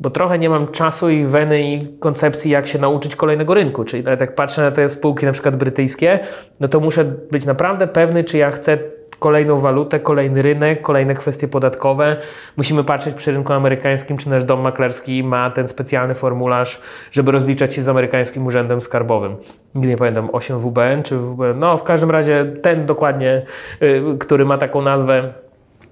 Bo 0.00 0.10
trochę 0.10 0.38
nie 0.38 0.50
mam 0.50 0.68
czasu 0.68 1.10
i 1.10 1.24
weny 1.24 1.62
i 1.62 1.98
koncepcji, 2.00 2.50
jak 2.50 2.66
się 2.66 2.78
nauczyć 2.78 3.16
kolejnego 3.16 3.54
rynku. 3.54 3.84
Czyli 3.84 4.04
nawet 4.04 4.20
jak 4.20 4.34
patrzę 4.34 4.62
na 4.62 4.70
te 4.70 4.88
spółki 4.88 5.26
na 5.26 5.32
przykład 5.32 5.56
brytyjskie, 5.56 6.18
no 6.60 6.68
to 6.68 6.80
muszę 6.80 7.04
być 7.04 7.44
naprawdę 7.44 7.86
pewny, 7.86 8.24
czy 8.24 8.38
ja 8.38 8.50
chcę 8.50 8.78
kolejną 9.18 9.60
walutę, 9.60 10.00
kolejny 10.00 10.42
rynek, 10.42 10.82
kolejne 10.82 11.14
kwestie 11.14 11.48
podatkowe. 11.48 12.16
Musimy 12.56 12.84
patrzeć 12.84 13.14
przy 13.14 13.32
rynku 13.32 13.52
amerykańskim, 13.52 14.16
czy 14.16 14.30
nasz 14.30 14.44
dom 14.44 14.60
maklerski 14.60 15.24
ma 15.24 15.50
ten 15.50 15.68
specjalny 15.68 16.14
formularz, 16.14 16.80
żeby 17.12 17.32
rozliczać 17.32 17.74
się 17.74 17.82
z 17.82 17.88
amerykańskim 17.88 18.46
urzędem 18.46 18.80
skarbowym. 18.80 19.36
Nigdy 19.74 19.88
nie 19.88 19.96
pamiętam, 19.96 20.28
8WBN 20.28 21.02
czy 21.02 21.18
WBN. 21.18 21.58
No, 21.58 21.76
w 21.76 21.82
każdym 21.82 22.10
razie 22.10 22.46
ten 22.62 22.86
dokładnie, 22.86 23.42
y, 23.82 24.02
który 24.18 24.44
ma 24.44 24.58
taką 24.58 24.82
nazwę 24.82 25.32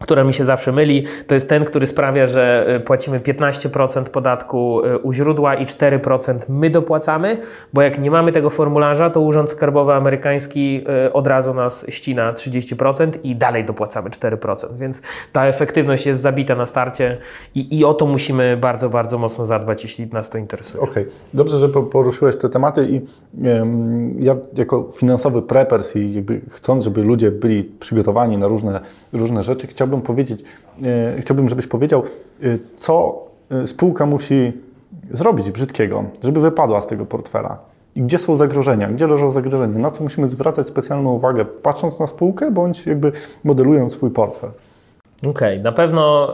która 0.00 0.24
mi 0.24 0.35
się 0.35 0.44
zawsze 0.44 0.72
myli, 0.72 1.04
to 1.26 1.35
jest 1.35 1.48
ten, 1.48 1.64
który 1.64 1.87
sprawia, 1.87 2.26
że 2.26 2.74
y, 2.76 2.80
płacimy 2.80 3.20
15% 3.20 4.04
podatku 4.04 4.85
y, 4.85 4.98
u 4.98 5.12
źródła 5.12 5.54
i 5.54 5.66
4% 5.66 6.38
my 6.48 6.70
dopłacamy, 6.70 7.37
bo 7.72 7.82
jak 7.82 8.00
nie 8.00 8.11
mamy 8.11 8.32
tego 8.32 8.50
formularza, 8.50 9.11
to 9.11 9.20
Urząd 9.20 9.50
Skarbowy 9.50 9.92
Amerykański 9.92 10.85
y, 11.06 11.12
od 11.12 11.26
razu 11.26 11.54
nas 11.54 11.87
ścina 11.88 12.32
30% 12.32 13.11
i 13.22 13.37
dalej 13.37 13.64
dopłacamy 13.64 14.11
4%, 14.11 14.76
więc 14.76 15.02
ta 15.32 15.46
efektywność 15.46 16.06
jest 16.06 16.20
zabita 16.20 16.54
na 16.54 16.66
starcie 16.66 17.18
i, 17.54 17.78
i 17.78 17.85
o 17.85 17.94
to 17.94 18.06
musimy 18.06 18.56
bardzo, 18.56 18.90
bardzo 18.90 19.18
mocno 19.18 19.46
zadbać, 19.46 19.82
jeśli 19.82 20.06
nas 20.06 20.30
to 20.30 20.38
interesuje. 20.38 20.82
Okej, 20.82 21.02
okay. 21.02 21.14
dobrze, 21.35 21.59
że 21.59 21.68
poruszyłeś 21.68 22.37
te 22.37 22.48
tematy 22.48 22.88
i 22.90 23.00
ja 24.18 24.37
jako 24.56 24.88
finansowy 24.96 25.42
preppers 25.42 25.96
i 25.96 26.14
jakby 26.14 26.40
chcąc, 26.50 26.85
żeby 26.85 27.02
ludzie 27.02 27.30
byli 27.30 27.64
przygotowani 27.64 28.38
na 28.38 28.46
różne, 28.46 28.80
różne 29.12 29.42
rzeczy, 29.42 29.66
chciałbym 29.66 29.86
chciałbym 29.87 30.03
powiedzieć, 30.03 30.44
e, 30.83 31.20
chciałbym, 31.20 31.49
żebyś 31.49 31.66
powiedział, 31.66 32.03
e, 32.42 32.46
co 32.77 33.25
e, 33.51 33.66
spółka 33.66 34.07
musi 34.07 34.53
zrobić 35.12 35.51
brzydkiego, 35.51 36.05
żeby 36.22 36.40
wypadła 36.40 36.81
z 36.81 36.87
tego 36.87 37.07
portfela. 37.07 37.59
I 37.96 38.03
gdzie 38.03 38.18
są 38.18 38.37
zagrożenia, 38.37 38.88
gdzie 38.88 39.07
leżą 39.07 39.33
zagrożenia, 39.33 39.79
na 39.79 39.90
co 39.90 40.03
musimy 40.03 40.29
zwracać 40.29 40.66
specjalną 40.66 41.12
uwagę, 41.12 41.44
patrząc 41.44 41.99
na 41.99 42.07
spółkę, 42.07 42.51
bądź 42.51 42.87
jakby 42.87 43.12
modelując 43.44 43.92
swój 43.92 44.11
portfel. 44.11 44.51
Okej, 45.18 45.31
okay. 45.31 45.59
na 45.59 45.72
pewno 45.72 46.33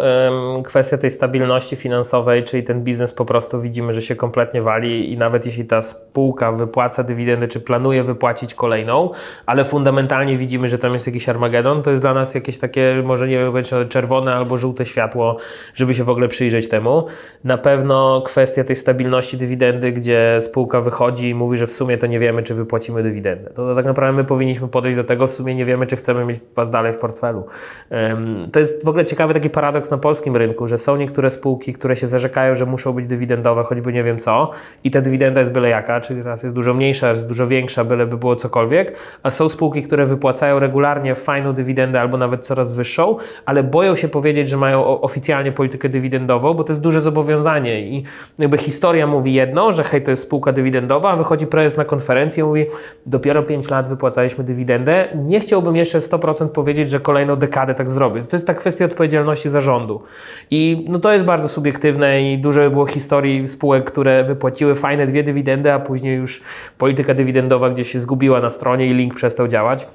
um, 0.55 0.62
kwestia 0.62 0.99
tej 0.99 1.11
stabilności 1.11 1.77
finansowej, 1.77 2.45
czyli 2.45 2.62
ten 2.62 2.85
biznes 2.85 3.12
po 3.12 3.25
prostu 3.25 3.61
widzimy, 3.61 3.95
że 3.95 4.03
się 4.03 4.16
kompletnie 4.16 4.62
wali 4.62 5.12
i 5.12 5.16
nawet 5.16 5.47
jeśli 5.47 5.64
ta 5.64 5.83
spółka 5.83 6.53
wypłaca 6.53 7.03
dywidendy, 7.03 7.49
czy 7.49 7.61
planuje 7.61 8.05
wypłacić 8.05 8.55
kolejną, 8.55 9.11
ale 9.47 9.64
fundamentalnie 9.64 10.37
widzimy, 10.37 10.68
że 10.68 10.79
tam 10.79 10.95
jest 10.95 11.07
jakiś 11.07 11.29
Armagedon, 11.29 11.83
to 11.83 11.90
jest 11.90 12.03
dla 12.03 12.14
nas 12.14 12.35
jakieś 12.35 12.59
takie, 12.59 13.03
może 13.05 13.29
nie 13.29 13.38
wiem, 13.38 13.53
czerwone 13.88 14.35
albo 14.35 14.59
żółte 14.59 14.85
światło, 14.85 15.37
żeby 15.75 15.95
się 15.95 16.05
w 16.05 16.11
ogóle 16.11 16.29
przyjrzeć 16.29 16.68
temu. 16.68 17.07
Na 17.45 17.59
pewno 17.59 18.23
kwestia 18.27 18.64
tej 18.64 18.77
stabilności 18.77 19.37
dywidendy, 19.37 19.92
gdzie 19.92 20.38
spółka 20.40 20.81
wychodzi 20.81 21.29
i 21.29 21.35
mówi, 21.35 21.57
że 21.57 21.66
w 21.66 21.73
sumie 21.73 21.99
to 21.99 22.07
nie 22.07 22.18
wiemy, 22.18 22.42
czy 22.42 22.55
wypłacimy 22.55 23.03
dywidendę. 23.03 23.51
To, 23.51 23.68
to 23.68 23.75
tak 23.75 23.85
naprawdę 23.85 24.12
my 24.16 24.25
powinniśmy 24.25 24.68
podejść 24.68 24.97
do 24.97 25.05
tego, 25.05 25.27
w 25.27 25.31
sumie 25.31 25.55
nie 25.55 25.64
wiemy, 25.64 25.87
czy 25.87 25.97
chcemy 25.97 26.25
mieć 26.25 26.38
Was 26.55 26.71
dalej 26.71 26.92
w 26.92 26.99
portfelu. 26.99 27.45
Um, 27.90 28.49
to 28.53 28.59
jest 28.59 28.72
jest 28.73 28.85
w 28.85 28.89
ogóle 28.89 29.05
ciekawy 29.05 29.35
taki 29.35 29.51
paradoks 29.51 29.91
na 29.91 29.99
polskim 29.99 30.37
rynku, 30.37 30.67
że 30.67 30.79
są 30.79 30.97
niektóre 30.97 31.31
spółki, 31.31 31.73
które 31.73 31.97
się 31.97 32.07
zarzekają, 32.07 32.55
że 32.55 32.67
muszą 32.67 32.93
być 32.93 33.07
dywidendowe, 33.07 33.63
choćby 33.63 33.93
nie 33.93 34.05
wiem 34.05 34.19
co, 34.19 34.51
i 34.85 34.91
ta 34.91 35.01
dywidenda 35.01 35.41
jest 35.41 35.53
byle 35.53 35.69
jaka, 35.69 36.01
czyli 36.01 36.23
raz 36.23 36.43
jest 36.43 36.55
dużo 36.55 36.75
mniejsza, 36.75 37.09
raz 37.09 37.17
jest 37.17 37.29
dużo 37.29 37.47
większa, 37.47 37.85
byle 37.85 38.07
by 38.07 38.17
było 38.17 38.37
cokolwiek, 38.37 38.97
a 39.23 39.31
są 39.31 39.49
spółki, 39.49 39.83
które 39.83 40.07
wypłacają 40.07 40.59
regularnie 40.59 41.15
fajną 41.15 41.53
dywidendę 41.53 42.01
albo 42.01 42.17
nawet 42.17 42.47
coraz 42.47 42.73
wyższą, 42.73 43.17
ale 43.45 43.63
boją 43.63 43.97
się 43.97 44.09
powiedzieć, 44.09 44.49
że 44.49 44.57
mają 44.57 45.01
oficjalnie 45.01 45.53
politykę 45.53 45.89
dywidendową, 45.89 46.55
bo 46.55 46.65
to 46.65 46.73
jest 46.73 46.81
duże 46.81 47.01
zobowiązanie 47.01 47.81
i 47.81 48.05
jakby 48.39 48.59
historia 48.59 49.07
mówi 49.07 49.35
jedno, 49.35 49.73
że 49.73 49.85
hej, 49.85 50.03
to 50.03 50.11
jest 50.11 50.23
spółka 50.23 50.53
dywidendowa, 50.53 51.11
a 51.11 51.17
wychodzi 51.17 51.47
prezes 51.47 51.79
na 51.79 51.85
konferencję 51.85 52.45
i 52.45 52.47
mówi, 52.47 52.67
dopiero 53.07 53.43
5 53.43 53.71
lat 53.71 53.89
wypłacaliśmy 53.89 54.45
dywidendę, 54.45 55.09
nie 55.15 55.41
chciałbym 55.41 55.77
jeszcze 55.77 55.99
100% 55.99 56.49
powiedzieć, 56.49 56.91
że 56.91 57.01
kolejną 57.01 57.37
dekadę 57.37 57.75
tak 57.75 57.91
zrobię. 57.91 58.23
To 58.23 58.37
jest 58.37 58.47
tak 58.47 58.62
kwestia 58.62 58.85
odpowiedzialności 58.85 59.48
zarządu. 59.48 60.03
I 60.51 60.87
no 60.88 60.98
to 60.98 61.12
jest 61.12 61.25
bardzo 61.25 61.48
subiektywne 61.48 62.33
i 62.33 62.38
dużo 62.38 62.70
było 62.70 62.87
historii 62.87 63.48
spółek, 63.48 63.85
które 63.85 64.25
wypłaciły 64.25 64.75
fajne 64.75 65.07
dwie 65.07 65.22
dywidendy, 65.22 65.72
a 65.72 65.79
później 65.79 66.16
już 66.16 66.40
polityka 66.79 67.14
dywidendowa 67.14 67.70
gdzieś 67.70 67.92
się 67.92 68.01
zgubiła 68.01 68.40
na 68.40 68.51
stronie 68.51 68.87
i 68.87 68.94
link 68.94 69.14
przestał 69.14 69.48
działać. 69.48 69.87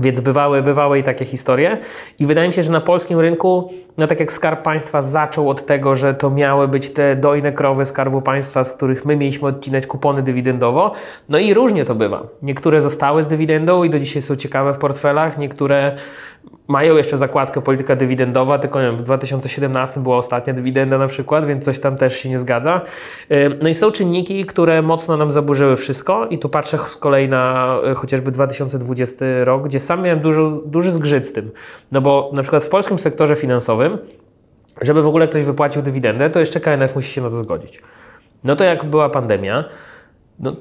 Więc 0.00 0.20
bywały, 0.20 0.62
bywały 0.62 0.98
i 0.98 1.02
takie 1.02 1.24
historie. 1.24 1.78
I 2.18 2.26
wydaje 2.26 2.48
mi 2.48 2.54
się, 2.54 2.62
że 2.62 2.72
na 2.72 2.80
polskim 2.80 3.20
rynku, 3.20 3.72
no 3.98 4.06
tak 4.06 4.20
jak 4.20 4.32
Skarb 4.32 4.62
Państwa 4.62 5.02
zaczął 5.02 5.50
od 5.50 5.66
tego, 5.66 5.96
że 5.96 6.14
to 6.14 6.30
miały 6.30 6.68
być 6.68 6.90
te 6.90 7.16
dojne 7.16 7.52
krowy 7.52 7.86
Skarbu 7.86 8.22
Państwa, 8.22 8.64
z 8.64 8.72
których 8.72 9.04
my 9.04 9.16
mieliśmy 9.16 9.48
odcinać 9.48 9.86
kupony 9.86 10.22
dywidendowo, 10.22 10.92
no 11.28 11.38
i 11.38 11.54
różnie 11.54 11.84
to 11.84 11.94
bywa. 11.94 12.22
Niektóre 12.42 12.80
zostały 12.80 13.22
z 13.22 13.26
dywidendą 13.26 13.84
i 13.84 13.90
do 13.90 13.98
dzisiaj 13.98 14.22
są 14.22 14.36
ciekawe 14.36 14.74
w 14.74 14.78
portfelach, 14.78 15.38
niektóre 15.38 15.96
mają 16.68 16.96
jeszcze 16.96 17.18
zakładkę 17.18 17.62
polityka 17.62 17.96
dywidendowa, 17.96 18.58
tylko 18.58 18.80
wiem, 18.80 18.96
w 18.96 19.02
2017 19.02 20.00
była 20.00 20.16
ostatnia 20.16 20.52
dywidenda 20.52 20.98
na 20.98 21.08
przykład, 21.08 21.46
więc 21.46 21.64
coś 21.64 21.78
tam 21.78 21.96
też 21.96 22.16
się 22.16 22.28
nie 22.28 22.38
zgadza. 22.38 22.80
No 23.62 23.68
i 23.68 23.74
są 23.74 23.92
czynniki, 23.92 24.44
które 24.44 24.82
mocno 24.82 25.16
nam 25.16 25.30
zaburzyły 25.30 25.76
wszystko 25.76 26.26
i 26.26 26.38
tu 26.38 26.48
patrzę 26.48 26.78
z 26.78 26.96
kolei 26.96 27.28
na 27.28 27.74
e, 27.84 27.94
chociażby 27.94 28.30
2020 28.30 29.24
rok, 29.44 29.64
gdzie 29.64 29.80
sam 29.80 30.02
miałem 30.02 30.20
dużo, 30.20 30.50
duży 30.66 30.92
zgrzyt 30.92 31.26
z 31.26 31.32
tym. 31.32 31.50
No 31.92 32.00
bo 32.00 32.30
na 32.32 32.42
przykład 32.42 32.64
w 32.64 32.68
polskim 32.68 32.98
sektorze 32.98 33.36
finansowym, 33.36 33.98
żeby 34.82 35.02
w 35.02 35.06
ogóle 35.06 35.28
ktoś 35.28 35.42
wypłacił 35.42 35.82
dywidendę, 35.82 36.30
to 36.30 36.40
jeszcze 36.40 36.60
KNF 36.60 36.94
musi 36.94 37.12
się 37.12 37.22
na 37.22 37.30
to 37.30 37.36
zgodzić. 37.36 37.82
No 38.44 38.56
to 38.56 38.64
jak 38.64 38.84
była 38.84 39.08
pandemia, 39.08 39.64
no, 40.38 40.56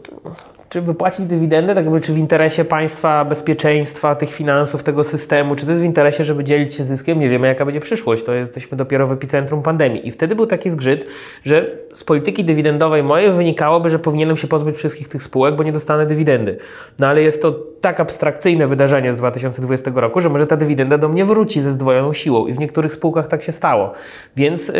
czy 0.69 0.81
wypłacić 0.81 1.25
dywidendę, 1.25 1.75
tak 1.75 1.85
jakby, 1.85 2.01
czy 2.01 2.13
w 2.13 2.17
interesie 2.17 2.65
państwa, 2.65 3.25
bezpieczeństwa, 3.25 4.15
tych 4.15 4.33
finansów, 4.33 4.83
tego 4.83 5.03
systemu, 5.03 5.55
czy 5.55 5.65
to 5.65 5.71
jest 5.71 5.81
w 5.81 5.85
interesie, 5.85 6.23
żeby 6.23 6.43
dzielić 6.43 6.73
się 6.73 6.83
zyskiem? 6.83 7.19
Nie 7.19 7.29
wiemy, 7.29 7.47
jaka 7.47 7.65
będzie 7.65 7.79
przyszłość. 7.79 8.23
To 8.23 8.33
jesteśmy 8.33 8.77
dopiero 8.77 9.07
w 9.07 9.11
epicentrum 9.11 9.61
pandemii. 9.61 10.07
I 10.07 10.11
wtedy 10.11 10.35
był 10.35 10.45
taki 10.45 10.69
zgrzyt, 10.69 11.09
że 11.43 11.77
z 11.93 12.03
polityki 12.03 12.45
dywidendowej 12.45 13.03
mojej 13.03 13.31
wynikałoby, 13.31 13.89
że 13.89 13.99
powinienem 13.99 14.37
się 14.37 14.47
pozbyć 14.47 14.75
wszystkich 14.75 15.07
tych 15.07 15.23
spółek, 15.23 15.55
bo 15.55 15.63
nie 15.63 15.71
dostanę 15.71 16.05
dywidendy. 16.05 16.57
No 16.99 17.07
ale 17.07 17.21
jest 17.21 17.41
to 17.41 17.75
tak 17.81 17.99
abstrakcyjne 17.99 18.67
wydarzenie 18.67 19.13
z 19.13 19.17
2020 19.17 19.91
roku, 19.95 20.21
że 20.21 20.29
może 20.29 20.47
ta 20.47 20.57
dywidenda 20.57 20.97
do 20.97 21.09
mnie 21.09 21.25
wróci 21.25 21.61
ze 21.61 21.71
zdwojoną 21.71 22.13
siłą. 22.13 22.47
I 22.47 22.53
w 22.53 22.59
niektórych 22.59 22.93
spółkach 22.93 23.27
tak 23.27 23.43
się 23.43 23.51
stało. 23.51 23.93
Więc 24.35 24.67
yy, 24.67 24.73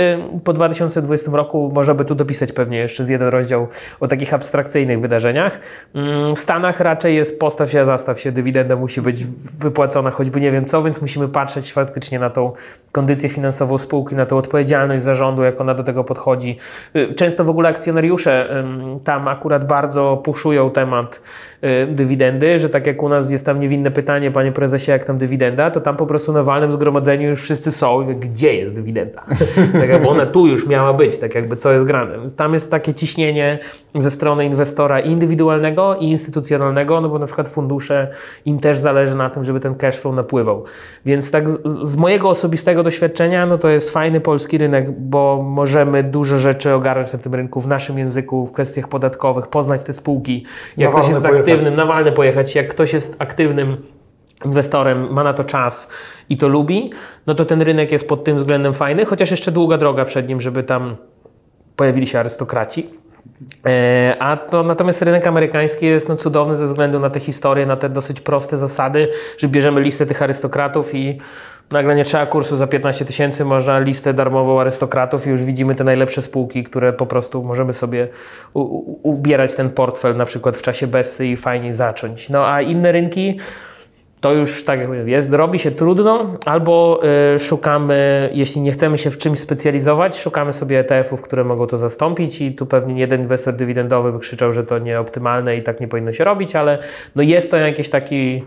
po 0.43 0.53
2020 0.53 1.31
roku 1.31 1.71
można 1.73 1.93
by 1.93 2.05
tu 2.05 2.15
dopisać 2.15 2.51
pewnie 2.51 2.77
jeszcze 2.77 3.03
z 3.03 3.09
jeden 3.09 3.27
rozdział 3.27 3.67
o 3.99 4.07
takich 4.07 4.33
abstrakcyjnych 4.33 5.01
wydarzeniach. 5.01 5.59
Mm, 5.93 6.35
w 6.35 6.39
Stanach 6.39 6.79
raczej 6.79 7.15
jest 7.15 7.39
postaw 7.39 7.71
się, 7.71 7.85
zastaw 7.85 8.19
się, 8.19 8.31
dywidenda 8.31 8.75
musi 8.75 9.01
być 9.01 9.25
wypłacona, 9.59 10.11
choćby 10.11 10.41
nie 10.41 10.51
wiem 10.51 10.65
co, 10.65 10.83
więc 10.83 11.01
musimy 11.01 11.27
patrzeć 11.27 11.73
faktycznie 11.73 12.19
na 12.19 12.29
tą 12.29 12.51
kondycję 12.91 13.29
finansową 13.29 13.77
spółki, 13.77 14.15
na 14.15 14.25
tą 14.25 14.37
odpowiedzialność 14.37 15.03
zarządu, 15.03 15.43
jak 15.43 15.61
ona 15.61 15.73
do 15.73 15.83
tego 15.83 16.03
podchodzi. 16.03 16.57
Y, 16.95 17.13
często 17.13 17.43
w 17.43 17.49
ogóle 17.49 17.69
akcjonariusze 17.69 18.63
tam 19.03 19.27
akurat 19.27 19.67
bardzo 19.67 20.17
puszują 20.17 20.71
temat 20.71 21.21
Y, 21.65 21.87
dywidendy, 21.87 22.59
że 22.59 22.69
tak 22.69 22.87
jak 22.87 23.03
u 23.03 23.09
nas 23.09 23.31
jest 23.31 23.45
tam 23.45 23.59
niewinne 23.59 23.91
pytanie, 23.91 24.31
panie 24.31 24.51
prezesie, 24.51 24.91
jak 24.91 25.05
tam 25.05 25.17
dywidenda, 25.17 25.71
to 25.71 25.81
tam 25.81 25.97
po 25.97 26.05
prostu 26.05 26.33
na 26.33 26.43
walnym 26.43 26.71
zgromadzeniu 26.71 27.29
już 27.29 27.41
wszyscy 27.41 27.71
są 27.71 28.05
gdzie 28.19 28.55
jest 28.55 28.75
dywidenda? 28.75 29.23
tak 29.79 29.89
jakby 29.89 30.07
ona 30.07 30.25
tu 30.25 30.47
już 30.47 30.67
miała 30.67 30.93
być, 30.93 31.17
tak 31.17 31.35
jakby 31.35 31.57
co 31.57 31.71
jest 31.71 31.85
grane. 31.85 32.15
Tam 32.37 32.53
jest 32.53 32.71
takie 32.71 32.93
ciśnienie 32.93 33.59
ze 33.95 34.11
strony 34.11 34.45
inwestora 34.45 34.99
indywidualnego 34.99 35.64
i 35.99 36.11
instytucjonalnego, 36.11 37.01
no 37.01 37.09
bo 37.09 37.19
na 37.19 37.25
przykład 37.25 37.49
fundusze, 37.49 38.11
im 38.45 38.59
też 38.59 38.77
zależy 38.77 39.15
na 39.15 39.29
tym, 39.29 39.43
żeby 39.43 39.59
ten 39.59 39.75
cash 39.75 39.95
flow 39.95 40.15
napływał. 40.15 40.63
Więc 41.05 41.31
tak 41.31 41.49
z, 41.49 41.59
z 41.65 41.95
mojego 41.95 42.29
osobistego 42.29 42.83
doświadczenia, 42.83 43.45
no 43.45 43.57
to 43.57 43.69
jest 43.69 43.89
fajny 43.89 44.21
polski 44.21 44.57
rynek, 44.57 44.91
bo 44.91 45.41
możemy 45.43 46.03
dużo 46.03 46.37
rzeczy 46.37 46.73
ogarnąć 46.73 47.13
na 47.13 47.19
tym 47.19 47.35
rynku 47.35 47.61
w 47.61 47.67
naszym 47.67 47.97
języku, 47.97 48.47
w 48.47 48.51
kwestiach 48.51 48.87
podatkowych, 48.87 49.47
poznać 49.47 49.83
te 49.83 49.93
spółki, 49.93 50.45
jak 50.77 50.91
to 50.91 51.03
się 51.03 51.15
aktywny 51.15 51.39
aktywnym, 51.39 51.75
na 51.75 51.85
walny 51.85 52.11
pojechać. 52.11 52.55
Jak 52.55 52.67
ktoś 52.67 52.93
jest 52.93 53.15
aktywnym 53.19 53.77
inwestorem, 54.45 55.13
ma 55.13 55.23
na 55.23 55.33
to 55.33 55.43
czas 55.43 55.89
i 56.29 56.37
to 56.37 56.47
lubi, 56.47 56.91
no 57.27 57.35
to 57.35 57.45
ten 57.45 57.61
rynek 57.61 57.91
jest 57.91 58.07
pod 58.07 58.23
tym 58.23 58.37
względem 58.37 58.73
fajny, 58.73 59.05
chociaż 59.05 59.31
jeszcze 59.31 59.51
długa 59.51 59.77
droga 59.77 60.05
przed 60.05 60.27
nim, 60.27 60.41
żeby 60.41 60.63
tam 60.63 60.95
pojawili 61.75 62.07
się 62.07 62.19
arystokraci. 62.19 62.89
E, 63.65 64.15
a 64.19 64.37
to 64.37 64.63
natomiast 64.63 65.01
rynek 65.01 65.27
amerykański 65.27 65.85
jest 65.85 66.09
no, 66.09 66.15
cudowny 66.15 66.55
ze 66.55 66.67
względu 66.67 66.99
na 66.99 67.09
te 67.09 67.19
historie, 67.19 67.65
na 67.65 67.77
te 67.77 67.89
dosyć 67.89 68.21
proste 68.21 68.57
zasady, 68.57 69.07
że 69.37 69.47
bierzemy 69.47 69.81
listę 69.81 70.05
tych 70.05 70.21
arystokratów 70.21 70.95
i 70.95 71.19
nagle 71.71 71.95
nie 71.95 72.05
trzeba 72.05 72.25
kursu 72.25 72.57
za 72.57 72.67
15 72.67 73.05
tysięcy, 73.05 73.45
można 73.45 73.79
listę 73.79 74.13
darmową 74.13 74.61
arystokratów 74.61 75.27
i 75.27 75.29
już 75.29 75.43
widzimy 75.43 75.75
te 75.75 75.83
najlepsze 75.83 76.21
spółki, 76.21 76.63
które 76.63 76.93
po 76.93 77.05
prostu 77.05 77.43
możemy 77.43 77.73
sobie 77.73 78.07
ubierać 79.03 79.53
ten 79.53 79.69
portfel 79.69 80.17
na 80.17 80.25
przykład 80.25 80.57
w 80.57 80.61
czasie 80.61 80.87
Bessy 80.87 81.27
i 81.27 81.37
fajnie 81.37 81.73
zacząć. 81.73 82.29
No 82.29 82.47
a 82.47 82.61
inne 82.61 82.91
rynki 82.91 83.39
to 84.25 84.33
już 84.33 84.63
tak 84.63 84.79
jak 84.79 84.87
mówię, 84.87 85.03
jest, 85.05 85.33
robi 85.33 85.59
się 85.59 85.71
trudno, 85.71 86.37
albo 86.45 87.01
y, 87.35 87.39
szukamy, 87.39 88.29
jeśli 88.33 88.61
nie 88.61 88.71
chcemy 88.71 88.97
się 88.97 89.11
w 89.11 89.17
czymś 89.17 89.39
specjalizować, 89.39 90.17
szukamy 90.17 90.53
sobie 90.53 90.79
ETF-ów, 90.79 91.21
które 91.21 91.43
mogą 91.43 91.67
to 91.67 91.77
zastąpić 91.77 92.41
i 92.41 92.55
tu 92.55 92.65
pewnie 92.65 92.99
jeden 92.99 93.21
inwestor 93.21 93.53
dywidendowy 93.53 94.11
by 94.11 94.19
krzyczał, 94.19 94.53
że 94.53 94.63
to 94.63 94.79
nieoptymalne 94.79 95.57
i 95.57 95.63
tak 95.63 95.79
nie 95.79 95.87
powinno 95.87 96.11
się 96.11 96.23
robić, 96.23 96.55
ale 96.55 96.77
no 97.15 97.23
jest 97.23 97.51
to 97.51 97.57
jakiś 97.57 97.89
taki 97.89 98.43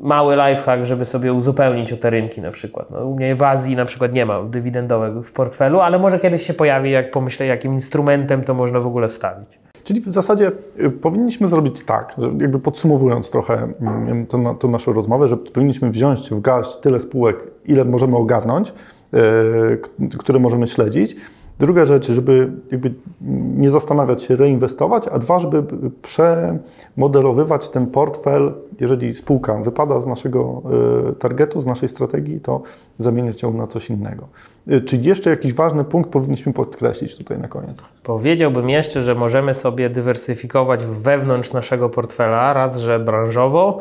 mały 0.00 0.36
lifehack, 0.36 0.84
żeby 0.84 1.04
sobie 1.04 1.32
uzupełnić 1.32 1.92
o 1.92 1.96
te 1.96 2.10
rynki 2.10 2.40
na 2.40 2.50
przykład. 2.50 2.90
No, 2.90 3.04
u 3.04 3.16
mnie 3.16 3.34
w 3.34 3.42
Azji 3.42 3.76
na 3.76 3.84
przykład 3.84 4.12
nie 4.12 4.26
ma 4.26 4.42
dywidendowego 4.42 5.22
w 5.22 5.32
portfelu, 5.32 5.80
ale 5.80 5.98
może 5.98 6.18
kiedyś 6.18 6.46
się 6.46 6.54
pojawi, 6.54 6.90
jak 6.90 7.10
pomyślę, 7.10 7.46
jakim 7.46 7.72
instrumentem 7.72 8.44
to 8.44 8.54
można 8.54 8.80
w 8.80 8.86
ogóle 8.86 9.08
wstawić. 9.08 9.67
Czyli 9.88 10.00
w 10.00 10.04
zasadzie 10.04 10.52
y, 10.80 10.90
powinniśmy 10.90 11.48
zrobić 11.48 11.84
tak, 11.84 12.14
że 12.18 12.26
jakby 12.26 12.58
podsumowując 12.58 13.30
trochę 13.30 13.68
mm, 13.80 14.26
tę 14.58 14.68
naszą 14.68 14.92
rozmowę, 14.92 15.28
że 15.28 15.36
powinniśmy 15.36 15.90
wziąć 15.90 16.30
w 16.30 16.40
garść 16.40 16.76
tyle 16.76 17.00
spółek, 17.00 17.36
ile 17.64 17.84
możemy 17.84 18.16
ogarnąć, 18.16 18.74
y, 19.14 20.16
które 20.18 20.38
możemy 20.38 20.66
śledzić. 20.66 21.16
Druga 21.58 21.84
rzecz, 21.84 22.12
żeby 22.12 22.52
nie 23.56 23.70
zastanawiać 23.70 24.22
się, 24.22 24.36
reinwestować, 24.36 25.08
a 25.08 25.18
dwa, 25.18 25.38
żeby 25.38 25.64
przemodelowywać 26.02 27.68
ten 27.68 27.86
portfel, 27.86 28.52
jeżeli 28.80 29.14
spółka 29.14 29.54
wypada 29.54 30.00
z 30.00 30.06
naszego 30.06 30.62
y, 31.10 31.14
targetu, 31.14 31.60
z 31.60 31.66
naszej 31.66 31.88
strategii, 31.88 32.40
to 32.40 32.62
zamieniać 32.98 33.42
ją 33.42 33.52
na 33.52 33.66
coś 33.66 33.90
innego. 33.90 34.28
Y, 34.72 34.80
czy 34.80 34.96
jeszcze 34.96 35.30
jakiś 35.30 35.54
ważny 35.54 35.84
punkt 35.84 36.10
powinniśmy 36.10 36.52
podkreślić 36.52 37.16
tutaj 37.16 37.38
na 37.38 37.48
koniec? 37.48 37.76
Powiedziałbym 38.02 38.70
jeszcze, 38.70 39.00
że 39.00 39.14
możemy 39.14 39.54
sobie 39.54 39.90
dywersyfikować 39.90 40.84
wewnątrz 40.84 41.52
naszego 41.52 41.88
portfela, 41.88 42.52
raz, 42.52 42.78
że 42.78 42.98
branżowo, 42.98 43.78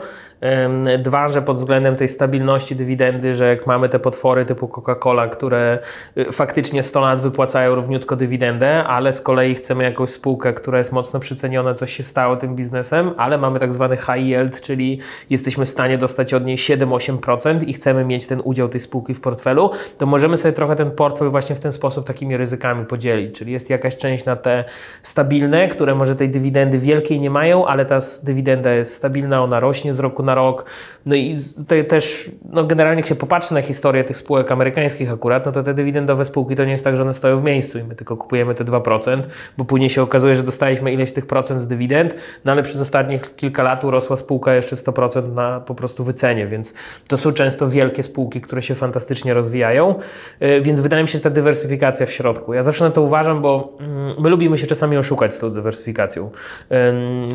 Dwa, 0.99 1.27
że 1.27 1.41
pod 1.41 1.57
względem 1.57 1.95
tej 1.95 2.07
stabilności 2.07 2.75
dywidendy, 2.75 3.35
że 3.35 3.47
jak 3.47 3.67
mamy 3.67 3.89
te 3.89 3.99
potwory 3.99 4.45
typu 4.45 4.67
Coca-Cola, 4.67 5.29
które 5.29 5.79
y, 6.17 6.31
faktycznie 6.31 6.83
100 6.83 7.01
lat 7.01 7.21
wypłacają 7.21 7.75
równiutko 7.75 8.15
dywidendę, 8.15 8.83
ale 8.83 9.13
z 9.13 9.21
kolei 9.21 9.55
chcemy 9.55 9.83
jakąś 9.83 10.09
spółkę, 10.09 10.53
która 10.53 10.77
jest 10.77 10.91
mocno 10.91 11.19
przyceniona, 11.19 11.73
coś 11.73 11.93
się 11.93 12.03
stało 12.03 12.35
tym 12.35 12.55
biznesem, 12.55 13.11
ale 13.17 13.37
mamy 13.37 13.59
tak 13.59 13.73
zwany 13.73 13.97
high 13.97 14.25
yield, 14.25 14.61
czyli 14.61 14.86
jesteśmy 15.29 15.65
w 15.65 15.69
stanie 15.69 15.97
dostać 15.97 16.33
od 16.33 16.45
niej 16.45 16.57
7-8% 16.57 17.63
i 17.67 17.73
chcemy 17.73 18.05
mieć 18.05 18.25
ten 18.25 18.41
udział 18.43 18.69
tej 18.69 18.79
spółki 18.79 19.13
w 19.13 19.21
portfelu, 19.21 19.71
to 19.97 20.05
możemy 20.05 20.37
sobie 20.37 20.53
trochę 20.53 20.75
ten 20.75 20.91
portfel 20.91 21.29
właśnie 21.29 21.55
w 21.55 21.59
ten 21.59 21.71
sposób 21.71 22.07
takimi 22.07 22.37
ryzykami 22.37 22.85
podzielić. 22.85 23.35
Czyli 23.35 23.51
jest 23.51 23.69
jakaś 23.69 23.97
część 23.97 24.25
na 24.25 24.35
te 24.35 24.63
stabilne, 25.01 25.67
które 25.67 25.95
może 25.95 26.15
tej 26.15 26.29
dywidendy 26.29 26.79
wielkiej 26.79 27.19
nie 27.19 27.29
mają, 27.29 27.65
ale 27.65 27.85
ta 27.85 27.99
dywidenda 28.23 28.71
jest 28.71 28.93
stabilna, 28.93 29.43
ona 29.43 29.59
rośnie 29.59 29.93
z 29.93 29.99
roku 29.99 30.23
na 30.23 30.35
rok. 30.35 30.65
No 31.05 31.15
i 31.15 31.37
tutaj 31.57 31.87
też, 31.87 32.31
no 32.49 32.63
generalnie 32.63 32.99
jak 32.99 33.07
się 33.07 33.15
popatrzy 33.15 33.53
na 33.53 33.61
historię 33.61 34.03
tych 34.03 34.17
spółek 34.17 34.51
amerykańskich 34.51 35.11
akurat, 35.11 35.45
no 35.45 35.51
to 35.51 35.63
te 35.63 35.73
dywidendowe 35.73 36.25
spółki 36.25 36.55
to 36.55 36.65
nie 36.65 36.71
jest 36.71 36.83
tak, 36.83 36.97
że 36.97 37.03
one 37.03 37.13
stoją 37.13 37.39
w 37.39 37.43
miejscu 37.43 37.79
i 37.79 37.83
my 37.83 37.95
tylko 37.95 38.17
kupujemy 38.17 38.55
te 38.55 38.65
2%, 38.65 39.21
bo 39.57 39.65
później 39.65 39.89
się 39.89 40.01
okazuje, 40.01 40.35
że 40.35 40.43
dostaliśmy 40.43 40.91
ileś 40.91 41.11
tych 41.11 41.25
procent 41.25 41.61
z 41.61 41.67
dywidend, 41.67 42.15
no 42.45 42.51
ale 42.51 42.63
przez 42.63 42.81
ostatnich 42.81 43.35
kilka 43.35 43.63
lat 43.63 43.83
urosła 43.83 44.15
spółka 44.15 44.53
jeszcze 44.53 44.76
100% 44.77 45.33
na 45.33 45.59
po 45.59 45.75
prostu 45.75 46.03
wycenie, 46.03 46.47
więc 46.47 46.73
to 47.07 47.17
są 47.17 47.33
często 47.33 47.69
wielkie 47.69 48.03
spółki, 48.03 48.41
które 48.41 48.61
się 48.61 48.75
fantastycznie 48.75 49.33
rozwijają, 49.33 49.95
y, 50.41 50.61
więc 50.61 50.79
wydaje 50.79 51.03
mi 51.03 51.09
się, 51.09 51.17
że 51.17 51.23
ta 51.23 51.29
dywersyfikacja 51.29 52.05
w 52.05 52.11
środku. 52.11 52.53
Ja 52.53 52.63
zawsze 52.63 52.83
na 52.83 52.91
to 52.91 53.01
uważam, 53.01 53.41
bo 53.41 53.77
mm, 53.79 54.13
my 54.19 54.29
lubimy 54.29 54.57
się 54.57 54.67
czasami 54.67 54.97
oszukać 54.97 55.35
z 55.35 55.39
tą 55.39 55.49
dywersyfikacją. 55.49 56.31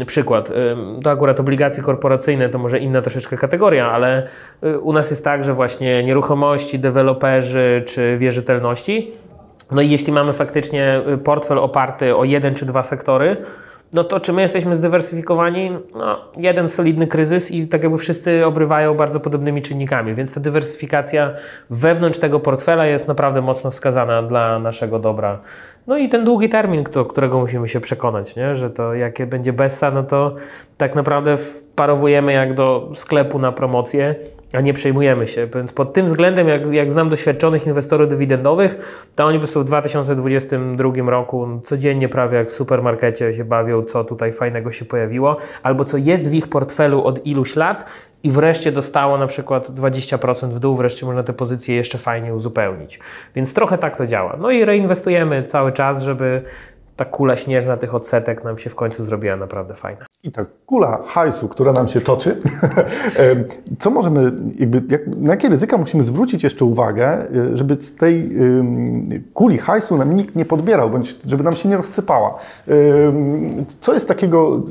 Przykład, 0.06 0.52
to 1.04 1.10
akurat 1.10 1.40
obligacje 1.40 1.82
korporacyjne 1.82 2.48
to 2.48 2.58
może 2.58 2.78
inna 2.78 3.02
troszeczkę 3.02 3.36
kategoria, 3.36 3.90
ale 3.90 4.28
y, 4.64 4.78
u 4.78 4.92
nas 4.92 5.10
jest 5.10 5.24
tak, 5.24 5.44
że 5.44 5.54
właśnie 5.54 6.04
nieruchomości, 6.04 6.78
deweloperzy 6.78 7.82
czy 7.86 8.18
wierzytelności, 8.18 9.12
no 9.70 9.82
i 9.82 9.90
jeśli 9.90 10.12
mamy 10.12 10.32
faktycznie 10.32 11.02
y, 11.14 11.18
portfel 11.18 11.58
oparty 11.58 12.16
o 12.16 12.24
jeden 12.24 12.54
czy 12.54 12.66
dwa 12.66 12.82
sektory, 12.82 13.36
no 13.92 14.04
to 14.04 14.20
czy 14.20 14.32
my 14.32 14.42
jesteśmy 14.42 14.76
zdywersyfikowani? 14.76 15.70
No, 15.94 16.18
jeden 16.36 16.68
solidny 16.68 17.06
kryzys 17.06 17.50
i 17.50 17.68
tak 17.68 17.82
jakby 17.82 17.98
wszyscy 17.98 18.46
obrywają 18.46 18.94
bardzo 18.94 19.20
podobnymi 19.20 19.62
czynnikami, 19.62 20.14
więc 20.14 20.34
ta 20.34 20.40
dywersyfikacja 20.40 21.34
wewnątrz 21.70 22.18
tego 22.18 22.40
portfela 22.40 22.86
jest 22.86 23.08
naprawdę 23.08 23.40
mocno 23.40 23.70
wskazana 23.70 24.22
dla 24.22 24.58
naszego 24.58 24.98
dobra. 24.98 25.40
No 25.86 25.98
i 25.98 26.08
ten 26.08 26.24
długi 26.24 26.48
termin, 26.48 26.84
do 26.92 27.04
którego 27.04 27.38
musimy 27.38 27.68
się 27.68 27.80
przekonać, 27.80 28.36
nie? 28.36 28.56
że 28.56 28.70
to 28.70 28.94
jakie 28.94 29.26
będzie 29.26 29.52
Bessa, 29.52 29.90
no 29.90 30.02
to 30.02 30.34
tak 30.76 30.94
naprawdę 30.94 31.36
wparowujemy 31.36 32.32
jak 32.32 32.54
do 32.54 32.92
sklepu 32.94 33.38
na 33.38 33.52
promocję, 33.52 34.14
a 34.52 34.60
nie 34.60 34.74
przejmujemy 34.74 35.26
się. 35.26 35.46
Więc 35.54 35.72
pod 35.72 35.92
tym 35.92 36.06
względem, 36.06 36.48
jak, 36.48 36.72
jak 36.72 36.92
znam 36.92 37.08
doświadczonych 37.08 37.66
inwestorów 37.66 38.08
dywidendowych, 38.08 39.04
to 39.16 39.26
oni 39.26 39.38
po 39.38 39.40
prostu 39.40 39.60
w 39.60 39.64
2022 39.64 41.10
roku 41.10 41.60
codziennie 41.64 42.08
prawie 42.08 42.38
jak 42.38 42.50
w 42.50 42.52
supermarkecie 42.52 43.34
się 43.34 43.44
bawią, 43.44 43.82
co 43.82 44.04
tutaj 44.04 44.32
fajnego 44.32 44.72
się 44.72 44.84
pojawiło, 44.84 45.36
albo 45.62 45.84
co 45.84 45.96
jest 45.96 46.30
w 46.30 46.34
ich 46.34 46.48
portfelu 46.48 47.04
od 47.04 47.26
iluś 47.26 47.56
lat 47.56 47.84
i 48.22 48.30
wreszcie 48.30 48.72
dostało 48.72 49.18
na 49.18 49.26
przykład 49.26 49.70
20% 49.70 50.50
w 50.50 50.58
dół, 50.58 50.76
wreszcie 50.76 51.06
można 51.06 51.22
te 51.22 51.32
pozycje 51.32 51.76
jeszcze 51.76 51.98
fajnie 51.98 52.34
uzupełnić. 52.34 53.00
Więc 53.34 53.54
trochę 53.54 53.78
tak 53.78 53.96
to 53.96 54.06
działa. 54.06 54.36
No 54.40 54.50
i 54.50 54.64
reinwestujemy 54.64 55.44
cały 55.44 55.72
czas, 55.72 56.02
żeby 56.02 56.42
ta 56.96 57.04
kula 57.04 57.36
śnieżna 57.36 57.76
tych 57.76 57.94
odsetek 57.94 58.44
nam 58.44 58.58
się 58.58 58.70
w 58.70 58.74
końcu 58.74 59.04
zrobiła 59.04 59.36
naprawdę 59.36 59.74
fajna. 59.74 60.11
I 60.24 60.30
ta 60.30 60.44
kula 60.66 61.02
hajsu, 61.06 61.48
która 61.48 61.72
nam 61.72 61.88
się 61.88 62.00
toczy, 62.00 62.36
co 63.78 63.90
możemy, 63.90 64.32
jakby, 64.58 64.82
jak, 64.88 65.06
na 65.06 65.30
jakie 65.30 65.48
ryzyka 65.48 65.78
musimy 65.78 66.04
zwrócić 66.04 66.44
jeszcze 66.44 66.64
uwagę, 66.64 67.30
y, 67.30 67.56
żeby 67.56 67.80
z 67.80 67.94
tej 67.94 68.30
kuli 69.34 69.58
hajsu 69.58 69.96
nam 69.96 70.16
nikt 70.16 70.36
nie 70.36 70.44
podbierał, 70.44 70.90
bądź 70.90 71.18
żeby 71.26 71.44
nam 71.44 71.54
się 71.54 71.68
nie 71.68 71.76
rozsypała. 71.76 72.38
Co 73.80 73.94
jest 73.94 74.08
takiego 74.08 74.62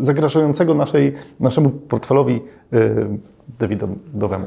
zagrażającego 0.00 0.74
naszej, 0.74 1.14
naszemu 1.40 1.70
portfelowi 1.70 2.42
dywidendowemu? 3.58 4.46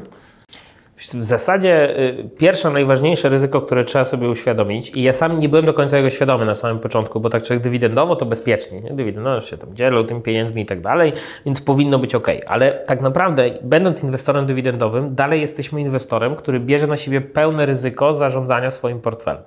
W 1.02 1.24
zasadzie 1.24 1.98
y, 2.00 2.30
pierwsze, 2.38 2.70
najważniejsze 2.70 3.28
ryzyko, 3.28 3.60
które 3.60 3.84
trzeba 3.84 4.04
sobie 4.04 4.28
uświadomić, 4.28 4.90
i 4.94 5.02
ja 5.02 5.12
sam 5.12 5.38
nie 5.38 5.48
byłem 5.48 5.66
do 5.66 5.74
końca 5.74 5.96
jego 5.96 6.10
świadomy 6.10 6.44
na 6.44 6.54
samym 6.54 6.78
początku, 6.78 7.20
bo 7.20 7.30
tak 7.30 7.42
człowiek 7.42 7.62
dywidendowo 7.62 8.16
to 8.16 8.26
bezpiecznie, 8.26 8.80
nie? 8.80 8.90
dywidendowo 8.90 9.40
się 9.40 9.58
tam 9.58 9.74
dzielą 9.76 10.04
tymi 10.04 10.20
pieniędzmi 10.20 10.62
i 10.62 10.66
tak 10.66 10.80
dalej, 10.80 11.12
więc 11.46 11.60
powinno 11.60 11.98
być 11.98 12.14
ok. 12.14 12.28
Ale 12.46 12.70
tak 12.70 13.00
naprawdę, 13.00 13.50
będąc 13.62 14.02
inwestorem 14.02 14.46
dywidendowym, 14.46 15.14
dalej 15.14 15.40
jesteśmy 15.40 15.80
inwestorem, 15.80 16.36
który 16.36 16.60
bierze 16.60 16.86
na 16.86 16.96
siebie 16.96 17.20
pełne 17.20 17.66
ryzyko 17.66 18.14
zarządzania 18.14 18.70
swoim 18.70 19.00
portfelem. 19.00 19.42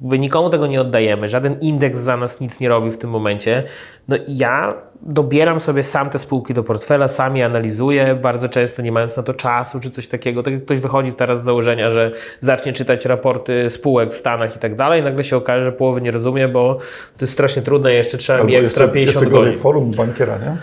Jakby 0.00 0.18
nikomu 0.18 0.50
tego 0.50 0.66
nie 0.66 0.80
oddajemy, 0.80 1.28
żaden 1.28 1.60
indeks 1.60 1.98
za 1.98 2.16
nas 2.16 2.40
nic 2.40 2.60
nie 2.60 2.68
robi 2.68 2.90
w 2.90 2.98
tym 2.98 3.10
momencie. 3.10 3.64
No 4.08 4.16
ja 4.28 4.74
dobieram 5.02 5.60
sobie 5.60 5.84
sam 5.84 6.10
te 6.10 6.18
spółki 6.18 6.54
do 6.54 6.62
portfela, 6.62 7.08
sam 7.08 7.36
je 7.36 7.44
analizuję, 7.44 8.14
bardzo 8.22 8.48
często 8.48 8.82
nie 8.82 8.92
mając 8.92 9.16
na 9.16 9.22
to 9.22 9.34
czasu 9.34 9.80
czy 9.80 9.90
coś 9.90 10.08
takiego. 10.08 10.42
Tak 10.42 10.52
jak 10.52 10.64
ktoś 10.64 10.80
wychodzi 10.80 11.12
teraz 11.12 11.40
z 11.40 11.44
założenia, 11.44 11.90
że 11.90 12.12
zacznie 12.40 12.72
czytać 12.72 13.04
raporty 13.04 13.70
spółek 13.70 14.14
w 14.14 14.16
Stanach 14.16 14.56
i 14.56 14.58
tak 14.58 14.76
dalej, 14.76 15.02
nagle 15.02 15.24
się 15.24 15.36
okaże, 15.36 15.64
że 15.64 15.72
połowy 15.72 16.00
nie 16.00 16.10
rozumie, 16.10 16.48
bo 16.48 16.74
to 17.16 17.20
jest 17.20 17.32
strasznie 17.32 17.62
trudne, 17.62 17.92
jeszcze 17.92 18.18
trzeba 18.18 18.38
Albo 18.38 18.48
mi 18.48 18.56
ekstra 18.56 18.84
jeszcze, 18.84 18.94
50 18.94 19.22
jeszcze 19.24 19.38
godzin. 19.38 19.60
forum 19.60 19.90
bankiera, 19.90 20.38
nie? 20.38 20.56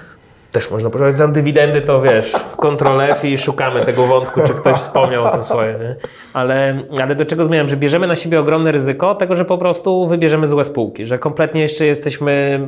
też 0.56 0.72
można 0.72 0.90
powiedzieć, 0.90 1.18
tam 1.18 1.34
dywidendy 1.34 1.82
to 1.82 2.02
wiesz, 2.02 2.32
Ctrl 2.58 3.02
F 3.02 3.26
i 3.26 3.38
szukamy 3.38 3.86
tego 3.86 4.08
wątku, 4.08 4.42
czy 4.48 4.54
ktoś 4.54 4.78
wspomniał 4.78 5.26
o 5.26 5.30
tym 5.30 5.44
swoje. 5.44 5.74
Nie? 5.74 5.96
Ale, 6.34 6.84
ale 7.02 7.16
do 7.16 7.26
czego 7.26 7.46
zmierzam? 7.46 7.70
Że 7.70 7.78
bierzemy 7.78 8.08
na 8.08 8.16
siebie 8.16 8.40
ogromne 8.40 8.72
ryzyko 8.72 9.16
tego, 9.16 9.36
że 9.36 9.46
po 9.46 9.58
prostu 9.58 10.08
wybierzemy 10.08 10.48
złe 10.48 10.66
spółki, 10.66 11.06
że 11.06 11.20
kompletnie 11.20 11.62
jeszcze 11.62 11.86
jesteśmy 11.86 12.60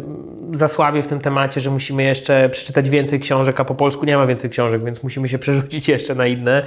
za 0.52 0.68
słabi 0.68 1.02
w 1.02 1.08
tym 1.08 1.20
temacie, 1.20 1.62
że 1.62 1.70
musimy 1.70 2.04
jeszcze 2.04 2.50
przeczytać 2.50 2.90
więcej 2.90 3.20
książek, 3.20 3.60
a 3.60 3.66
po 3.66 3.76
polsku 3.76 4.06
nie 4.06 4.18
ma 4.18 4.28
więcej 4.28 4.50
książek, 4.50 4.84
więc 4.84 5.04
musimy 5.04 5.28
się 5.28 5.40
przerzucić 5.40 5.88
jeszcze 5.98 6.16
na 6.16 6.28
inne. 6.28 6.64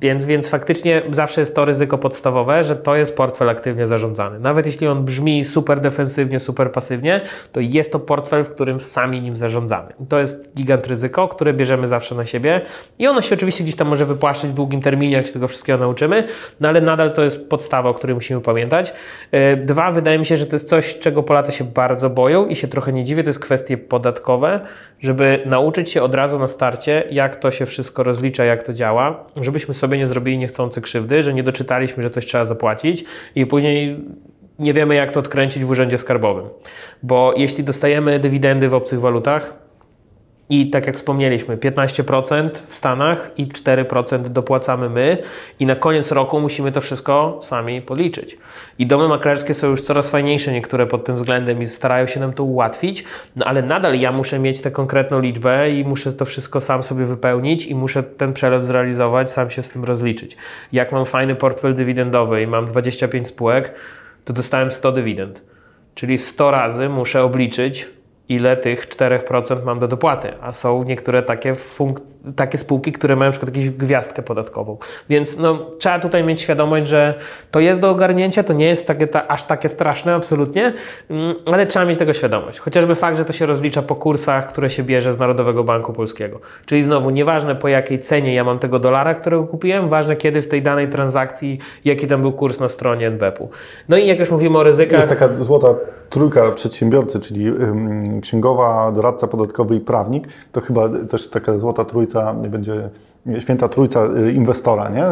Więc, 0.00 0.24
więc 0.24 0.48
faktycznie 0.48 1.02
zawsze 1.10 1.40
jest 1.40 1.54
to 1.54 1.64
ryzyko 1.64 1.98
podstawowe, 1.98 2.64
że 2.64 2.76
to 2.76 2.96
jest 2.96 3.16
portfel 3.16 3.48
aktywnie 3.48 3.86
zarządzany. 3.86 4.38
Nawet 4.38 4.66
jeśli 4.66 4.86
on 4.86 5.04
brzmi 5.04 5.44
super 5.44 5.80
defensywnie, 5.80 6.40
super 6.40 6.72
pasywnie, 6.72 7.20
to 7.52 7.60
jest 7.60 7.92
to 7.92 8.00
portfel, 8.00 8.44
w 8.44 8.50
którym 8.50 8.80
sami 8.80 9.22
nim 9.22 9.36
zarządzamy. 9.36 9.92
To 10.08 10.18
jest 10.18 10.54
gigant 10.56 10.86
ryzyko, 10.86 11.28
które 11.28 11.52
bierzemy 11.52 11.88
zawsze 11.88 12.14
na 12.14 12.26
siebie 12.26 12.60
i 12.98 13.06
ono 13.06 13.22
się 13.22 13.34
oczywiście 13.34 13.64
gdzieś 13.64 13.76
tam 13.76 13.88
może 13.88 14.06
wypłaszczyć 14.06 14.50
w 14.50 14.54
długim 14.54 14.82
terminie, 14.82 15.16
jak 15.16 15.26
się 15.26 15.32
tego 15.32 15.48
wszystkiego 15.48 15.78
nauczymy, 15.78 16.24
no 16.60 16.68
ale 16.68 16.80
nadal 16.80 17.12
to 17.12 17.22
jest 17.22 17.48
podstawa, 17.48 17.88
o 17.90 17.94
której 17.94 18.14
musimy 18.14 18.40
pamiętać. 18.40 18.92
Dwa, 19.64 19.90
wydaje 19.90 20.18
mi 20.18 20.26
się, 20.26 20.36
że 20.36 20.46
to 20.46 20.56
jest 20.56 20.68
coś, 20.68 20.98
czego 20.98 21.22
Polacy 21.22 21.52
się 21.52 21.64
bardzo 21.64 22.10
boją 22.10 22.46
i 22.50 22.56
się 22.56 22.68
trochę 22.68 22.92
nie 22.92 23.04
dziwię, 23.04 23.22
to 23.22 23.28
jest 23.28 23.38
kwestie 23.38 23.78
podatkowe, 23.78 24.60
żeby 25.00 25.42
nauczyć 25.46 25.90
się 25.90 26.02
od 26.02 26.14
razu 26.14 26.38
na 26.38 26.48
starcie, 26.48 27.04
jak 27.10 27.36
to 27.36 27.50
się 27.50 27.66
wszystko 27.66 28.02
rozlicza, 28.02 28.44
jak 28.44 28.62
to 28.62 28.72
działa, 28.72 29.24
żebyśmy 29.40 29.74
sobie 29.74 29.98
nie 29.98 30.06
zrobili 30.06 30.38
niechcący 30.38 30.80
krzywdy, 30.80 31.22
że 31.22 31.34
nie 31.34 31.42
doczytaliśmy, 31.42 32.02
że 32.02 32.10
coś 32.10 32.26
trzeba 32.26 32.44
zapłacić 32.44 33.04
i 33.34 33.46
później 33.46 33.96
nie 34.58 34.74
wiemy, 34.74 34.94
jak 34.94 35.10
to 35.10 35.20
odkręcić 35.20 35.64
w 35.64 35.70
urzędzie 35.70 35.98
skarbowym. 35.98 36.48
Bo 37.02 37.34
jeśli 37.36 37.64
dostajemy 37.64 38.18
dywidendy 38.18 38.68
w 38.68 38.74
obcych 38.74 39.00
walutach, 39.00 39.54
I 40.50 40.70
tak 40.70 40.86
jak 40.86 40.96
wspomnieliśmy, 40.96 41.56
15% 41.56 42.50
w 42.66 42.74
Stanach 42.74 43.30
i 43.36 43.46
4% 43.46 44.28
dopłacamy 44.28 44.88
my, 44.88 45.18
i 45.60 45.66
na 45.66 45.76
koniec 45.76 46.12
roku 46.12 46.40
musimy 46.40 46.72
to 46.72 46.80
wszystko 46.80 47.38
sami 47.42 47.82
policzyć. 47.82 48.38
I 48.78 48.86
domy 48.86 49.08
maklerskie 49.08 49.54
są 49.54 49.70
już 49.70 49.82
coraz 49.82 50.10
fajniejsze, 50.10 50.52
niektóre 50.52 50.86
pod 50.86 51.04
tym 51.04 51.16
względem, 51.16 51.62
i 51.62 51.66
starają 51.66 52.06
się 52.06 52.20
nam 52.20 52.32
to 52.32 52.44
ułatwić, 52.44 53.04
no 53.36 53.46
ale 53.46 53.62
nadal 53.62 54.00
ja 54.00 54.12
muszę 54.12 54.38
mieć 54.38 54.60
tę 54.60 54.70
konkretną 54.70 55.20
liczbę 55.20 55.70
i 55.70 55.84
muszę 55.84 56.12
to 56.12 56.24
wszystko 56.24 56.60
sam 56.60 56.82
sobie 56.82 57.04
wypełnić 57.04 57.66
i 57.66 57.74
muszę 57.74 58.02
ten 58.02 58.32
przelew 58.32 58.64
zrealizować, 58.64 59.32
sam 59.32 59.50
się 59.50 59.62
z 59.62 59.70
tym 59.70 59.84
rozliczyć. 59.84 60.36
Jak 60.72 60.92
mam 60.92 61.06
fajny 61.06 61.34
portfel 61.34 61.74
dywidendowy 61.74 62.42
i 62.42 62.46
mam 62.46 62.66
25 62.66 63.28
spółek, 63.28 63.74
to 64.24 64.32
dostałem 64.32 64.72
100 64.72 64.92
dywidend. 64.92 65.42
Czyli 65.94 66.18
100 66.18 66.50
razy 66.50 66.88
muszę 66.88 67.22
obliczyć, 67.22 67.99
ile 68.30 68.56
tych 68.56 68.88
4% 68.88 69.64
mam 69.64 69.78
do 69.78 69.88
dopłaty, 69.88 70.32
a 70.40 70.52
są 70.52 70.84
niektóre 70.84 71.22
takie, 71.22 71.56
takie 72.36 72.58
spółki, 72.58 72.92
które 72.92 73.16
mają 73.16 73.28
na 73.28 73.32
przykład 73.32 73.56
jakąś 73.56 73.70
gwiazdkę 73.70 74.22
podatkową. 74.22 74.76
Więc 75.08 75.38
no, 75.38 75.70
trzeba 75.78 75.98
tutaj 75.98 76.24
mieć 76.24 76.40
świadomość, 76.40 76.86
że 76.86 77.14
to 77.50 77.60
jest 77.60 77.80
do 77.80 77.90
ogarnięcia, 77.90 78.42
to 78.42 78.52
nie 78.52 78.66
jest 78.66 78.86
takie, 78.86 79.06
ta, 79.06 79.28
aż 79.28 79.42
takie 79.42 79.68
straszne 79.68 80.14
absolutnie, 80.14 80.72
mm, 81.10 81.34
ale 81.52 81.66
trzeba 81.66 81.84
mieć 81.84 81.98
tego 81.98 82.12
świadomość. 82.12 82.58
Chociażby 82.58 82.94
fakt, 82.94 83.16
że 83.16 83.24
to 83.24 83.32
się 83.32 83.46
rozlicza 83.46 83.82
po 83.82 83.94
kursach, 83.94 84.48
które 84.48 84.70
się 84.70 84.82
bierze 84.82 85.12
z 85.12 85.18
Narodowego 85.18 85.64
Banku 85.64 85.92
Polskiego. 85.92 86.40
Czyli 86.66 86.84
znowu, 86.84 87.10
nieważne 87.10 87.56
po 87.56 87.68
jakiej 87.68 87.98
cenie 87.98 88.34
ja 88.34 88.44
mam 88.44 88.58
tego 88.58 88.78
dolara, 88.78 89.14
którego 89.14 89.44
kupiłem, 89.44 89.88
ważne 89.88 90.16
kiedy 90.16 90.42
w 90.42 90.48
tej 90.48 90.62
danej 90.62 90.88
transakcji, 90.88 91.58
jaki 91.84 92.06
tam 92.06 92.20
był 92.20 92.32
kurs 92.32 92.60
na 92.60 92.68
stronie 92.68 93.06
NBP-u. 93.06 93.50
No 93.88 93.96
i 93.96 94.06
jak 94.06 94.18
już 94.18 94.30
mówimy 94.30 94.58
o 94.58 94.62
ryzykach... 94.62 94.98
Jest 94.98 95.08
taka 95.08 95.34
złota 95.34 95.74
trójka 96.10 96.50
przedsiębiorcy, 96.50 97.20
czyli 97.20 97.52
księgowa, 98.22 98.92
doradca 98.92 99.26
podatkowy 99.26 99.76
i 99.76 99.80
prawnik, 99.80 100.28
to 100.52 100.60
chyba 100.60 100.88
też 100.88 101.30
taka 101.30 101.58
złota 101.58 101.84
trójca 101.84 102.34
będzie 102.34 102.90
święta 103.38 103.68
trójca 103.68 104.04
y, 104.04 104.32
inwestora, 104.32 104.88
nie? 104.88 105.04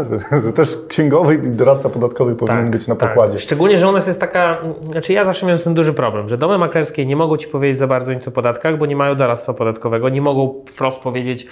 Że, 0.45 0.53
też 0.53 0.77
księgowy 0.89 1.35
i 1.35 1.51
doradca 1.51 1.89
podatkowy 1.89 2.37
powinien 2.37 2.63
tak, 2.63 2.71
być 2.71 2.89
na 2.89 2.97
tak. 2.97 3.09
pokładzie. 3.09 3.39
Szczególnie, 3.39 3.79
że 3.79 3.89
u 3.89 3.93
nas 3.93 4.07
jest 4.07 4.21
taka, 4.21 4.59
znaczy 4.83 5.13
ja 5.13 5.25
zawsze 5.25 5.47
miałem 5.47 5.61
tym 5.61 5.75
duży 5.75 5.93
problem, 5.93 6.29
że 6.29 6.39
domy 6.39 6.59
maklerskie 6.59 7.07
nie 7.07 7.17
mogą 7.17 7.37
Ci 7.37 7.49
powiedzieć 7.49 7.79
za 7.79 7.87
bardzo 7.87 8.15
nic 8.15 8.29
o 8.29 8.31
podatkach, 8.31 8.79
bo 8.79 8.87
nie 8.87 8.97
mają 8.97 9.15
doradztwa 9.15 9.55
podatkowego, 9.55 10.09
nie 10.09 10.23
mogą 10.23 10.65
wprost 10.69 10.99
powiedzieć, 10.99 11.47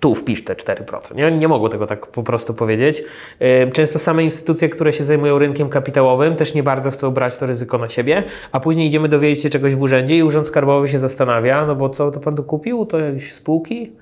tu 0.00 0.14
wpisz 0.14 0.44
te 0.44 0.54
4%. 0.54 1.14
Nie, 1.14 1.30
nie 1.30 1.48
mogą 1.48 1.68
tego 1.68 1.86
tak 1.86 2.06
po 2.06 2.22
prostu 2.22 2.54
powiedzieć. 2.54 3.04
Często 3.72 3.98
same 3.98 4.24
instytucje, 4.24 4.68
które 4.68 4.92
się 4.92 5.04
zajmują 5.04 5.38
rynkiem 5.38 5.68
kapitałowym, 5.68 6.36
też 6.36 6.54
nie 6.54 6.62
bardzo 6.62 6.90
chcą 6.90 7.10
brać 7.10 7.36
to 7.36 7.46
ryzyko 7.46 7.78
na 7.78 7.88
siebie, 7.88 8.22
a 8.52 8.60
później 8.60 8.86
idziemy 8.86 9.08
dowiedzieć 9.08 9.42
się 9.42 9.50
czegoś 9.50 9.74
w 9.74 9.82
urzędzie 9.82 10.18
i 10.18 10.22
Urząd 10.22 10.46
Skarbowy 10.46 10.88
się 10.88 10.98
zastanawia, 10.98 11.66
no 11.66 11.76
bo 11.76 11.88
co 11.88 12.10
to 12.10 12.20
pan 12.20 12.36
tu 12.36 12.42
kupił? 12.42 12.86
To 12.86 12.98
jakieś 12.98 13.32
spółki? 13.32 13.92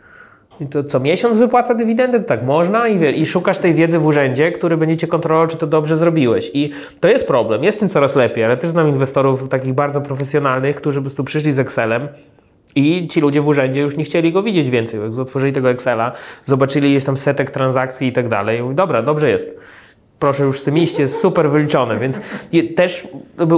I 0.60 0.66
to 0.66 0.84
co 0.84 1.00
miesiąc 1.00 1.38
wypłaca 1.38 1.74
dywidendę? 1.74 2.20
To 2.20 2.26
tak 2.26 2.42
można 2.42 2.88
i, 2.88 2.98
wie, 2.98 3.12
i 3.12 3.26
szukasz 3.26 3.58
tej 3.58 3.74
wiedzy 3.74 3.98
w 3.98 4.06
urzędzie, 4.06 4.52
który 4.52 4.76
będzie 4.76 4.96
cię 4.96 5.06
kontrolował, 5.06 5.48
czy 5.48 5.56
to 5.56 5.66
dobrze 5.66 5.96
zrobiłeś. 5.96 6.50
I 6.54 6.70
to 7.00 7.08
jest 7.08 7.26
problem. 7.26 7.64
Jest 7.64 7.80
tym 7.80 7.88
coraz 7.88 8.16
lepiej, 8.16 8.44
ale 8.44 8.56
też 8.56 8.70
znam 8.70 8.88
inwestorów 8.88 9.48
takich 9.48 9.74
bardzo 9.74 10.00
profesjonalnych, 10.00 10.76
którzy 10.76 10.98
po 10.98 11.02
prostu 11.02 11.24
przyszli 11.24 11.52
z 11.52 11.58
Excelem, 11.58 12.08
i 12.76 13.08
ci 13.08 13.20
ludzie 13.20 13.40
w 13.40 13.48
urzędzie 13.48 13.80
już 13.80 13.96
nie 13.96 14.04
chcieli 14.04 14.32
go 14.32 14.42
widzieć 14.42 14.70
więcej. 14.70 15.00
Otworzyli 15.20 15.52
tego 15.52 15.70
Excela, 15.70 16.12
zobaczyli, 16.44 16.92
jest 16.92 17.06
tam 17.06 17.16
setek 17.16 17.50
transakcji 17.50 18.08
i 18.08 18.12
tak 18.12 18.28
dalej. 18.28 18.62
I 18.72 18.74
dobra, 18.74 19.02
dobrze 19.02 19.30
jest. 19.30 19.58
Proszę 20.18 20.44
już 20.44 20.60
z 20.60 20.64
tym 20.64 20.78
iść, 20.78 20.98
jest 20.98 21.20
super 21.20 21.50
wyliczone, 21.50 21.98
więc 21.98 22.20
też 22.76 23.08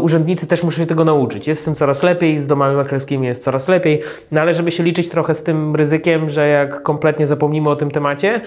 urzędnicy 0.03 0.47
też 0.47 0.63
muszą 0.63 0.79
się 0.79 0.87
tego 0.87 1.05
nauczyć. 1.05 1.49
Jest 1.49 1.61
z 1.61 1.65
tym 1.65 1.75
coraz 1.75 2.03
lepiej, 2.03 2.41
z 2.41 2.47
domami 2.47 2.77
maklerskimi 2.77 3.27
jest 3.27 3.45
coraz 3.45 3.69
lepiej, 3.69 4.03
no 4.33 4.41
ale 4.41 4.55
żeby 4.55 4.71
się 4.71 4.83
liczyć 4.83 5.09
trochę 5.09 5.35
z 5.35 5.43
tym 5.43 5.77
ryzykiem, 5.77 6.29
że 6.29 6.49
jak 6.49 6.83
kompletnie 6.83 7.27
zapomnimy 7.27 7.71
o 7.71 7.77
tym 7.77 7.91
temacie, 7.91 8.41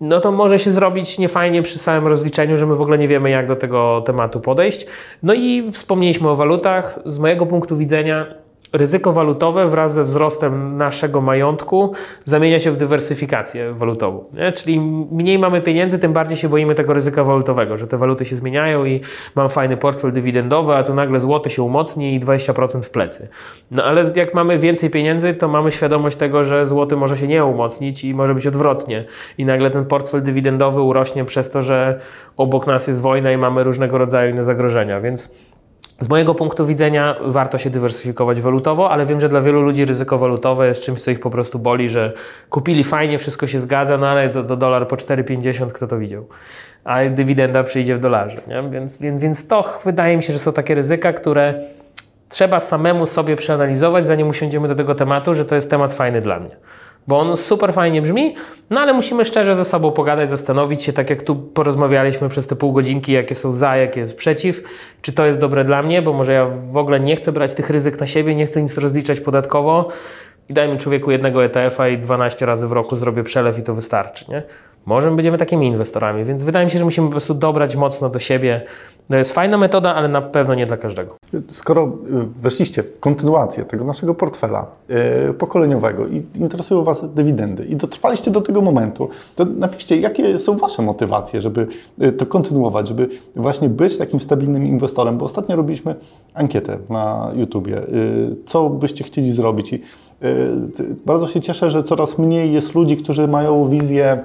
no 0.00 0.20
to 0.20 0.32
może 0.32 0.58
się 0.58 0.70
zrobić 0.70 1.18
niefajnie 1.18 1.62
przy 1.62 1.78
samym 1.78 2.06
rozliczeniu, 2.06 2.56
że 2.56 2.66
my 2.66 2.76
w 2.76 2.82
ogóle 2.82 2.98
nie 2.98 3.08
wiemy, 3.08 3.30
jak 3.30 3.48
do 3.48 3.56
tego 3.56 4.02
tematu 4.06 4.40
podejść. 4.40 4.86
No 5.22 5.34
i 5.34 5.72
wspomnieliśmy 5.72 6.28
o 6.28 6.36
walutach. 6.36 6.98
Z 7.04 7.18
mojego 7.18 7.46
punktu 7.46 7.76
widzenia 7.76 8.26
ryzyko 8.72 9.12
walutowe 9.12 9.68
wraz 9.68 9.94
ze 9.94 10.04
wzrostem 10.04 10.76
naszego 10.76 11.20
majątku 11.20 11.92
zamienia 12.24 12.60
się 12.60 12.70
w 12.70 12.76
dywersyfikację 12.76 13.72
walutową. 13.72 14.24
Nie? 14.32 14.52
Czyli 14.52 14.80
mniej 15.12 15.38
mamy 15.38 15.60
pieniędzy, 15.60 15.98
tym 15.98 16.12
bardziej 16.12 16.36
się 16.36 16.48
boimy 16.48 16.74
tego 16.74 16.94
ryzyka 16.94 17.24
walutowego, 17.24 17.76
że 17.76 17.86
te 17.86 17.98
waluty 17.98 18.24
się 18.24 18.36
zmieniają 18.36 18.84
i 18.84 19.00
mam 19.34 19.48
fajny 19.48 19.76
portfel 19.76 20.12
dywidendowy, 20.12 20.74
a 20.74 20.82
tu 20.82 20.94
nagle 20.94 21.20
złoty 21.20 21.50
się 21.50 21.62
umocni 21.62 22.14
i 22.14 22.20
20% 22.20 22.82
w 22.82 22.90
plecy. 22.90 23.28
No 23.70 23.84
ale 23.84 24.04
jak 24.16 24.34
mamy 24.34 24.58
więcej 24.58 24.90
pieniędzy, 24.90 25.34
to 25.34 25.48
mamy 25.48 25.70
świadomość 25.70 26.16
tego, 26.16 26.44
że 26.44 26.66
złoty 26.66 26.96
może 26.96 27.16
się 27.16 27.28
nie 27.28 27.44
umocnić 27.44 28.04
i 28.04 28.14
może 28.14 28.34
być 28.34 28.46
odwrotnie. 28.46 29.04
I 29.38 29.44
nagle 29.44 29.70
ten 29.70 29.84
portfel 29.84 30.22
dywidendowy 30.22 30.80
urośnie 30.80 31.24
przez 31.24 31.50
to, 31.50 31.62
że 31.62 32.00
obok 32.36 32.66
nas 32.66 32.86
jest 32.86 33.00
wojna 33.00 33.32
i 33.32 33.36
mamy 33.36 33.64
różnego 33.64 33.98
rodzaju 33.98 34.30
inne 34.30 34.44
zagrożenia, 34.44 35.00
więc 35.00 35.34
z 36.00 36.08
mojego 36.08 36.34
punktu 36.34 36.66
widzenia 36.66 37.16
warto 37.20 37.58
się 37.58 37.70
dywersyfikować 37.70 38.40
walutowo, 38.40 38.90
ale 38.90 39.06
wiem, 39.06 39.20
że 39.20 39.28
dla 39.28 39.40
wielu 39.40 39.62
ludzi 39.62 39.84
ryzyko 39.84 40.18
walutowe 40.18 40.66
jest 40.66 40.82
czymś, 40.82 41.02
co 41.02 41.10
ich 41.10 41.20
po 41.20 41.30
prostu 41.30 41.58
boli, 41.58 41.88
że 41.88 42.12
kupili 42.50 42.84
fajnie, 42.84 43.18
wszystko 43.18 43.46
się 43.46 43.60
zgadza, 43.60 43.98
no 43.98 44.08
ale 44.08 44.28
do, 44.28 44.42
do 44.42 44.56
dolar 44.56 44.88
po 44.88 44.96
4,50 44.96 45.72
kto 45.72 45.86
to 45.86 45.98
widział? 45.98 46.26
A 46.84 47.04
dywidenda 47.04 47.64
przyjdzie 47.64 47.96
w 47.96 48.00
dolarze. 48.00 48.36
Nie? 48.48 48.70
Więc, 48.70 48.98
więc, 48.98 49.22
więc 49.22 49.46
to 49.46 49.80
wydaje 49.84 50.16
mi 50.16 50.22
się, 50.22 50.32
że 50.32 50.38
są 50.38 50.52
takie 50.52 50.74
ryzyka, 50.74 51.12
które 51.12 51.60
trzeba 52.28 52.60
samemu 52.60 53.06
sobie 53.06 53.36
przeanalizować, 53.36 54.06
zanim 54.06 54.28
usiądziemy 54.28 54.68
do 54.68 54.74
tego 54.74 54.94
tematu, 54.94 55.34
że 55.34 55.44
to 55.44 55.54
jest 55.54 55.70
temat 55.70 55.94
fajny 55.94 56.20
dla 56.20 56.40
mnie 56.40 56.56
bo 57.10 57.18
on 57.18 57.36
super 57.36 57.72
fajnie 57.72 58.02
brzmi, 58.02 58.34
no 58.70 58.80
ale 58.80 58.92
musimy 58.92 59.24
szczerze 59.24 59.56
ze 59.56 59.64
sobą 59.64 59.92
pogadać, 59.92 60.30
zastanowić 60.30 60.82
się, 60.82 60.92
tak 60.92 61.10
jak 61.10 61.22
tu 61.22 61.36
porozmawialiśmy 61.36 62.28
przez 62.28 62.46
te 62.46 62.56
pół 62.56 62.72
godzinki, 62.72 63.12
jakie 63.12 63.34
są 63.34 63.52
za, 63.52 63.76
jakie 63.76 64.00
jest 64.00 64.16
przeciw, 64.16 64.62
czy 65.02 65.12
to 65.12 65.26
jest 65.26 65.38
dobre 65.38 65.64
dla 65.64 65.82
mnie, 65.82 66.02
bo 66.02 66.12
może 66.12 66.32
ja 66.32 66.46
w 66.46 66.76
ogóle 66.76 67.00
nie 67.00 67.16
chcę 67.16 67.32
brać 67.32 67.54
tych 67.54 67.70
ryzyk 67.70 68.00
na 68.00 68.06
siebie, 68.06 68.34
nie 68.34 68.46
chcę 68.46 68.62
nic 68.62 68.78
rozliczać 68.78 69.20
podatkowo 69.20 69.88
i 70.50 70.54
dajmy 70.54 70.78
człowieku 70.78 71.10
jednego 71.10 71.44
ETF-a 71.44 71.88
i 71.88 71.98
12 71.98 72.46
razy 72.46 72.68
w 72.68 72.72
roku 72.72 72.96
zrobię 72.96 73.22
przelew 73.22 73.58
i 73.58 73.62
to 73.62 73.74
wystarczy, 73.74 74.24
nie? 74.28 74.42
Może 74.86 75.10
będziemy 75.10 75.38
takimi 75.38 75.66
inwestorami, 75.66 76.24
więc 76.24 76.42
wydaje 76.42 76.64
mi 76.64 76.70
się, 76.70 76.78
że 76.78 76.84
musimy 76.84 77.06
po 77.06 77.10
prostu 77.10 77.34
dobrać 77.34 77.76
mocno 77.76 78.10
do 78.10 78.18
siebie. 78.18 78.62
To 79.08 79.16
jest 79.16 79.32
fajna 79.32 79.58
metoda, 79.58 79.94
ale 79.94 80.08
na 80.08 80.22
pewno 80.22 80.54
nie 80.54 80.66
dla 80.66 80.76
każdego. 80.76 81.16
Skoro 81.48 81.84
y, 81.84 81.88
weszliście 82.40 82.82
w 82.82 83.00
kontynuację 83.00 83.64
tego 83.64 83.84
naszego 83.84 84.14
portfela 84.14 84.66
yy, 84.88 85.34
pokoleniowego 85.34 86.06
i 86.06 86.22
interesują 86.34 86.82
Was 86.82 87.14
dywidendy 87.14 87.64
i 87.64 87.76
dotrwaliście 87.76 88.30
do 88.30 88.40
tego 88.40 88.60
momentu, 88.62 89.08
to 89.36 89.44
napiszcie, 89.44 90.00
jakie 90.00 90.38
są 90.38 90.56
Wasze 90.56 90.82
motywacje, 90.82 91.42
żeby 91.42 91.66
y, 92.02 92.12
to 92.12 92.26
kontynuować, 92.26 92.88
żeby 92.88 93.08
właśnie 93.36 93.68
być 93.68 93.98
takim 93.98 94.20
stabilnym 94.20 94.66
inwestorem, 94.66 95.18
bo 95.18 95.24
ostatnio 95.24 95.56
robiliśmy 95.56 95.94
ankietę 96.34 96.78
na 96.90 97.30
YouTubie, 97.34 97.72
yy, 97.72 98.36
co 98.46 98.70
byście 98.70 99.04
chcieli 99.04 99.32
zrobić 99.32 99.72
i 99.72 99.82
bardzo 101.06 101.26
się 101.26 101.40
cieszę, 101.40 101.70
że 101.70 101.82
coraz 101.82 102.18
mniej 102.18 102.52
jest 102.52 102.74
ludzi, 102.74 102.96
którzy 102.96 103.28
mają 103.28 103.68
wizję 103.68 104.18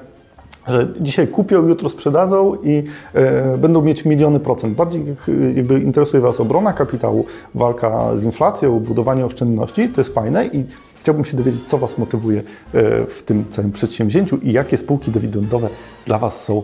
że 0.67 0.87
dzisiaj 0.99 1.27
kupią, 1.27 1.67
jutro 1.67 1.89
sprzedadzą 1.89 2.55
i 2.63 2.83
e, 3.13 3.57
będą 3.57 3.81
mieć 3.81 4.05
miliony 4.05 4.39
procent. 4.39 4.75
Bardziej 4.75 5.05
jakby 5.55 5.79
interesuje 5.79 6.21
Was 6.21 6.39
obrona 6.39 6.73
kapitału, 6.73 7.25
walka 7.55 8.17
z 8.17 8.23
inflacją, 8.23 8.79
budowanie 8.79 9.25
oszczędności, 9.25 9.89
to 9.89 10.01
jest 10.01 10.13
fajne 10.13 10.47
i 10.47 10.65
chciałbym 10.99 11.25
się 11.25 11.37
dowiedzieć, 11.37 11.61
co 11.67 11.77
Was 11.77 11.97
motywuje 11.97 12.43
w 13.07 13.23
tym 13.25 13.45
całym 13.49 13.71
przedsięwzięciu 13.71 14.37
i 14.37 14.51
jakie 14.51 14.77
spółki 14.77 15.11
dywidendowe 15.11 15.69
dla 16.05 16.17
Was 16.17 16.43
są 16.43 16.63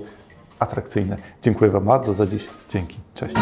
atrakcyjne. 0.59 1.17
Dziękuję 1.41 1.71
Wam 1.71 1.85
bardzo 1.85 2.13
za 2.13 2.27
dziś. 2.27 2.47
Dzięki. 2.69 2.97
Cześć. 3.15 3.35